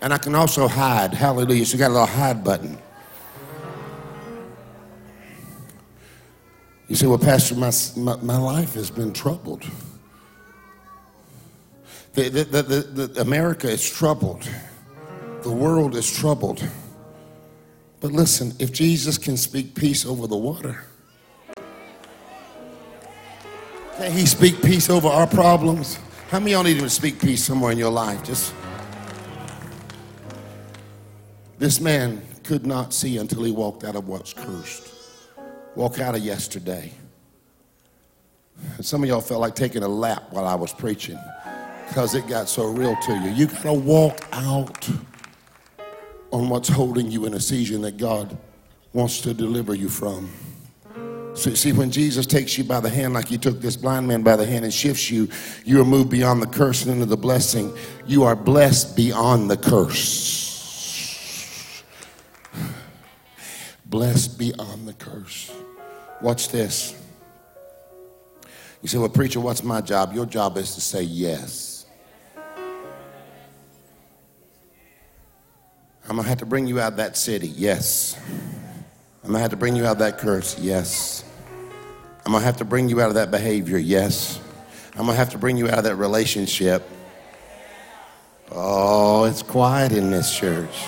And 0.03 0.13
I 0.13 0.19
can 0.19 0.35
also 0.35 0.69
hide. 0.69 1.15
Hallelujah. 1.15 1.65
So 1.65 1.73
you 1.73 1.79
got 1.79 1.93
a 1.93 1.95
little 1.95 2.07
hide 2.07 2.45
button. 2.45 2.77
You 6.89 6.97
say, 6.97 7.07
well, 7.07 7.17
Pastor, 7.17 7.55
my, 7.55 7.73
my, 7.97 8.17
my 8.17 8.37
life 8.37 8.75
has 8.75 8.91
been 8.91 9.15
troubled. 9.15 9.65
The, 12.15 12.29
the, 12.29 12.45
the, 12.45 13.07
the, 13.07 13.21
America 13.23 13.71
is 13.71 13.89
troubled. 13.89 14.47
The 15.43 15.51
world 15.51 15.97
is 15.97 16.11
troubled. 16.11 16.63
But 18.01 18.13
listen, 18.13 18.53
if 18.59 18.71
Jesus 18.71 19.17
can 19.17 19.39
speak 19.39 19.75
peace 19.75 20.05
over 20.05 20.27
the 20.27 20.37
water, 20.37 20.85
can 23.97 24.13
he 24.13 24.27
speak 24.27 24.61
peace 24.61 24.91
over 24.91 25.09
our 25.09 25.27
problems? 25.27 25.99
How 26.29 26.39
many 26.39 26.53
of 26.53 26.57
y'all 26.57 26.65
need 26.65 26.77
him 26.77 26.85
to 26.85 26.91
speak 26.91 27.19
peace 27.19 27.45
somewhere 27.45 27.73
in 27.73 27.79
your 27.79 27.91
life? 27.91 28.23
Just 28.25 28.55
this 31.59 31.81
man 31.81 32.21
could 32.43 32.67
not 32.67 32.93
see 32.93 33.17
until 33.17 33.43
he 33.43 33.53
walked 33.53 33.85
out 33.85 33.97
of 33.97 34.07
what's 34.07 34.35
cursed. 34.35 34.93
Walk 35.77 35.99
out 35.99 36.15
of 36.15 36.21
yesterday. 36.21 36.93
Some 38.83 39.03
of 39.03 39.09
y'all 39.09 39.23
felt 39.23 39.41
like 39.41 39.55
taking 39.55 39.83
a 39.83 39.89
lap 39.89 40.25
while 40.31 40.45
I 40.45 40.55
was 40.55 40.75
preaching 40.75 41.19
because 41.93 42.15
it 42.15 42.27
got 42.27 42.49
so 42.49 42.65
real 42.65 42.97
to 42.97 43.13
you. 43.19 43.31
You 43.33 43.47
got 43.47 43.63
to 43.65 43.73
walk 43.75 44.27
out 44.33 44.89
on 46.33 46.49
what's 46.49 46.71
holding 46.71 47.11
you 47.11 47.27
in 47.27 47.35
a 47.35 47.41
season 47.41 47.83
that 47.83 47.99
God 47.99 48.35
wants 48.95 49.21
to 49.21 49.35
deliver 49.35 49.75
you 49.75 49.91
from. 49.91 50.31
So, 51.35 51.51
you 51.51 51.57
see, 51.57 51.73
when 51.75 51.91
Jesus 51.91 52.25
takes 52.25 52.57
you 52.57 52.65
by 52.65 52.81
the 52.81 52.89
hand, 52.89 53.13
like 53.13 53.29
he 53.29 53.37
took 53.37 53.61
this 53.61 53.77
blind 53.77 54.09
man 54.09 54.23
by 54.23 54.37
the 54.37 54.47
hand 54.47 54.65
and 54.65 54.73
shifts 54.73 55.11
you, 55.11 55.29
you 55.67 55.83
are 55.83 55.85
moved 55.85 56.09
beyond 56.09 56.41
the 56.41 56.47
curse 56.47 56.83
and 56.83 56.93
into 56.93 57.05
the 57.05 57.15
blessing. 57.15 57.77
You 58.07 58.23
are 58.25 58.37
blessed 58.37 58.97
beyond 58.97 59.51
the 59.51 59.59
curse. 59.59 60.49
Blessed 63.85 64.39
beyond 64.39 64.89
the 64.89 64.95
curse. 64.95 65.53
Watch 66.23 66.49
this. 66.49 66.99
You 68.81 68.89
say, 68.89 68.97
Well, 68.97 69.11
preacher, 69.11 69.41
what's 69.41 69.63
my 69.63 69.83
job? 69.83 70.15
Your 70.15 70.25
job 70.25 70.57
is 70.57 70.75
to 70.75 70.81
say 70.81 71.03
yes. 71.03 71.72
I'm 76.05 76.17
going 76.17 76.25
to 76.25 76.29
have 76.29 76.39
to 76.39 76.47
bring 76.47 76.67
you 76.67 76.81
out 76.81 76.93
of 76.93 76.97
that 76.97 77.17
city. 77.17 77.49
Yes. 77.49 78.19
I'm 79.23 79.29
going 79.29 79.35
to 79.35 79.41
have 79.41 79.51
to 79.51 79.57
bring 79.57 79.77
you 79.77 79.87
out 79.87 79.93
of 79.93 79.99
that 80.01 80.19
curse. 80.19 80.59
Yes. 80.59 81.25
I'm 82.27 82.33
going 82.33 82.41
to 82.41 82.47
have 82.47 82.57
to 82.59 82.65
bring 82.65 82.89
you 82.89 83.01
out 83.01 83.09
of 83.09 83.15
that 83.15 83.31
behavior. 83.31 83.79
Yes. 83.79 84.41
I'm 84.93 85.07
going 85.07 85.11
to 85.11 85.17
have 85.17 85.31
to 85.31 85.39
bring 85.39 85.57
you 85.57 85.69
out 85.69 85.79
of 85.79 85.85
that 85.85 85.97
relationship. 85.97 86.83
Oh, 88.51 89.25
it's 89.25 89.43
quiet 89.43 89.93
in 89.93 90.11
this 90.11 90.37
church. 90.37 90.85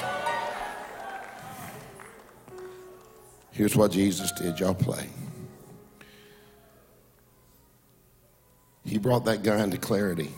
Here's 3.53 3.77
what 3.77 3.93
Jesus 3.93 4.33
did. 4.33 4.59
Y'all 4.59 4.75
play. 4.75 5.09
He 8.85 8.99
brought 8.99 9.25
that 9.27 9.45
guy 9.45 9.63
into 9.63 9.79
clarity. 9.79 10.33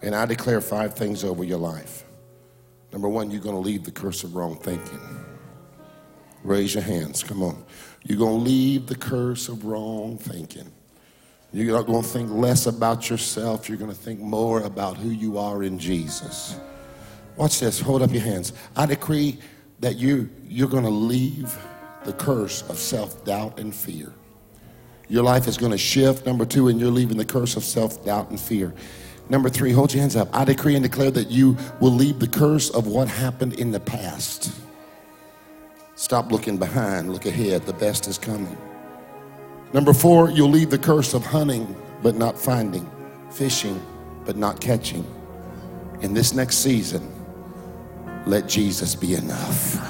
And 0.00 0.14
I 0.14 0.24
declare 0.24 0.62
five 0.62 0.94
things 0.94 1.24
over 1.24 1.44
your 1.44 1.58
life. 1.58 2.05
Number 2.96 3.10
one, 3.10 3.30
you're 3.30 3.42
going 3.42 3.54
to 3.54 3.60
leave 3.60 3.84
the 3.84 3.90
curse 3.90 4.24
of 4.24 4.34
wrong 4.34 4.56
thinking. 4.56 4.98
Raise 6.42 6.72
your 6.72 6.82
hands. 6.82 7.22
Come 7.22 7.42
on. 7.42 7.62
You're 8.04 8.16
going 8.16 8.38
to 8.38 8.42
leave 8.42 8.86
the 8.86 8.94
curse 8.94 9.50
of 9.50 9.66
wrong 9.66 10.16
thinking. 10.16 10.72
You're 11.52 11.76
not 11.76 11.86
going 11.86 12.02
to 12.02 12.08
think 12.08 12.30
less 12.30 12.64
about 12.64 13.10
yourself. 13.10 13.68
You're 13.68 13.76
going 13.76 13.90
to 13.90 13.96
think 13.96 14.20
more 14.20 14.62
about 14.62 14.96
who 14.96 15.10
you 15.10 15.36
are 15.36 15.62
in 15.62 15.78
Jesus. 15.78 16.58
Watch 17.36 17.60
this. 17.60 17.78
Hold 17.80 18.00
up 18.00 18.12
your 18.12 18.22
hands. 18.22 18.54
I 18.74 18.86
decree 18.86 19.40
that 19.80 19.96
you, 19.96 20.30
you're 20.48 20.66
going 20.66 20.84
to 20.84 20.88
leave 20.88 21.54
the 22.06 22.14
curse 22.14 22.62
of 22.70 22.78
self 22.78 23.26
doubt 23.26 23.58
and 23.58 23.74
fear. 23.74 24.10
Your 25.10 25.22
life 25.22 25.48
is 25.48 25.58
going 25.58 25.72
to 25.72 25.78
shift. 25.78 26.24
Number 26.24 26.46
two, 26.46 26.68
and 26.68 26.80
you're 26.80 26.90
leaving 26.90 27.18
the 27.18 27.26
curse 27.26 27.56
of 27.56 27.62
self 27.62 28.06
doubt 28.06 28.30
and 28.30 28.40
fear. 28.40 28.72
Number 29.28 29.48
three, 29.48 29.72
hold 29.72 29.92
your 29.92 30.02
hands 30.02 30.14
up. 30.14 30.28
I 30.32 30.44
decree 30.44 30.76
and 30.76 30.82
declare 30.82 31.10
that 31.10 31.30
you 31.30 31.56
will 31.80 31.90
leave 31.90 32.20
the 32.20 32.28
curse 32.28 32.70
of 32.70 32.86
what 32.86 33.08
happened 33.08 33.54
in 33.54 33.72
the 33.72 33.80
past. 33.80 34.52
Stop 35.96 36.30
looking 36.30 36.58
behind, 36.58 37.12
look 37.12 37.26
ahead. 37.26 37.62
The 37.66 37.72
best 37.72 38.06
is 38.06 38.18
coming. 38.18 38.56
Number 39.72 39.92
four, 39.92 40.30
you'll 40.30 40.50
leave 40.50 40.70
the 40.70 40.78
curse 40.78 41.14
of 41.14 41.24
hunting 41.24 41.74
but 42.02 42.14
not 42.14 42.38
finding, 42.38 42.88
fishing 43.30 43.80
but 44.24 44.36
not 44.36 44.60
catching. 44.60 45.04
In 46.02 46.14
this 46.14 46.34
next 46.34 46.58
season, 46.58 47.10
let 48.26 48.46
Jesus 48.48 48.94
be 48.94 49.14
enough. 49.14 49.82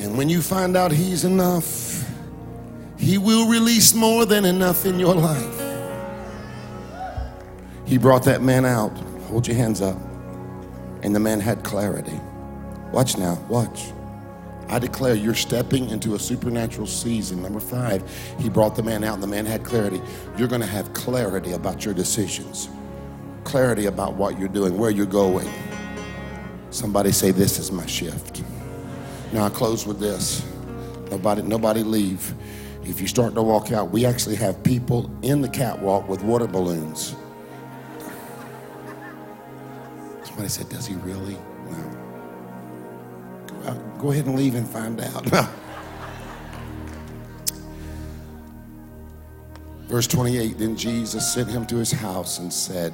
And 0.00 0.18
when 0.18 0.28
you 0.28 0.42
find 0.42 0.76
out 0.76 0.90
He's 0.90 1.24
enough, 1.24 2.04
He 2.96 3.18
will 3.18 3.48
release 3.48 3.94
more 3.94 4.24
than 4.24 4.44
enough 4.44 4.86
in 4.86 4.98
your 4.98 5.14
life. 5.14 5.63
He 7.84 7.98
brought 7.98 8.24
that 8.24 8.42
man 8.42 8.64
out. 8.64 8.96
Hold 9.28 9.46
your 9.46 9.56
hands 9.56 9.80
up. 9.80 9.98
And 11.02 11.14
the 11.14 11.20
man 11.20 11.40
had 11.40 11.62
clarity. 11.64 12.18
Watch 12.92 13.18
now, 13.18 13.34
watch. 13.48 13.92
I 14.68 14.78
declare 14.78 15.14
you're 15.14 15.34
stepping 15.34 15.90
into 15.90 16.14
a 16.14 16.18
supernatural 16.18 16.86
season. 16.86 17.42
Number 17.42 17.60
five, 17.60 18.02
he 18.38 18.48
brought 18.48 18.76
the 18.76 18.82
man 18.82 19.04
out 19.04 19.14
and 19.14 19.22
the 19.22 19.26
man 19.26 19.44
had 19.44 19.64
clarity. 19.64 20.00
You're 20.38 20.48
going 20.48 20.62
to 20.62 20.66
have 20.66 20.92
clarity 20.94 21.52
about 21.52 21.84
your 21.84 21.92
decisions, 21.92 22.70
clarity 23.44 23.86
about 23.86 24.14
what 24.14 24.38
you're 24.38 24.48
doing, 24.48 24.78
where 24.78 24.90
you're 24.90 25.04
going. 25.06 25.48
Somebody 26.70 27.12
say, 27.12 27.30
This 27.30 27.58
is 27.58 27.70
my 27.70 27.84
shift. 27.86 28.42
Now 29.32 29.44
I 29.44 29.50
close 29.50 29.86
with 29.86 30.00
this. 30.00 30.44
Nobody, 31.10 31.42
nobody 31.42 31.82
leave. 31.82 32.34
If 32.84 33.00
you 33.00 33.06
start 33.06 33.34
to 33.34 33.42
walk 33.42 33.72
out, 33.72 33.90
we 33.90 34.06
actually 34.06 34.36
have 34.36 34.62
people 34.62 35.10
in 35.22 35.40
the 35.40 35.48
catwalk 35.48 36.08
with 36.08 36.22
water 36.22 36.46
balloons. 36.46 37.14
Somebody 40.34 40.48
said, 40.48 40.68
Does 40.68 40.84
he 40.84 40.96
really? 40.96 41.38
No. 41.70 41.78
Go, 43.46 43.74
go 44.00 44.10
ahead 44.10 44.26
and 44.26 44.34
leave 44.34 44.56
and 44.56 44.68
find 44.68 45.00
out. 45.00 45.24
Verse 49.86 50.08
28 50.08 50.58
Then 50.58 50.76
Jesus 50.76 51.32
sent 51.32 51.48
him 51.48 51.64
to 51.66 51.76
his 51.76 51.92
house 51.92 52.40
and 52.40 52.52
said, 52.52 52.92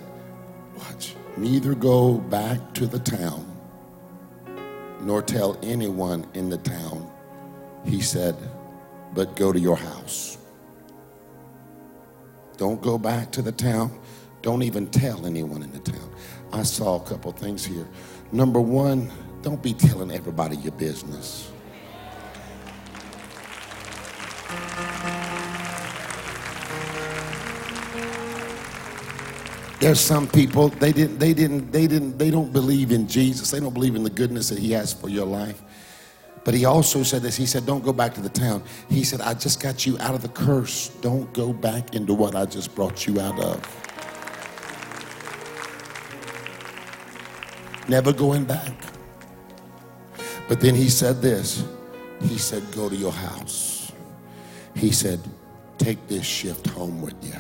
Watch, 0.77 1.15
neither 1.39 1.75
go 1.75 2.19
back 2.19 2.75
to 2.75 2.87
the 2.87 2.99
town 2.99 3.47
nor 5.01 5.23
tell 5.23 5.59
anyone 5.63 6.27
in 6.35 6.51
the 6.51 6.59
town. 6.59 7.11
He 7.87 8.03
said, 8.03 8.37
But 9.15 9.35
go 9.35 9.51
to 9.51 9.59
your 9.59 9.79
house. 9.79 10.37
Don't 12.59 12.83
go 12.83 12.99
back 12.99 13.31
to 13.31 13.41
the 13.41 13.53
town. 13.53 13.99
Don't 14.43 14.63
even 14.63 14.89
tell 14.89 15.25
anyone 15.25 15.63
in 15.63 15.73
the 15.73 15.79
town. 15.79 16.11
I 16.53 16.63
saw 16.63 16.97
a 16.97 17.01
couple 17.01 17.33
things 17.33 17.65
here. 17.65 17.87
Number 18.33 18.61
one, 18.61 19.11
don't 19.43 19.63
be 19.63 19.75
telling 19.75 20.11
everybody 20.11 20.57
your 20.57 20.73
business. 20.73 21.51
There's 29.81 30.01
some 30.01 30.29
people 30.29 30.69
they 30.69 30.93
didn't 30.93 31.19
they 31.19 31.33
didn't 31.33 31.73
they 31.73 31.87
didn't 31.87 32.19
they 32.19 32.31
don't 32.31 32.53
believe 32.53 32.93
in 32.93 33.09
Jesus. 33.09 33.51
They 33.51 33.61
don't 33.61 33.73
believe 33.73 33.95
in 33.97 34.05
the 34.05 34.11
goodness 34.11 34.51
that 34.51 34.59
he 34.59 34.73
has 34.73 34.93
for 34.93 35.09
your 35.09 35.27
life. 35.27 35.63
But 36.45 36.55
he 36.55 36.65
also 36.65 37.03
said 37.03 37.23
this. 37.23 37.37
He 37.37 37.47
said, 37.47 37.67
Don't 37.67 37.85
go 37.85 37.93
back 37.93 38.15
to 38.15 38.21
the 38.21 38.29
town. 38.29 38.63
He 38.89 39.05
said, 39.05 39.21
I 39.21 39.35
just 39.35 39.63
got 39.63 39.87
you 39.87 39.99
out 39.99 40.15
of 40.15 40.23
the 40.23 40.29
curse. 40.29 40.89
Don't 41.01 41.33
go 41.33 41.53
back 41.53 41.95
into 41.95 42.15
what 42.15 42.35
I 42.35 42.47
just 42.47 42.75
brought 42.75 43.07
you 43.07 43.21
out 43.21 43.39
of. 43.41 43.90
Never 47.91 48.13
going 48.13 48.45
back. 48.45 48.73
But 50.47 50.61
then 50.61 50.77
he 50.77 50.89
said 50.89 51.21
this. 51.21 51.65
He 52.23 52.39
said, 52.39 52.63
Go 52.71 52.89
to 52.89 52.95
your 52.95 53.11
house. 53.11 53.91
He 54.77 54.93
said, 54.93 55.19
Take 55.77 56.07
this 56.07 56.25
shift 56.25 56.69
home 56.69 57.03
with 57.03 57.17
you. 57.21 57.35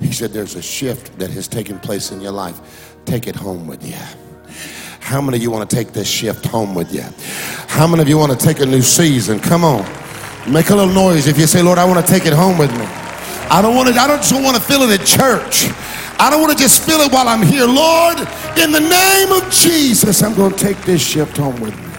He 0.00 0.12
said, 0.12 0.32
There's 0.32 0.56
a 0.56 0.62
shift 0.62 1.16
that 1.20 1.30
has 1.30 1.46
taken 1.46 1.78
place 1.78 2.10
in 2.10 2.20
your 2.20 2.32
life. 2.32 2.96
Take 3.04 3.28
it 3.28 3.36
home 3.36 3.68
with 3.68 3.86
you. 3.86 3.94
How 4.98 5.20
many 5.20 5.36
of 5.36 5.42
you 5.44 5.52
want 5.52 5.70
to 5.70 5.76
take 5.76 5.92
this 5.92 6.10
shift 6.10 6.44
home 6.44 6.74
with 6.74 6.92
you? 6.92 7.04
How 7.68 7.86
many 7.86 8.02
of 8.02 8.08
you 8.08 8.18
want 8.18 8.32
to 8.32 8.44
take 8.44 8.58
a 8.58 8.66
new 8.66 8.82
season? 8.82 9.38
Come 9.38 9.62
on. 9.62 9.84
Make 10.52 10.70
a 10.70 10.74
little 10.74 10.92
noise 10.92 11.28
if 11.28 11.38
you 11.38 11.46
say, 11.46 11.62
Lord, 11.62 11.78
I 11.78 11.84
want 11.84 12.04
to 12.04 12.12
take 12.12 12.26
it 12.26 12.32
home 12.32 12.58
with 12.58 12.72
me. 12.72 12.86
I 12.86 13.62
don't 13.62 13.76
want 13.76 13.88
to, 13.88 13.94
I 13.94 14.08
don't 14.08 14.18
just 14.18 14.34
want 14.34 14.56
to 14.56 14.62
feel 14.62 14.82
it 14.82 15.00
at 15.00 15.06
church. 15.06 15.68
I 16.22 16.30
don't 16.30 16.40
want 16.40 16.56
to 16.56 16.62
just 16.62 16.84
feel 16.84 17.00
it 17.00 17.12
while 17.12 17.26
I'm 17.26 17.42
here. 17.42 17.66
Lord, 17.66 18.20
in 18.56 18.70
the 18.70 18.78
name 18.78 19.32
of 19.32 19.50
Jesus, 19.50 20.22
I'm 20.22 20.36
going 20.36 20.52
to 20.52 20.56
take 20.56 20.80
this 20.82 21.04
shift 21.04 21.36
home 21.36 21.60
with 21.60 21.76
me. 21.76 21.92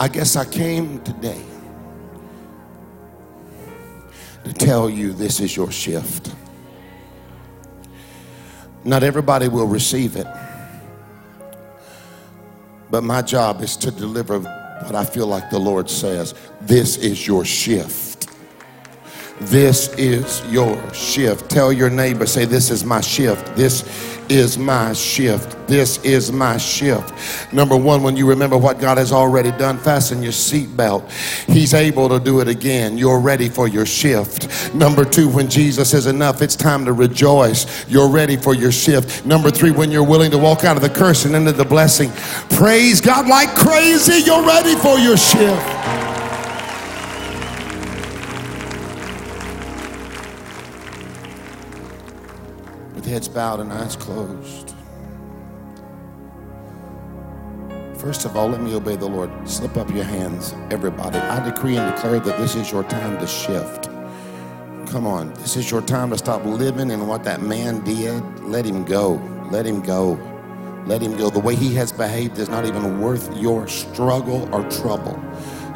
I 0.00 0.08
guess 0.08 0.34
I 0.34 0.44
came 0.46 1.00
today 1.02 1.44
to 4.42 4.52
tell 4.52 4.90
you 4.90 5.12
this 5.12 5.38
is 5.38 5.54
your 5.54 5.70
shift. 5.70 6.34
Not 8.82 9.04
everybody 9.04 9.46
will 9.46 9.68
receive 9.68 10.16
it, 10.16 10.26
but 12.90 13.04
my 13.04 13.22
job 13.22 13.62
is 13.62 13.76
to 13.76 13.92
deliver 13.92 14.59
what 14.82 14.94
I 14.94 15.04
feel 15.04 15.26
like 15.26 15.50
the 15.50 15.58
Lord 15.58 15.88
says. 15.88 16.34
This 16.60 16.96
is 16.96 17.26
your 17.26 17.44
shift. 17.44 18.28
This 19.40 19.88
is 19.94 20.44
your 20.50 20.92
shift. 20.92 21.50
Tell 21.50 21.72
your 21.72 21.90
neighbor, 21.90 22.26
say, 22.26 22.44
This 22.44 22.70
is 22.70 22.84
my 22.84 23.00
shift. 23.00 23.56
This 23.56 23.84
is 24.28 24.58
my 24.58 24.92
shift. 24.92 25.56
This 25.70 26.02
is 26.04 26.32
my 26.32 26.56
shift. 26.56 27.52
Number 27.52 27.76
one, 27.76 28.02
when 28.02 28.16
you 28.16 28.26
remember 28.28 28.58
what 28.58 28.80
God 28.80 28.98
has 28.98 29.12
already 29.12 29.52
done, 29.52 29.78
fasten 29.78 30.20
your 30.20 30.32
seatbelt. 30.32 31.08
He's 31.48 31.74
able 31.74 32.08
to 32.08 32.18
do 32.18 32.40
it 32.40 32.48
again. 32.48 32.98
You're 32.98 33.20
ready 33.20 33.48
for 33.48 33.68
your 33.68 33.86
shift. 33.86 34.74
Number 34.74 35.04
two, 35.04 35.28
when 35.28 35.48
Jesus 35.48 35.92
says 35.92 36.06
enough, 36.06 36.42
it's 36.42 36.56
time 36.56 36.84
to 36.86 36.92
rejoice. 36.92 37.88
You're 37.88 38.08
ready 38.08 38.36
for 38.36 38.52
your 38.52 38.72
shift. 38.72 39.24
Number 39.24 39.48
three, 39.48 39.70
when 39.70 39.92
you're 39.92 40.02
willing 40.02 40.32
to 40.32 40.38
walk 40.38 40.64
out 40.64 40.74
of 40.74 40.82
the 40.82 40.90
curse 40.90 41.24
and 41.24 41.36
into 41.36 41.52
the 41.52 41.64
blessing, 41.64 42.10
praise 42.56 43.00
God 43.00 43.28
like 43.28 43.54
crazy. 43.54 44.24
You're 44.24 44.44
ready 44.44 44.74
for 44.74 44.98
your 44.98 45.16
shift. 45.16 45.66
With 52.96 53.06
heads 53.06 53.28
bowed 53.28 53.60
and 53.60 53.72
eyes 53.72 53.94
closed. 53.94 54.74
First 58.00 58.24
of 58.24 58.34
all, 58.34 58.48
let 58.48 58.62
me 58.62 58.74
obey 58.74 58.96
the 58.96 59.06
Lord. 59.06 59.30
Slip 59.46 59.76
up 59.76 59.90
your 59.90 60.04
hands, 60.04 60.54
everybody. 60.70 61.18
I 61.18 61.44
decree 61.46 61.76
and 61.76 61.94
declare 61.94 62.18
that 62.18 62.38
this 62.38 62.54
is 62.54 62.72
your 62.72 62.82
time 62.84 63.18
to 63.18 63.26
shift. 63.26 63.90
Come 64.90 65.06
on, 65.06 65.34
this 65.34 65.54
is 65.54 65.70
your 65.70 65.82
time 65.82 66.08
to 66.08 66.16
stop 66.16 66.42
living 66.46 66.90
in 66.90 67.06
what 67.06 67.24
that 67.24 67.42
man 67.42 67.84
did. 67.84 68.22
Let 68.40 68.64
him 68.64 68.86
go. 68.86 69.20
Let 69.50 69.66
him 69.66 69.82
go. 69.82 70.18
Let 70.86 71.02
him 71.02 71.14
go. 71.14 71.28
The 71.28 71.40
way 71.40 71.54
he 71.54 71.74
has 71.74 71.92
behaved 71.92 72.38
is 72.38 72.48
not 72.48 72.64
even 72.64 73.02
worth 73.02 73.36
your 73.36 73.68
struggle 73.68 74.48
or 74.54 74.64
trouble. 74.70 75.20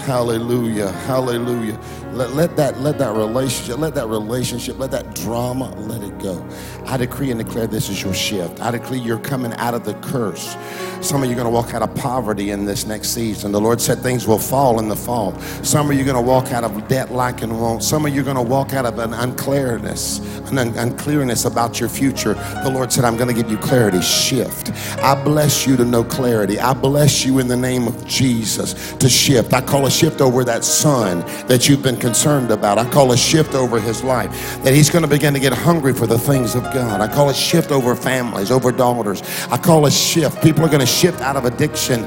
Hallelujah. 0.01 0.93
Hallelujah. 0.93 1.79
Let, 2.15 2.33
let 2.35 2.57
that 2.57 2.81
let 2.81 2.99
that 2.99 3.15
relationship, 3.17 3.79
let 3.79 3.95
that 3.97 4.09
relationship, 4.09 4.79
let 4.79 4.91
that 4.93 5.15
drama, 5.17 5.75
let 5.81 6.03
it 6.03 6.19
go. 6.19 6.47
I 6.87 6.97
decree 6.97 7.31
and 7.31 7.45
declare 7.45 7.67
this 7.67 7.89
is 7.89 8.03
your 8.03 8.15
shift. 8.15 8.61
I 8.63 8.71
decree 8.71 8.99
you're 8.99 9.19
coming 9.19 9.53
out 9.55 9.75
of 9.75 9.85
the 9.85 9.95
curse. 9.95 10.57
Some 11.01 11.23
of 11.23 11.29
you 11.29 11.35
are 11.35 11.37
going 11.37 11.47
to 11.47 11.53
walk 11.53 11.75
out 11.75 11.83
of 11.83 11.95
poverty 11.97 12.51
in 12.51 12.65
this 12.65 12.87
next 12.87 13.11
season. 13.11 13.53
The 13.53 13.61
Lord 13.61 13.81
said 13.81 13.99
things 14.01 14.27
will 14.27 14.39
fall 14.39 14.79
in 14.81 14.89
the 14.89 14.97
fall. 14.97 15.39
Some 15.63 15.91
of 15.91 15.97
you 15.97 16.03
are 16.03 16.07
going 16.07 16.17
to 16.17 16.23
walk 16.23 16.53
out 16.53 16.65
of 16.65 16.89
debt, 16.89 17.13
like 17.13 17.43
and 17.43 17.61
won't. 17.61 17.83
Some 17.83 18.07
of 18.07 18.15
you 18.15 18.23
are 18.23 18.25
going 18.25 18.37
to 18.37 18.43
walk 18.43 18.73
out 18.75 18.87
of 18.87 18.99
an 18.99 19.13
unclearness, 19.15 20.21
an 20.51 20.59
un- 20.59 20.75
unclearness 20.79 21.45
about 21.45 21.81
your 21.81 21.89
future. 21.91 22.35
The 22.65 22.71
Lord 22.73 22.93
said, 22.93 23.05
I'm 23.05 23.17
going 23.17 23.29
to 23.29 23.35
give 23.35 23.51
you 23.51 23.59
clarity. 23.59 24.01
Shift. 24.01 24.73
I 24.99 25.23
bless 25.23 25.67
you 25.67 25.77
to 25.77 25.85
know 25.85 26.05
clarity. 26.05 26.59
I 26.61 26.73
bless 26.75 27.25
you 27.25 27.39
in 27.41 27.49
the 27.49 27.57
name 27.57 27.87
of 27.89 28.07
Jesus 28.07 28.93
to 28.95 29.09
shift. 29.09 29.53
I 29.53 29.61
call 29.61 29.87
a 29.87 29.91
shift 29.91 30.21
over 30.21 30.45
that 30.45 30.65
son 30.65 31.21
that 31.49 31.69
you've 31.69 31.83
been 31.83 31.99
concerned 32.05 32.51
about. 32.51 32.77
I 32.77 32.85
call 32.91 33.13
a 33.13 33.17
shift 33.17 33.55
over 33.55 33.81
his 33.81 34.05
life 34.05 34.31
that 34.63 34.75
he's 34.75 34.91
going 34.91 35.05
to 35.05 35.09
begin 35.09 35.33
to 35.33 35.41
get 35.41 35.55
hungry 35.55 35.95
for 35.95 36.07
the 36.07 36.19
things 36.19 36.55
of 36.55 36.63
God. 36.65 37.01
I 37.01 37.09
call 37.09 37.31
a 37.31 37.35
shift 37.35 37.71
over 37.71 37.97
families, 37.97 38.51
over 38.51 38.71
daughters. 38.71 39.23
I 39.51 39.57
call 39.57 39.87
a 39.87 39.91
shift. 39.91 40.43
People 40.43 40.67
are 40.67 40.69
going 40.69 40.81
to 40.81 40.87
shift 40.87 41.23
out 41.23 41.35
of 41.35 41.47
addiction 41.47 42.05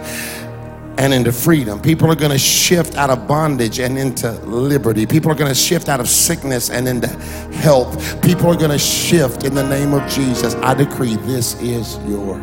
and 1.00 1.16
into 1.16 1.32
freedom. 1.32 1.82
People 1.82 2.12
are 2.12 2.16
going 2.16 2.32
to 2.32 2.38
shift 2.38 2.94
out 2.94 3.10
of 3.10 3.28
bondage 3.28 3.80
and 3.80 3.98
into 3.98 4.32
liberty. 4.46 5.08
People 5.08 5.32
are 5.32 5.36
going 5.36 5.50
to 5.50 5.60
shift 5.60 5.90
out 5.90 6.00
of 6.00 6.08
sickness 6.08 6.70
and 6.70 6.88
into 6.88 7.08
health. 7.56 8.22
People 8.22 8.52
are 8.52 8.58
going 8.58 8.70
to 8.70 8.78
shift 8.78 9.46
in 9.46 9.56
the 9.56 9.68
name 9.68 9.96
of 9.96 10.08
Jesus. 10.08 10.54
I 10.56 10.76
decree 10.76 11.16
this 11.16 11.60
is 11.60 11.98
your 12.06 12.38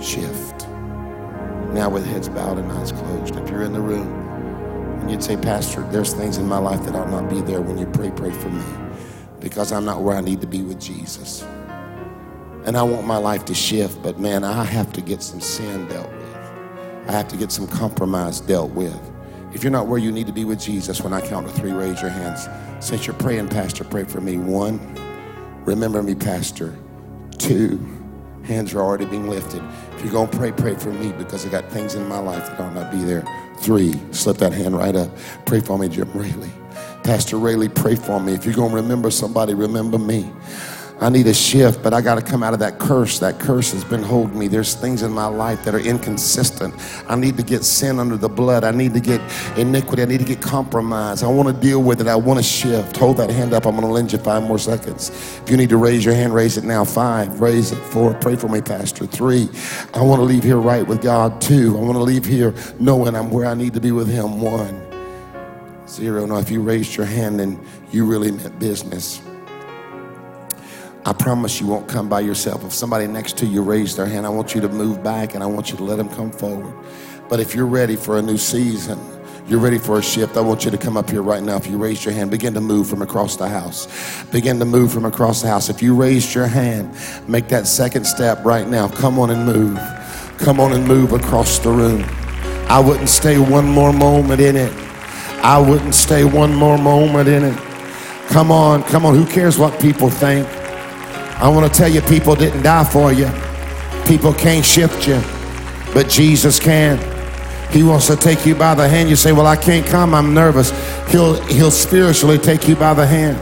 shift. 0.00 0.66
Now, 1.74 1.90
with 1.90 2.06
heads 2.06 2.30
bowed 2.30 2.56
and 2.56 2.72
eyes 2.72 2.90
closed, 2.90 3.36
if 3.36 3.50
you're 3.50 3.62
in 3.62 3.74
the 3.74 3.80
room 3.80 4.19
and 5.00 5.10
you'd 5.10 5.22
say, 5.22 5.36
Pastor, 5.36 5.82
there's 5.90 6.14
things 6.14 6.38
in 6.38 6.46
my 6.46 6.58
life 6.58 6.84
that 6.84 6.94
ought 6.94 7.10
not 7.10 7.28
be 7.28 7.40
there 7.40 7.60
when 7.60 7.78
you 7.78 7.86
pray, 7.86 8.10
pray 8.10 8.30
for 8.30 8.50
me 8.50 8.64
because 9.40 9.72
I'm 9.72 9.84
not 9.84 10.02
where 10.02 10.16
I 10.16 10.20
need 10.20 10.40
to 10.42 10.46
be 10.46 10.62
with 10.62 10.80
Jesus. 10.80 11.42
And 12.64 12.76
I 12.76 12.82
want 12.82 13.06
my 13.06 13.16
life 13.16 13.44
to 13.46 13.54
shift, 13.54 14.02
but 14.02 14.18
man, 14.20 14.44
I 14.44 14.64
have 14.64 14.92
to 14.92 15.00
get 15.00 15.22
some 15.22 15.40
sin 15.40 15.88
dealt 15.88 16.10
with. 16.12 16.36
I 17.08 17.12
have 17.12 17.28
to 17.28 17.36
get 17.36 17.50
some 17.50 17.66
compromise 17.66 18.40
dealt 18.40 18.70
with. 18.72 18.98
If 19.54 19.64
you're 19.64 19.72
not 19.72 19.86
where 19.86 19.98
you 19.98 20.12
need 20.12 20.26
to 20.26 20.32
be 20.32 20.44
with 20.44 20.60
Jesus, 20.60 21.00
when 21.00 21.12
I 21.12 21.26
count 21.26 21.48
to 21.48 21.52
three, 21.52 21.72
raise 21.72 22.00
your 22.00 22.10
hands. 22.10 22.48
Since 22.84 23.06
you're 23.06 23.16
praying, 23.16 23.48
Pastor, 23.48 23.82
pray 23.82 24.04
for 24.04 24.20
me. 24.20 24.36
One, 24.36 24.78
remember 25.64 26.02
me, 26.02 26.14
Pastor. 26.14 26.76
Two, 27.38 27.84
hands 28.44 28.74
are 28.74 28.80
already 28.80 29.06
being 29.06 29.28
lifted. 29.28 29.62
If 29.96 30.04
you're 30.04 30.12
going 30.12 30.28
to 30.28 30.36
pray, 30.36 30.52
pray 30.52 30.74
for 30.74 30.92
me 30.92 31.12
because 31.12 31.46
I 31.46 31.48
got 31.48 31.68
things 31.70 31.94
in 31.94 32.06
my 32.06 32.18
life 32.18 32.46
that 32.46 32.60
ought 32.60 32.74
not 32.74 32.92
be 32.92 32.98
there. 32.98 33.24
Three, 33.60 34.00
slip 34.12 34.38
that 34.38 34.52
hand 34.54 34.74
right 34.76 34.96
up. 34.96 35.10
Pray 35.44 35.60
for 35.60 35.78
me, 35.78 35.88
Jim 35.88 36.10
Raley. 36.14 36.50
Pastor 37.04 37.36
Raley, 37.36 37.68
pray 37.68 37.94
for 37.94 38.18
me. 38.18 38.32
If 38.32 38.44
you're 38.46 38.54
going 38.54 38.70
to 38.70 38.76
remember 38.76 39.10
somebody, 39.10 39.52
remember 39.52 39.98
me. 39.98 40.30
I 41.02 41.08
need 41.08 41.26
a 41.28 41.34
shift, 41.34 41.82
but 41.82 41.94
I 41.94 42.02
got 42.02 42.16
to 42.16 42.22
come 42.22 42.42
out 42.42 42.52
of 42.52 42.58
that 42.58 42.78
curse. 42.78 43.20
That 43.20 43.40
curse 43.40 43.72
has 43.72 43.84
been 43.84 44.02
holding 44.02 44.38
me. 44.38 44.48
There's 44.48 44.74
things 44.74 45.02
in 45.02 45.10
my 45.12 45.24
life 45.24 45.64
that 45.64 45.74
are 45.74 45.80
inconsistent. 45.80 46.74
I 47.08 47.16
need 47.16 47.38
to 47.38 47.42
get 47.42 47.64
sin 47.64 47.98
under 47.98 48.18
the 48.18 48.28
blood. 48.28 48.64
I 48.64 48.70
need 48.70 48.92
to 48.92 49.00
get 49.00 49.18
iniquity. 49.56 50.02
I 50.02 50.04
need 50.04 50.18
to 50.18 50.26
get 50.26 50.42
compromise. 50.42 51.22
I 51.22 51.28
want 51.28 51.48
to 51.48 51.54
deal 51.54 51.82
with 51.82 52.02
it. 52.02 52.06
I 52.06 52.16
want 52.16 52.38
to 52.38 52.42
shift. 52.42 52.98
Hold 52.98 53.16
that 53.16 53.30
hand 53.30 53.54
up. 53.54 53.64
I'm 53.64 53.76
going 53.76 53.86
to 53.86 53.92
lend 53.92 54.12
you 54.12 54.18
five 54.18 54.42
more 54.42 54.58
seconds. 54.58 55.08
If 55.42 55.48
you 55.48 55.56
need 55.56 55.70
to 55.70 55.78
raise 55.78 56.04
your 56.04 56.12
hand, 56.12 56.34
raise 56.34 56.58
it 56.58 56.64
now. 56.64 56.84
Five, 56.84 57.40
raise 57.40 57.72
it. 57.72 57.78
Four, 57.78 58.12
pray 58.14 58.36
for 58.36 58.48
me, 58.48 58.60
Pastor. 58.60 59.06
Three, 59.06 59.48
I 59.94 60.02
want 60.02 60.20
to 60.20 60.24
leave 60.24 60.44
here 60.44 60.58
right 60.58 60.86
with 60.86 61.00
God. 61.00 61.40
Two, 61.40 61.78
I 61.78 61.80
want 61.80 61.94
to 61.94 62.02
leave 62.02 62.26
here 62.26 62.54
knowing 62.78 63.14
I'm 63.14 63.30
where 63.30 63.46
I 63.46 63.54
need 63.54 63.72
to 63.72 63.80
be 63.80 63.92
with 63.92 64.08
Him. 64.08 64.42
One, 64.42 64.86
zero. 65.88 66.26
Now, 66.26 66.36
if 66.36 66.50
you 66.50 66.60
raised 66.60 66.94
your 66.94 67.06
hand, 67.06 67.40
then 67.40 67.58
you 67.90 68.04
really 68.04 68.32
meant 68.32 68.58
business. 68.58 69.22
I 71.06 71.14
promise 71.14 71.60
you 71.60 71.66
won't 71.66 71.88
come 71.88 72.08
by 72.08 72.20
yourself. 72.20 72.62
If 72.62 72.72
somebody 72.72 73.06
next 73.06 73.38
to 73.38 73.46
you 73.46 73.62
raised 73.62 73.96
their 73.96 74.06
hand, 74.06 74.26
I 74.26 74.28
want 74.28 74.54
you 74.54 74.60
to 74.60 74.68
move 74.68 75.02
back 75.02 75.34
and 75.34 75.42
I 75.42 75.46
want 75.46 75.70
you 75.70 75.76
to 75.78 75.84
let 75.84 75.96
them 75.96 76.10
come 76.10 76.30
forward. 76.30 76.74
But 77.28 77.40
if 77.40 77.54
you're 77.54 77.66
ready 77.66 77.96
for 77.96 78.18
a 78.18 78.22
new 78.22 78.36
season, 78.36 78.98
you're 79.46 79.60
ready 79.60 79.78
for 79.78 79.98
a 79.98 80.02
shift, 80.02 80.36
I 80.36 80.40
want 80.42 80.64
you 80.64 80.70
to 80.70 80.76
come 80.76 80.96
up 80.96 81.08
here 81.08 81.22
right 81.22 81.42
now. 81.42 81.56
If 81.56 81.66
you 81.66 81.78
raise 81.78 82.04
your 82.04 82.12
hand, 82.12 82.30
begin 82.30 82.52
to 82.54 82.60
move 82.60 82.86
from 82.86 83.00
across 83.00 83.36
the 83.36 83.48
house. 83.48 83.88
Begin 84.26 84.58
to 84.58 84.64
move 84.66 84.92
from 84.92 85.06
across 85.06 85.40
the 85.40 85.48
house. 85.48 85.70
If 85.70 85.82
you 85.82 85.94
raised 85.94 86.34
your 86.34 86.46
hand, 86.46 86.94
make 87.26 87.48
that 87.48 87.66
second 87.66 88.04
step 88.04 88.44
right 88.44 88.68
now. 88.68 88.88
Come 88.88 89.18
on 89.18 89.30
and 89.30 89.46
move. 89.46 89.78
Come 90.38 90.60
on 90.60 90.72
and 90.72 90.86
move 90.86 91.12
across 91.12 91.58
the 91.58 91.70
room. 91.70 92.04
I 92.68 92.78
wouldn't 92.78 93.08
stay 93.08 93.38
one 93.38 93.66
more 93.66 93.92
moment 93.92 94.40
in 94.40 94.54
it. 94.54 94.72
I 95.42 95.58
wouldn't 95.58 95.94
stay 95.94 96.24
one 96.24 96.54
more 96.54 96.76
moment 96.76 97.28
in 97.28 97.42
it. 97.42 97.58
Come 98.28 98.52
on, 98.52 98.82
come 98.84 99.06
on. 99.06 99.14
Who 99.14 99.26
cares 99.26 99.58
what 99.58 99.80
people 99.80 100.10
think? 100.10 100.46
I 101.40 101.48
want 101.48 101.72
to 101.72 101.78
tell 101.78 101.88
you, 101.88 102.02
people 102.02 102.34
didn't 102.34 102.62
die 102.62 102.84
for 102.84 103.12
you. 103.12 103.30
People 104.06 104.34
can't 104.34 104.64
shift 104.64 105.08
you, 105.08 105.20
but 105.94 106.08
Jesus 106.08 106.60
can. 106.60 106.98
He 107.70 107.82
wants 107.82 108.08
to 108.08 108.16
take 108.16 108.44
you 108.44 108.54
by 108.54 108.74
the 108.74 108.86
hand. 108.88 109.08
You 109.08 109.16
say, 109.16 109.32
Well, 109.32 109.46
I 109.46 109.56
can't 109.56 109.86
come, 109.86 110.14
I'm 110.14 110.34
nervous. 110.34 110.70
He'll, 111.10 111.40
he'll 111.44 111.70
spiritually 111.70 112.36
take 112.36 112.68
you 112.68 112.76
by 112.76 112.92
the 112.92 113.06
hand. 113.06 113.38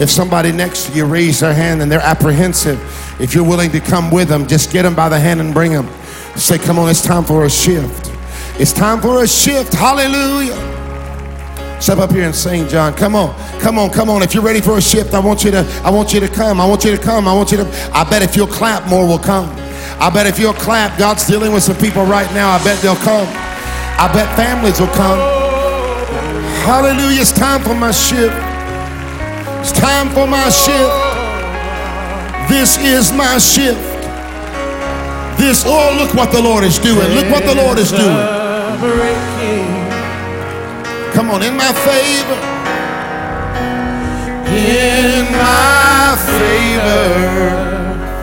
If 0.00 0.10
somebody 0.10 0.50
next 0.50 0.86
to 0.86 0.92
you 0.92 1.04
raise 1.04 1.40
their 1.40 1.54
hand 1.54 1.82
and 1.82 1.92
they're 1.92 2.00
apprehensive, 2.00 2.80
if 3.20 3.34
you're 3.34 3.46
willing 3.46 3.70
to 3.70 3.80
come 3.80 4.10
with 4.10 4.28
them, 4.28 4.46
just 4.46 4.72
get 4.72 4.82
them 4.82 4.94
by 4.94 5.08
the 5.08 5.20
hand 5.20 5.40
and 5.40 5.54
bring 5.54 5.72
them. 5.72 5.88
Say, 6.36 6.58
Come 6.58 6.78
on, 6.78 6.88
it's 6.88 7.02
time 7.02 7.24
for 7.24 7.44
a 7.44 7.50
shift. 7.50 8.10
It's 8.58 8.72
time 8.72 9.00
for 9.00 9.22
a 9.22 9.28
shift. 9.28 9.72
Hallelujah. 9.72 10.75
Step 11.80 11.98
up 11.98 12.10
here 12.10 12.24
and 12.24 12.34
sing, 12.34 12.66
John. 12.68 12.94
Come 12.94 13.14
on, 13.14 13.34
come 13.60 13.78
on, 13.78 13.90
come 13.90 14.08
on. 14.08 14.22
If 14.22 14.34
you're 14.34 14.42
ready 14.42 14.60
for 14.60 14.78
a 14.78 14.80
shift, 14.80 15.14
I 15.14 15.20
want 15.20 15.44
you 15.44 15.50
to, 15.50 15.60
I 15.84 15.90
want 15.90 16.12
you 16.14 16.20
to 16.20 16.28
come. 16.28 16.60
I 16.60 16.66
want 16.66 16.84
you 16.84 16.96
to 16.96 17.02
come. 17.02 17.28
I 17.28 17.34
want 17.34 17.50
you 17.52 17.58
to. 17.58 17.90
I 17.92 18.08
bet 18.08 18.22
if 18.22 18.34
you'll 18.34 18.46
clap, 18.46 18.88
more 18.88 19.06
will 19.06 19.18
come. 19.18 19.48
I 20.00 20.10
bet 20.10 20.26
if 20.26 20.38
you'll 20.38 20.54
clap, 20.54 20.98
God's 20.98 21.26
dealing 21.26 21.52
with 21.52 21.62
some 21.62 21.76
people 21.76 22.04
right 22.04 22.30
now. 22.34 22.50
I 22.50 22.62
bet 22.64 22.80
they'll 22.82 22.96
come. 22.96 23.26
I 23.98 24.10
bet 24.12 24.34
families 24.36 24.80
will 24.80 24.88
come. 24.88 25.18
Hallelujah. 26.64 27.20
It's 27.20 27.32
time 27.32 27.62
for 27.62 27.74
my 27.74 27.92
shift. 27.92 28.34
It's 29.60 29.72
time 29.72 30.08
for 30.10 30.26
my 30.26 30.48
shift. 30.50 30.92
This 32.48 32.78
is 32.78 33.12
my 33.12 33.38
shift. 33.38 33.80
This, 35.38 35.64
oh, 35.66 35.96
look 36.00 36.14
what 36.14 36.32
the 36.32 36.40
Lord 36.40 36.64
is 36.64 36.78
doing. 36.78 37.08
Look 37.14 37.30
what 37.30 37.44
the 37.44 37.54
Lord 37.54 37.78
is 37.78 37.90
doing. 37.90 39.75
Come 41.16 41.30
on, 41.30 41.42
in 41.42 41.56
my 41.56 41.72
favor. 41.72 42.36
In 44.52 45.24
my 45.32 46.12
favor. 46.36 47.56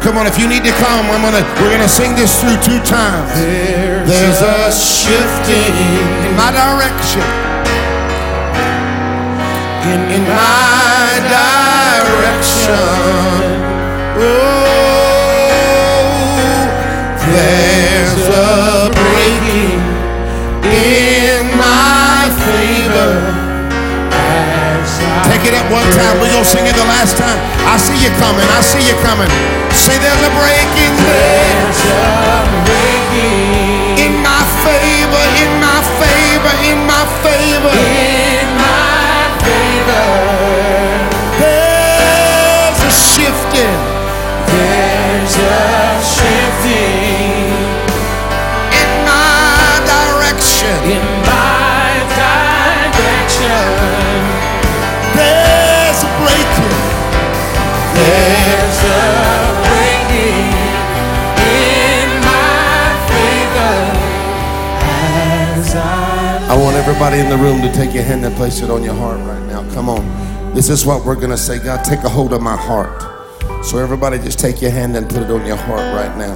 Come 0.03 0.17
on, 0.19 0.27
if 0.27 0.37
you 0.37 0.47
need 0.47 0.63
to 0.63 0.69
come, 0.77 1.09
I'm 1.09 1.23
gonna 1.25 1.41
we're 1.59 1.71
gonna 1.71 1.89
sing 1.89 2.13
this 2.13 2.39
through 2.39 2.61
two 2.61 2.77
times. 2.85 3.33
There's, 3.33 4.07
There's 4.07 4.41
a 4.41 4.71
shifting 4.71 5.73
in 6.21 6.37
my 6.37 6.53
direction. 6.53 7.25
In, 9.89 10.01
in 10.13 10.23
my 10.29 11.17
direction. 11.33 12.77
Oh, 14.21 14.53
there's 17.33 18.27
a 18.29 18.91
breaking 18.93 19.72
Take 25.29 25.47
it 25.47 25.55
up 25.55 25.67
one 25.71 25.87
time. 25.95 26.19
We're 26.19 26.31
going 26.31 26.43
to 26.43 26.49
sing 26.49 26.65
it 26.67 26.75
the 26.75 26.87
last 26.87 27.17
time. 27.17 27.39
I 27.67 27.77
see 27.77 27.97
you 27.99 28.11
coming. 28.19 28.45
I 28.51 28.61
see 28.61 28.83
you 28.83 28.95
coming. 29.03 29.29
Say 29.71 29.95
there's 29.99 30.23
a 30.23 30.31
breaking. 30.35 30.93
There's 30.99 31.81
a 31.89 32.62
the 67.37 67.39
room 67.39 67.63
to 67.63 67.73
take 67.73 67.95
your 67.95 68.03
hand 68.03 68.23
and 68.23 68.35
place 68.35 68.61
it 68.61 68.69
on 68.69 68.83
your 68.83 68.93
heart 68.93 69.17
right 69.21 69.43
now. 69.47 69.67
Come 69.73 69.89
on. 69.89 70.53
This 70.53 70.69
is 70.69 70.85
what 70.85 71.03
we're 71.03 71.15
going 71.15 71.31
to 71.31 71.37
say. 71.37 71.57
God, 71.57 71.83
take 71.83 72.01
a 72.03 72.09
hold 72.09 72.31
of 72.31 72.43
my 72.43 72.55
heart. 72.55 73.01
So, 73.65 73.79
everybody, 73.79 74.19
just 74.19 74.37
take 74.37 74.61
your 74.61 74.69
hand 74.69 74.95
and 74.95 75.09
put 75.09 75.23
it 75.23 75.31
on 75.31 75.43
your 75.43 75.55
heart 75.55 75.79
right 75.95 76.15
now. 76.15 76.35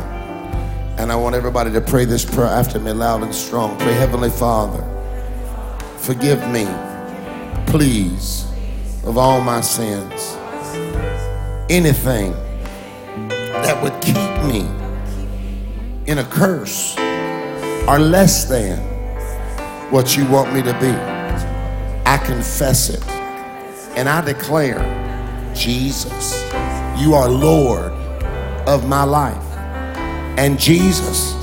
And 0.97 1.11
I 1.11 1.15
want 1.15 1.35
everybody 1.35 1.71
to 1.71 1.81
pray 1.81 2.05
this 2.05 2.25
prayer 2.25 2.47
after 2.47 2.79
me 2.79 2.93
loud 2.93 3.21
and 3.21 3.35
strong. 3.35 3.77
Pray, 3.77 3.93
Heavenly 3.93 4.31
Father, 4.31 4.83
forgive 5.99 6.39
me, 6.49 6.65
please, 7.67 8.47
of 9.05 9.19
all 9.19 9.39
my 9.39 9.61
sins. 9.61 10.35
Anything 11.69 12.31
that 13.51 13.79
would 13.83 14.01
keep 14.01 14.15
me 14.51 14.61
in 16.11 16.17
a 16.17 16.23
curse 16.23 16.97
or 17.87 17.99
less 17.99 18.45
than 18.45 18.96
what 19.89 20.17
you 20.17 20.25
want 20.27 20.53
me 20.53 20.61
to 20.61 20.73
be. 20.79 20.91
I 22.05 22.17
confess 22.25 22.89
it. 22.89 23.05
And 23.97 24.07
I 24.07 24.21
declare, 24.21 24.83
Jesus, 25.55 26.43
you 26.99 27.13
are 27.13 27.29
Lord 27.29 27.91
of 28.67 28.87
my 28.87 29.03
life. 29.03 29.43
And 30.37 30.59
Jesus, 30.59 31.33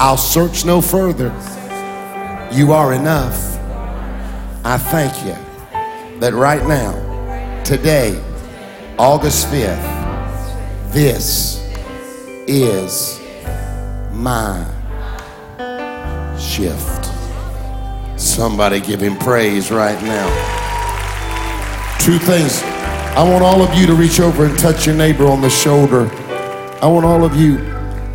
I'll 0.00 0.16
search 0.16 0.64
no 0.64 0.80
further. 0.80 1.32
You 2.52 2.72
are 2.72 2.92
enough. 2.92 3.58
I 4.64 4.76
thank 4.78 5.14
you 5.24 6.20
that 6.20 6.34
right 6.34 6.66
now, 6.66 7.62
today, 7.64 8.20
August 8.98 9.46
5th, 9.48 10.92
this 10.92 11.60
is 12.46 13.20
my 14.12 14.64
shift. 16.38 17.03
Somebody 18.16 18.80
give 18.80 19.00
him 19.00 19.16
praise 19.18 19.70
right 19.70 20.00
now. 20.02 20.28
Two 21.98 22.18
things. 22.18 22.62
I 23.16 23.22
want 23.28 23.42
all 23.44 23.62
of 23.62 23.74
you 23.74 23.86
to 23.86 23.94
reach 23.94 24.20
over 24.20 24.44
and 24.44 24.58
touch 24.58 24.86
your 24.86 24.94
neighbor 24.94 25.26
on 25.26 25.40
the 25.40 25.50
shoulder. 25.50 26.08
I 26.82 26.86
want 26.86 27.06
all 27.06 27.24
of 27.24 27.36
you. 27.36 27.58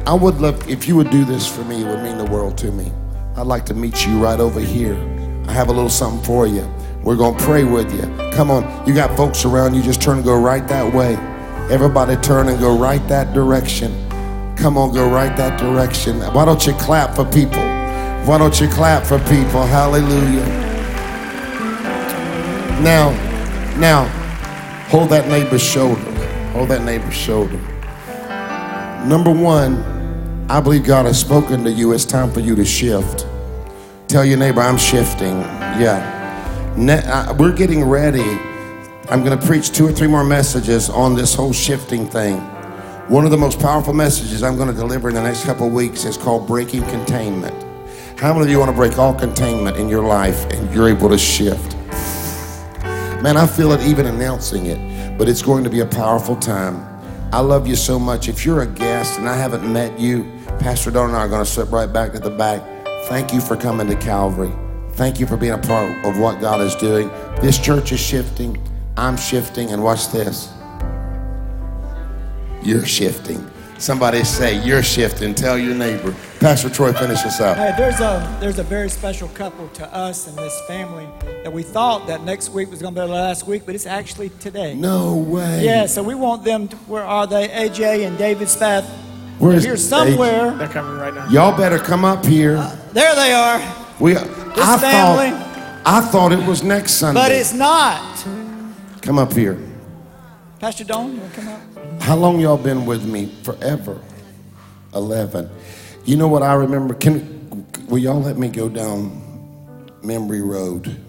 I 0.06 0.14
would 0.14 0.42
love, 0.42 0.70
if 0.70 0.88
you 0.88 0.96
would 0.96 1.10
do 1.10 1.26
this 1.26 1.48
for 1.48 1.64
me, 1.64 1.84
it 1.84 1.88
would 1.88 2.02
mean 2.02 2.18
the 2.18 2.26
world 2.26 2.58
to 2.60 2.72
me. 2.72 2.92
I'd 3.36 3.48
like 3.48 3.66
to 3.68 3.74
meet 3.74 4.06
you 4.06 4.20
right 4.20 4.40
over 4.40 4.60
here. 4.60 4.96
I 5.48 5.52
have 5.54 5.70
a 5.70 5.72
little 5.72 5.90
something 5.90 6.24
for 6.24 6.48
you. 6.48 6.68
We're 7.04 7.16
going 7.16 7.38
to 7.38 7.44
pray 7.44 7.64
with 7.64 7.94
you. 7.94 8.04
Come 8.34 8.52
on. 8.52 8.88
You 8.88 8.94
got 8.94 9.16
folks 9.16 9.46
around 9.46 9.74
you. 9.74 9.82
Just 9.82 10.02
turn 10.02 10.18
and 10.18 10.26
go 10.26 10.40
right 10.40 10.68
that 10.68 10.94
way. 10.94 11.16
Everybody 11.74 12.16
turn 12.18 12.48
and 12.48 12.60
go 12.60 12.78
right 12.78 13.06
that 13.08 13.34
direction. 13.34 13.92
Come 14.58 14.78
on, 14.78 14.94
go 14.94 15.10
right 15.10 15.36
that 15.38 15.60
direction. 15.60 16.20
Why 16.34 16.44
don't 16.44 16.66
you 16.66 16.74
clap 16.74 17.16
for 17.16 17.26
people? 17.26 17.69
Why 18.30 18.38
don't 18.38 18.62
you 18.62 18.68
clap 18.68 19.08
for 19.08 19.18
people? 19.22 19.64
Hallelujah. 19.64 20.46
Now, 22.80 23.10
now, 23.80 24.06
hold 24.90 25.10
that 25.10 25.28
neighbor's 25.28 25.64
shoulder. 25.64 26.00
Hold 26.52 26.70
that 26.70 26.84
neighbor's 26.84 27.16
shoulder. 27.16 27.58
Number 29.08 29.32
one, 29.32 29.82
I 30.48 30.62
believe 30.62 30.84
God 30.84 31.08
has 31.08 31.20
spoken 31.20 31.64
to 31.64 31.72
you. 31.72 31.92
It's 31.92 32.06
time 32.06 32.32
for 32.32 32.40
you 32.40 32.54
to 32.54 32.64
shift. 32.64 33.26
Tell 34.08 34.24
your 34.24 34.38
neighbor, 34.38 34.62
I'm 34.62 34.78
shifting. 34.78 35.40
Yeah. 35.82 36.76
Ne- 36.78 37.04
uh, 37.04 37.34
we're 37.34 37.52
getting 37.52 37.84
ready. 37.84 38.38
I'm 39.10 39.24
going 39.24 39.40
to 39.40 39.44
preach 39.44 39.72
two 39.72 39.88
or 39.88 39.92
three 39.92 40.08
more 40.08 40.24
messages 40.24 40.88
on 40.88 41.16
this 41.16 41.34
whole 41.34 41.52
shifting 41.52 42.08
thing. 42.08 42.38
One 43.08 43.26
of 43.26 43.32
the 43.32 43.38
most 43.38 43.60
powerful 43.60 43.96
messages 43.96 44.44
I'm 44.44 44.56
going 44.56 44.70
to 44.70 44.76
deliver 44.76 45.10
in 45.10 45.16
the 45.16 45.24
next 45.24 45.46
couple 45.46 45.66
of 45.66 45.74
weeks 45.74 46.06
is 46.06 46.16
called 46.16 46.46
Breaking 46.46 46.84
Containment. 46.84 47.69
How 48.20 48.34
many 48.34 48.44
of 48.48 48.52
you 48.52 48.60
want 48.60 48.70
to 48.70 48.76
break 48.76 48.98
all 49.00 49.14
containment 49.14 49.78
in 49.78 49.88
your 49.88 50.04
life 50.04 50.44
and 50.52 50.76
you're 50.76 50.90
able 50.90 51.08
to 51.08 51.18
shift? 51.18 51.74
Man, 53.24 53.38
I 53.38 53.48
feel 53.48 53.72
it 53.72 53.80
even 53.88 54.08
announcing 54.08 54.66
it, 54.66 55.18
but 55.18 55.30
it's 55.30 55.42
going 55.42 55.64
to 55.64 55.70
be 55.70 55.80
a 55.80 55.86
powerful 55.86 56.36
time. 56.36 56.86
I 57.32 57.40
love 57.40 57.66
you 57.66 57.78
so 57.78 57.98
much. 57.98 58.28
If 58.28 58.46
you're 58.46 58.64
a 58.64 58.68
guest 58.68 59.20
and 59.20 59.30
I 59.30 59.38
haven't 59.38 59.72
met 59.72 59.98
you, 59.98 60.30
Pastor 60.60 60.92
Don 60.92 61.08
and 61.08 61.18
I 61.18 61.22
are 61.22 61.30
going 61.30 61.46
to 61.46 61.50
sit 61.50 61.70
right 61.70 61.86
back 61.86 62.14
at 62.14 62.22
the 62.22 62.30
back. 62.30 62.62
Thank 63.08 63.32
you 63.32 63.40
for 63.40 63.56
coming 63.56 63.88
to 63.88 63.96
Calvary. 63.96 64.52
Thank 64.96 65.18
you 65.22 65.26
for 65.26 65.38
being 65.38 65.54
a 65.54 65.58
part 65.58 66.06
of 66.06 66.20
what 66.20 66.42
God 66.42 66.60
is 66.60 66.76
doing. 66.76 67.08
This 67.40 67.58
church 67.58 67.94
is 67.94 68.02
shifting. 68.02 68.62
I'm 68.98 69.16
shifting. 69.16 69.72
And 69.72 69.82
watch 69.82 70.10
this. 70.10 70.52
You're 72.64 72.86
shifting. 72.86 73.50
Somebody 73.80 74.26
say, 74.26 74.62
You're 74.66 74.84
shifting. 74.84 75.34
Tell 75.34 75.58
your 75.58 75.74
neighbor. 75.74 76.14
Pastor 76.42 76.70
Troy, 76.70 76.92
finish 76.92 77.24
us 77.26 77.40
up. 77.40 77.56
Hey, 77.56 77.74
there's 77.78 78.02
a 78.02 78.38
there's 78.42 78.60
a 78.60 78.64
very 78.64 78.90
special 78.90 79.30
couple 79.30 79.70
to 79.70 79.96
us 79.96 80.28
and 80.28 80.38
this 80.38 80.60
family 80.68 81.08
that 81.44 81.52
we 81.52 81.64
thought 81.64 82.06
that 82.08 82.24
next 82.24 82.50
week 82.50 82.70
was 82.70 82.82
going 82.82 82.94
to 82.94 83.02
be 83.02 83.08
the 83.08 83.14
last 83.14 83.48
week, 83.48 83.66
but 83.66 83.76
it's 83.76 83.86
actually 83.86 84.30
today. 84.42 84.74
No 84.76 85.16
way. 85.16 85.64
Yeah, 85.64 85.86
so 85.86 86.04
we 86.04 86.14
want 86.14 86.44
them. 86.44 86.68
To, 86.68 86.76
where 86.76 87.06
are 87.06 87.26
they? 87.26 87.48
AJ 87.48 88.06
and 88.06 88.18
David 88.18 88.50
Spath. 88.50 88.86
Where 89.40 89.54
is 89.54 89.64
Here 89.64 89.78
somewhere. 89.78 90.52
They're 90.52 90.68
coming 90.68 90.98
right 90.98 91.14
now. 91.14 91.30
Y'all 91.30 91.56
better 91.56 91.80
come 91.80 92.04
up 92.04 92.26
here. 92.26 92.58
Uh, 92.58 92.78
there 92.92 93.16
they 93.16 93.32
are. 93.32 93.60
We, 94.02 94.18
I 94.18 94.78
family. 94.78 95.30
thought, 95.30 95.82
I 95.86 96.02
thought 96.02 96.32
it 96.34 96.46
was 96.46 96.64
next 96.64 96.94
Sunday. 96.96 97.22
But 97.22 97.32
it's 97.32 97.54
not. 97.54 98.26
Come 99.02 99.18
up 99.18 99.32
here. 99.32 99.58
Pastor 100.60 100.84
Don, 100.84 101.14
you 101.14 101.22
want 101.22 101.34
to 101.34 101.42
come 101.42 101.48
up? 101.48 102.02
How 102.02 102.18
long 102.18 102.38
y'all 102.38 102.58
been 102.58 102.86
with 102.86 103.06
me? 103.06 103.28
Forever. 103.44 104.02
11. 104.94 105.50
You 106.04 106.18
know 106.18 106.28
what 106.28 106.44
I 106.44 106.54
remember? 106.54 106.94
Can, 106.96 107.66
will 107.88 108.00
y'all 108.00 108.20
let 108.20 108.38
me 108.38 108.50
go 108.50 108.68
down 108.68 109.90
memory 110.04 110.42
road? 110.42 111.00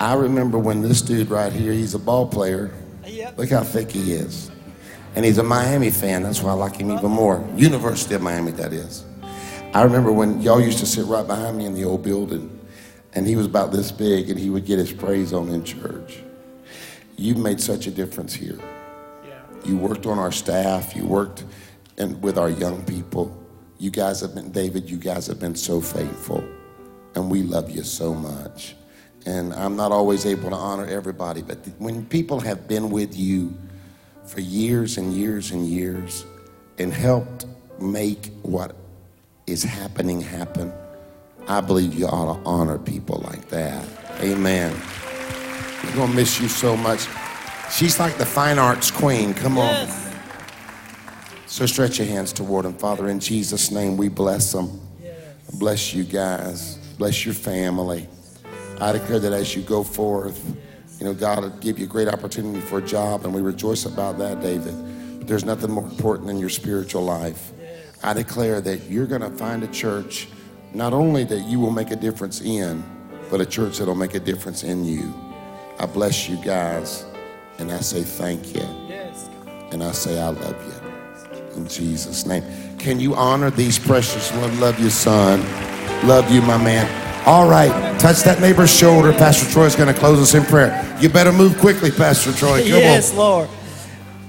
I 0.00 0.14
remember 0.14 0.58
when 0.58 0.80
this 0.80 1.02
dude 1.02 1.28
right 1.28 1.52
here, 1.52 1.72
he's 1.72 1.92
a 1.92 1.98
ball 1.98 2.26
player. 2.26 2.72
Yep. 3.04 3.36
Look 3.36 3.50
how 3.50 3.62
thick 3.62 3.90
he 3.90 4.14
is. 4.14 4.50
And 5.16 5.24
he's 5.24 5.36
a 5.36 5.42
Miami 5.42 5.90
fan. 5.90 6.22
That's 6.22 6.40
why 6.42 6.52
I 6.52 6.54
like 6.54 6.76
him 6.76 6.90
even 6.90 7.10
more. 7.10 7.46
University 7.56 8.14
of 8.14 8.22
Miami, 8.22 8.52
that 8.52 8.72
is. 8.72 9.04
I 9.74 9.82
remember 9.82 10.12
when 10.12 10.40
y'all 10.40 10.62
used 10.62 10.78
to 10.78 10.86
sit 10.86 11.04
right 11.04 11.26
behind 11.26 11.58
me 11.58 11.66
in 11.66 11.74
the 11.74 11.84
old 11.84 12.02
building, 12.02 12.58
and 13.12 13.26
he 13.26 13.36
was 13.36 13.44
about 13.44 13.70
this 13.70 13.92
big, 13.92 14.30
and 14.30 14.40
he 14.40 14.48
would 14.48 14.64
get 14.64 14.78
his 14.78 14.92
praise 14.92 15.34
on 15.34 15.50
in 15.50 15.62
church. 15.62 16.22
You 17.16 17.34
made 17.34 17.60
such 17.60 17.86
a 17.86 17.90
difference 17.90 18.34
here. 18.34 18.58
You 19.64 19.76
worked 19.76 20.06
on 20.06 20.18
our 20.18 20.32
staff. 20.32 20.94
You 20.94 21.04
worked 21.06 21.44
in, 21.98 22.20
with 22.20 22.38
our 22.38 22.50
young 22.50 22.84
people. 22.84 23.36
You 23.78 23.90
guys 23.90 24.20
have 24.20 24.34
been, 24.34 24.52
David, 24.52 24.88
you 24.88 24.96
guys 24.96 25.26
have 25.26 25.40
been 25.40 25.56
so 25.56 25.80
faithful. 25.80 26.44
And 27.14 27.30
we 27.30 27.42
love 27.42 27.70
you 27.70 27.82
so 27.82 28.14
much. 28.14 28.76
And 29.24 29.52
I'm 29.54 29.74
not 29.74 29.90
always 29.90 30.24
able 30.24 30.50
to 30.50 30.56
honor 30.56 30.86
everybody, 30.86 31.42
but 31.42 31.64
th- 31.64 31.76
when 31.78 32.06
people 32.06 32.38
have 32.40 32.68
been 32.68 32.90
with 32.90 33.16
you 33.16 33.54
for 34.24 34.40
years 34.40 34.98
and 34.98 35.12
years 35.12 35.50
and 35.50 35.66
years 35.66 36.24
and 36.78 36.92
helped 36.92 37.46
make 37.80 38.30
what 38.42 38.76
is 39.46 39.64
happening 39.64 40.20
happen, 40.20 40.72
I 41.48 41.60
believe 41.60 41.94
you 41.94 42.06
ought 42.06 42.36
to 42.36 42.48
honor 42.48 42.78
people 42.78 43.18
like 43.24 43.48
that. 43.48 43.84
Amen. 44.20 44.74
We're 45.94 46.06
to 46.06 46.12
miss 46.12 46.40
you 46.40 46.48
so 46.48 46.76
much. 46.76 47.06
She's 47.70 47.98
like 47.98 48.16
the 48.16 48.26
fine 48.26 48.58
arts 48.58 48.90
queen. 48.90 49.34
Come 49.34 49.58
on. 49.58 49.66
Yes. 49.66 50.14
So 51.46 51.66
stretch 51.66 51.98
your 51.98 52.06
hands 52.06 52.32
toward 52.32 52.64
him. 52.64 52.74
Father, 52.74 53.08
in 53.08 53.18
Jesus' 53.18 53.70
name, 53.70 53.96
we 53.96 54.08
bless 54.08 54.52
them. 54.52 54.80
Bless 55.54 55.94
you 55.94 56.04
guys. 56.04 56.76
Bless 56.98 57.24
your 57.24 57.34
family. 57.34 58.08
I 58.80 58.92
declare 58.92 59.18
that 59.20 59.32
as 59.32 59.56
you 59.56 59.62
go 59.62 59.82
forth, 59.82 60.44
you 60.98 61.06
know, 61.06 61.14
God 61.14 61.42
will 61.42 61.50
give 61.50 61.78
you 61.78 61.86
a 61.86 61.88
great 61.88 62.08
opportunity 62.08 62.60
for 62.60 62.78
a 62.78 62.82
job, 62.82 63.24
and 63.24 63.34
we 63.34 63.40
rejoice 63.40 63.86
about 63.86 64.18
that, 64.18 64.40
David. 64.40 64.74
But 65.18 65.28
there's 65.28 65.44
nothing 65.44 65.70
more 65.70 65.84
important 65.84 66.26
than 66.26 66.38
your 66.38 66.48
spiritual 66.48 67.02
life. 67.02 67.52
I 68.02 68.12
declare 68.12 68.60
that 68.60 68.90
you're 68.90 69.06
going 69.06 69.22
to 69.22 69.30
find 69.30 69.62
a 69.62 69.68
church, 69.68 70.28
not 70.74 70.92
only 70.92 71.24
that 71.24 71.40
you 71.40 71.58
will 71.58 71.70
make 71.70 71.90
a 71.90 71.96
difference 71.96 72.40
in, 72.42 72.84
but 73.30 73.40
a 73.40 73.46
church 73.46 73.78
that'll 73.78 73.94
make 73.94 74.14
a 74.14 74.20
difference 74.20 74.62
in 74.62 74.84
you. 74.84 75.14
I 75.78 75.86
bless 75.86 76.28
you 76.28 76.36
guys, 76.36 77.04
and 77.58 77.70
I 77.70 77.80
say 77.80 78.02
thank 78.02 78.54
you. 78.54 78.66
Yes. 78.88 79.28
And 79.72 79.82
I 79.82 79.92
say, 79.92 80.20
I 80.20 80.28
love 80.28 80.56
you. 80.66 81.56
In 81.56 81.68
Jesus' 81.68 82.26
name. 82.26 82.44
Can 82.78 83.00
you 83.00 83.14
honor 83.14 83.50
these 83.50 83.78
precious 83.78 84.32
ones? 84.32 84.58
Love 84.60 84.78
you, 84.78 84.90
son. 84.90 85.40
Love 86.06 86.30
you, 86.30 86.40
my 86.42 86.56
man. 86.56 86.86
All 87.26 87.48
right. 87.48 87.98
Touch 87.98 88.22
that 88.22 88.40
neighbor's 88.40 88.74
shoulder. 88.74 89.12
Pastor 89.12 89.50
Troy 89.50 89.64
is 89.64 89.74
going 89.74 89.92
to 89.92 89.98
close 89.98 90.20
us 90.20 90.34
in 90.34 90.44
prayer. 90.44 90.96
You 91.00 91.08
better 91.08 91.32
move 91.32 91.58
quickly, 91.58 91.90
Pastor 91.90 92.32
Troy. 92.32 92.62
Come 92.62 92.72
on. 92.74 92.78
yes, 92.80 93.10
on. 93.12 93.18
Lord. 93.18 93.48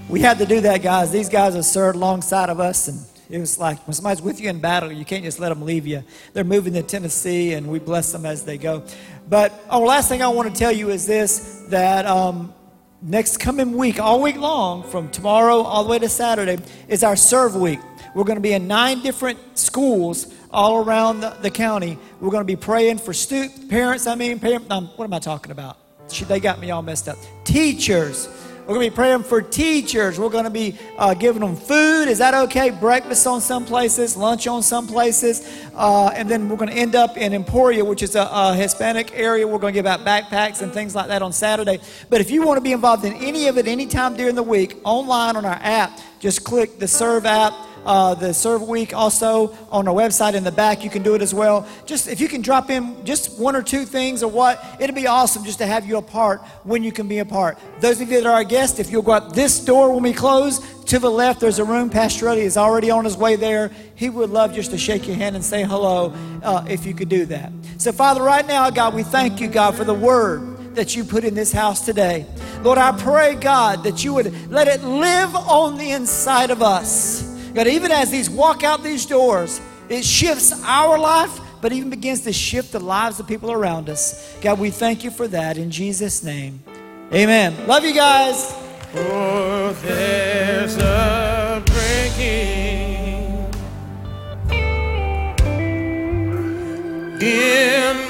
We 0.09 0.21
had 0.21 0.37
to 0.39 0.45
do 0.45 0.61
that, 0.61 0.81
guys. 0.81 1.11
These 1.11 1.29
guys 1.29 1.53
have 1.53 1.65
served 1.65 1.97
alongside 1.97 2.49
of 2.49 2.59
us, 2.59 2.87
and 2.87 2.99
it 3.29 3.39
was 3.39 3.57
like 3.59 3.85
when 3.87 3.93
somebody's 3.93 4.21
with 4.21 4.39
you 4.39 4.49
in 4.49 4.59
battle, 4.59 4.91
you 4.91 5.05
can't 5.05 5.23
just 5.23 5.39
let 5.39 5.49
them 5.49 5.63
leave 5.63 5.85
you. 5.85 6.03
They're 6.33 6.43
moving 6.43 6.73
to 6.73 6.83
Tennessee, 6.83 7.53
and 7.53 7.67
we 7.67 7.79
bless 7.79 8.11
them 8.11 8.25
as 8.25 8.43
they 8.43 8.57
go. 8.57 8.83
But 9.29 9.53
oh, 9.69 9.81
last 9.81 10.09
thing 10.09 10.21
I 10.21 10.27
want 10.29 10.53
to 10.53 10.57
tell 10.57 10.71
you 10.71 10.89
is 10.89 11.05
this: 11.05 11.65
that 11.69 12.05
um, 12.05 12.53
next 13.01 13.37
coming 13.37 13.75
week, 13.75 13.99
all 13.99 14.21
week 14.21 14.37
long, 14.37 14.83
from 14.83 15.09
tomorrow 15.09 15.61
all 15.61 15.83
the 15.83 15.89
way 15.89 15.99
to 15.99 16.09
Saturday, 16.09 16.57
is 16.87 17.03
our 17.03 17.15
serve 17.15 17.55
week. 17.55 17.79
We're 18.15 18.23
going 18.23 18.37
to 18.37 18.41
be 18.41 18.53
in 18.53 18.67
nine 18.67 19.01
different 19.01 19.39
schools 19.57 20.33
all 20.49 20.83
around 20.83 21.19
the, 21.19 21.29
the 21.41 21.51
county. 21.51 21.99
We're 22.19 22.31
going 22.31 22.41
to 22.41 22.45
be 22.45 22.55
praying 22.55 22.99
for 22.99 23.13
stu- 23.13 23.49
parents. 23.69 24.07
I 24.07 24.15
mean, 24.15 24.39
parent, 24.39 24.71
um, 24.71 24.87
what 24.95 25.05
am 25.05 25.13
I 25.13 25.19
talking 25.19 25.51
about? 25.51 25.77
Shoot, 26.09 26.27
They 26.27 26.39
got 26.39 26.59
me 26.59 26.71
all 26.71 26.81
messed 26.81 27.09
up. 27.09 27.17
Teachers. 27.43 28.27
We're 28.67 28.73
going 28.73 28.87
to 28.87 28.91
be 28.91 28.95
praying 28.95 29.23
for 29.23 29.41
teachers. 29.41 30.19
We're 30.19 30.27
going 30.27 30.43
to 30.43 30.49
be 30.49 30.77
uh, 30.97 31.13
giving 31.13 31.39
them 31.39 31.55
food. 31.55 32.09
Is 32.09 32.17
that 32.17 32.33
okay? 32.33 32.69
Breakfast 32.69 33.25
on 33.25 33.39
some 33.39 33.63
places, 33.63 34.17
lunch 34.17 34.45
on 34.45 34.61
some 34.61 34.87
places. 34.87 35.65
Uh, 35.73 36.07
and 36.07 36.29
then 36.29 36.49
we're 36.49 36.57
going 36.57 36.71
to 36.71 36.75
end 36.75 36.93
up 36.93 37.15
in 37.15 37.33
Emporia, 37.33 37.85
which 37.85 38.03
is 38.03 38.15
a, 38.17 38.27
a 38.29 38.53
Hispanic 38.55 39.13
area. 39.13 39.47
We're 39.47 39.57
going 39.57 39.73
to 39.73 39.77
give 39.77 39.85
out 39.85 40.01
backpacks 40.01 40.61
and 40.61 40.73
things 40.73 40.95
like 40.95 41.07
that 41.07 41.21
on 41.21 41.31
Saturday. 41.31 41.79
But 42.09 42.19
if 42.19 42.29
you 42.29 42.41
want 42.41 42.57
to 42.57 42.61
be 42.61 42.73
involved 42.73 43.05
in 43.05 43.13
any 43.13 43.47
of 43.47 43.57
it 43.57 43.69
anytime 43.69 44.17
during 44.17 44.35
the 44.35 44.43
week, 44.43 44.75
online 44.83 45.37
on 45.37 45.45
our 45.45 45.59
app, 45.61 45.97
just 46.19 46.43
click 46.43 46.77
the 46.77 46.89
Serve 46.89 47.25
app 47.25 47.53
uh, 47.87 48.13
the 48.13 48.33
serve 48.33 48.61
week 48.67 48.93
also 48.93 49.55
on 49.71 49.87
our 49.87 49.93
website 49.93 50.33
in 50.33 50.43
the 50.43 50.51
back. 50.51 50.83
You 50.83 50.89
can 50.89 51.03
do 51.03 51.15
it 51.15 51.21
as 51.21 51.33
well. 51.33 51.65
Just 51.85 52.07
if 52.07 52.19
you 52.19 52.27
can 52.27 52.41
drop 52.41 52.69
in 52.69 53.05
just 53.05 53.39
one 53.39 53.55
or 53.55 53.63
two 53.63 53.85
things 53.85 54.21
or 54.21 54.29
what 54.29 54.63
it'd 54.79 54.93
be 54.93 55.07
awesome 55.07 55.45
just 55.45 55.59
to 55.59 55.65
have 55.65 55.85
you 55.85 55.97
a 55.97 56.01
part 56.01 56.41
when 56.63 56.83
you 56.83 56.91
can 56.91 57.07
be 57.07 57.19
a 57.19 57.25
part. 57.25 57.57
Those 57.79 58.01
of 58.01 58.11
you 58.11 58.21
that 58.21 58.27
are 58.27 58.33
our 58.33 58.43
guests 58.43 58.79
if 58.79 58.91
you'll 58.91 59.01
go 59.01 59.13
out 59.13 59.33
this 59.33 59.63
door 59.63 59.93
when 59.93 60.03
we 60.03 60.11
close 60.11 60.59
to 60.83 60.99
the 60.99 61.09
left 61.09 61.39
there's 61.39 61.59
a 61.59 61.63
room. 61.63 61.89
Pastor 61.89 62.27
Eddie 62.27 62.41
is 62.41 62.57
already 62.57 62.91
on 62.91 63.05
his 63.05 63.15
way 63.15 63.37
there. 63.37 63.71
He 63.95 64.09
would 64.09 64.31
love 64.31 64.53
just 64.53 64.71
to 64.71 64.77
shake 64.77 65.07
your 65.07 65.15
hand 65.15 65.37
and 65.37 65.43
say 65.43 65.63
hello 65.63 66.13
uh, 66.43 66.65
if 66.69 66.85
you 66.85 66.93
could 66.93 67.09
do 67.09 67.25
that. 67.27 67.53
So 67.77 67.93
father 67.93 68.21
right 68.21 68.45
now 68.45 68.69
god 68.69 68.93
we 68.93 69.03
thank 69.03 69.39
you 69.39 69.47
god 69.47 69.75
for 69.75 69.85
the 69.85 69.93
word 69.93 70.75
that 70.75 70.95
you 70.95 71.03
put 71.03 71.23
in 71.23 71.33
this 71.33 71.51
house 71.51 71.85
today. 71.85 72.25
Lord, 72.61 72.77
I 72.77 72.91
pray, 72.91 73.33
God, 73.33 73.83
that 73.83 74.03
you 74.03 74.13
would 74.13 74.51
let 74.51 74.67
it 74.67 74.83
live 74.83 75.35
on 75.35 75.77
the 75.77 75.89
inside 75.89 76.51
of 76.51 76.61
us. 76.61 77.36
But 77.57 77.65
even 77.65 77.91
as 77.91 78.11
these 78.11 78.29
walk 78.29 78.63
out 78.63 78.83
these 78.83 79.07
doors, 79.07 79.59
it 79.89 80.05
shifts 80.05 80.53
our 80.63 80.95
life, 80.95 81.39
but 81.59 81.71
even 81.71 81.89
begins 81.89 82.21
to 82.21 82.31
shift 82.31 82.71
the 82.71 82.79
lives 82.79 83.19
of 83.19 83.25
people 83.25 83.51
around 83.51 83.89
us. 83.89 84.37
God, 84.41 84.59
we 84.59 84.69
thank 84.69 85.03
you 85.03 85.09
for 85.09 85.27
that 85.29 85.57
in 85.57 85.71
Jesus' 85.71 86.23
name. 86.23 86.61
Amen. 87.11 87.55
Love 87.65 87.83
you 87.83 87.95
guys. 87.95 88.53
For 88.91 89.73
there's 89.81 90.77
a 90.77 91.63
breaking 91.65 93.25
in 97.19 98.06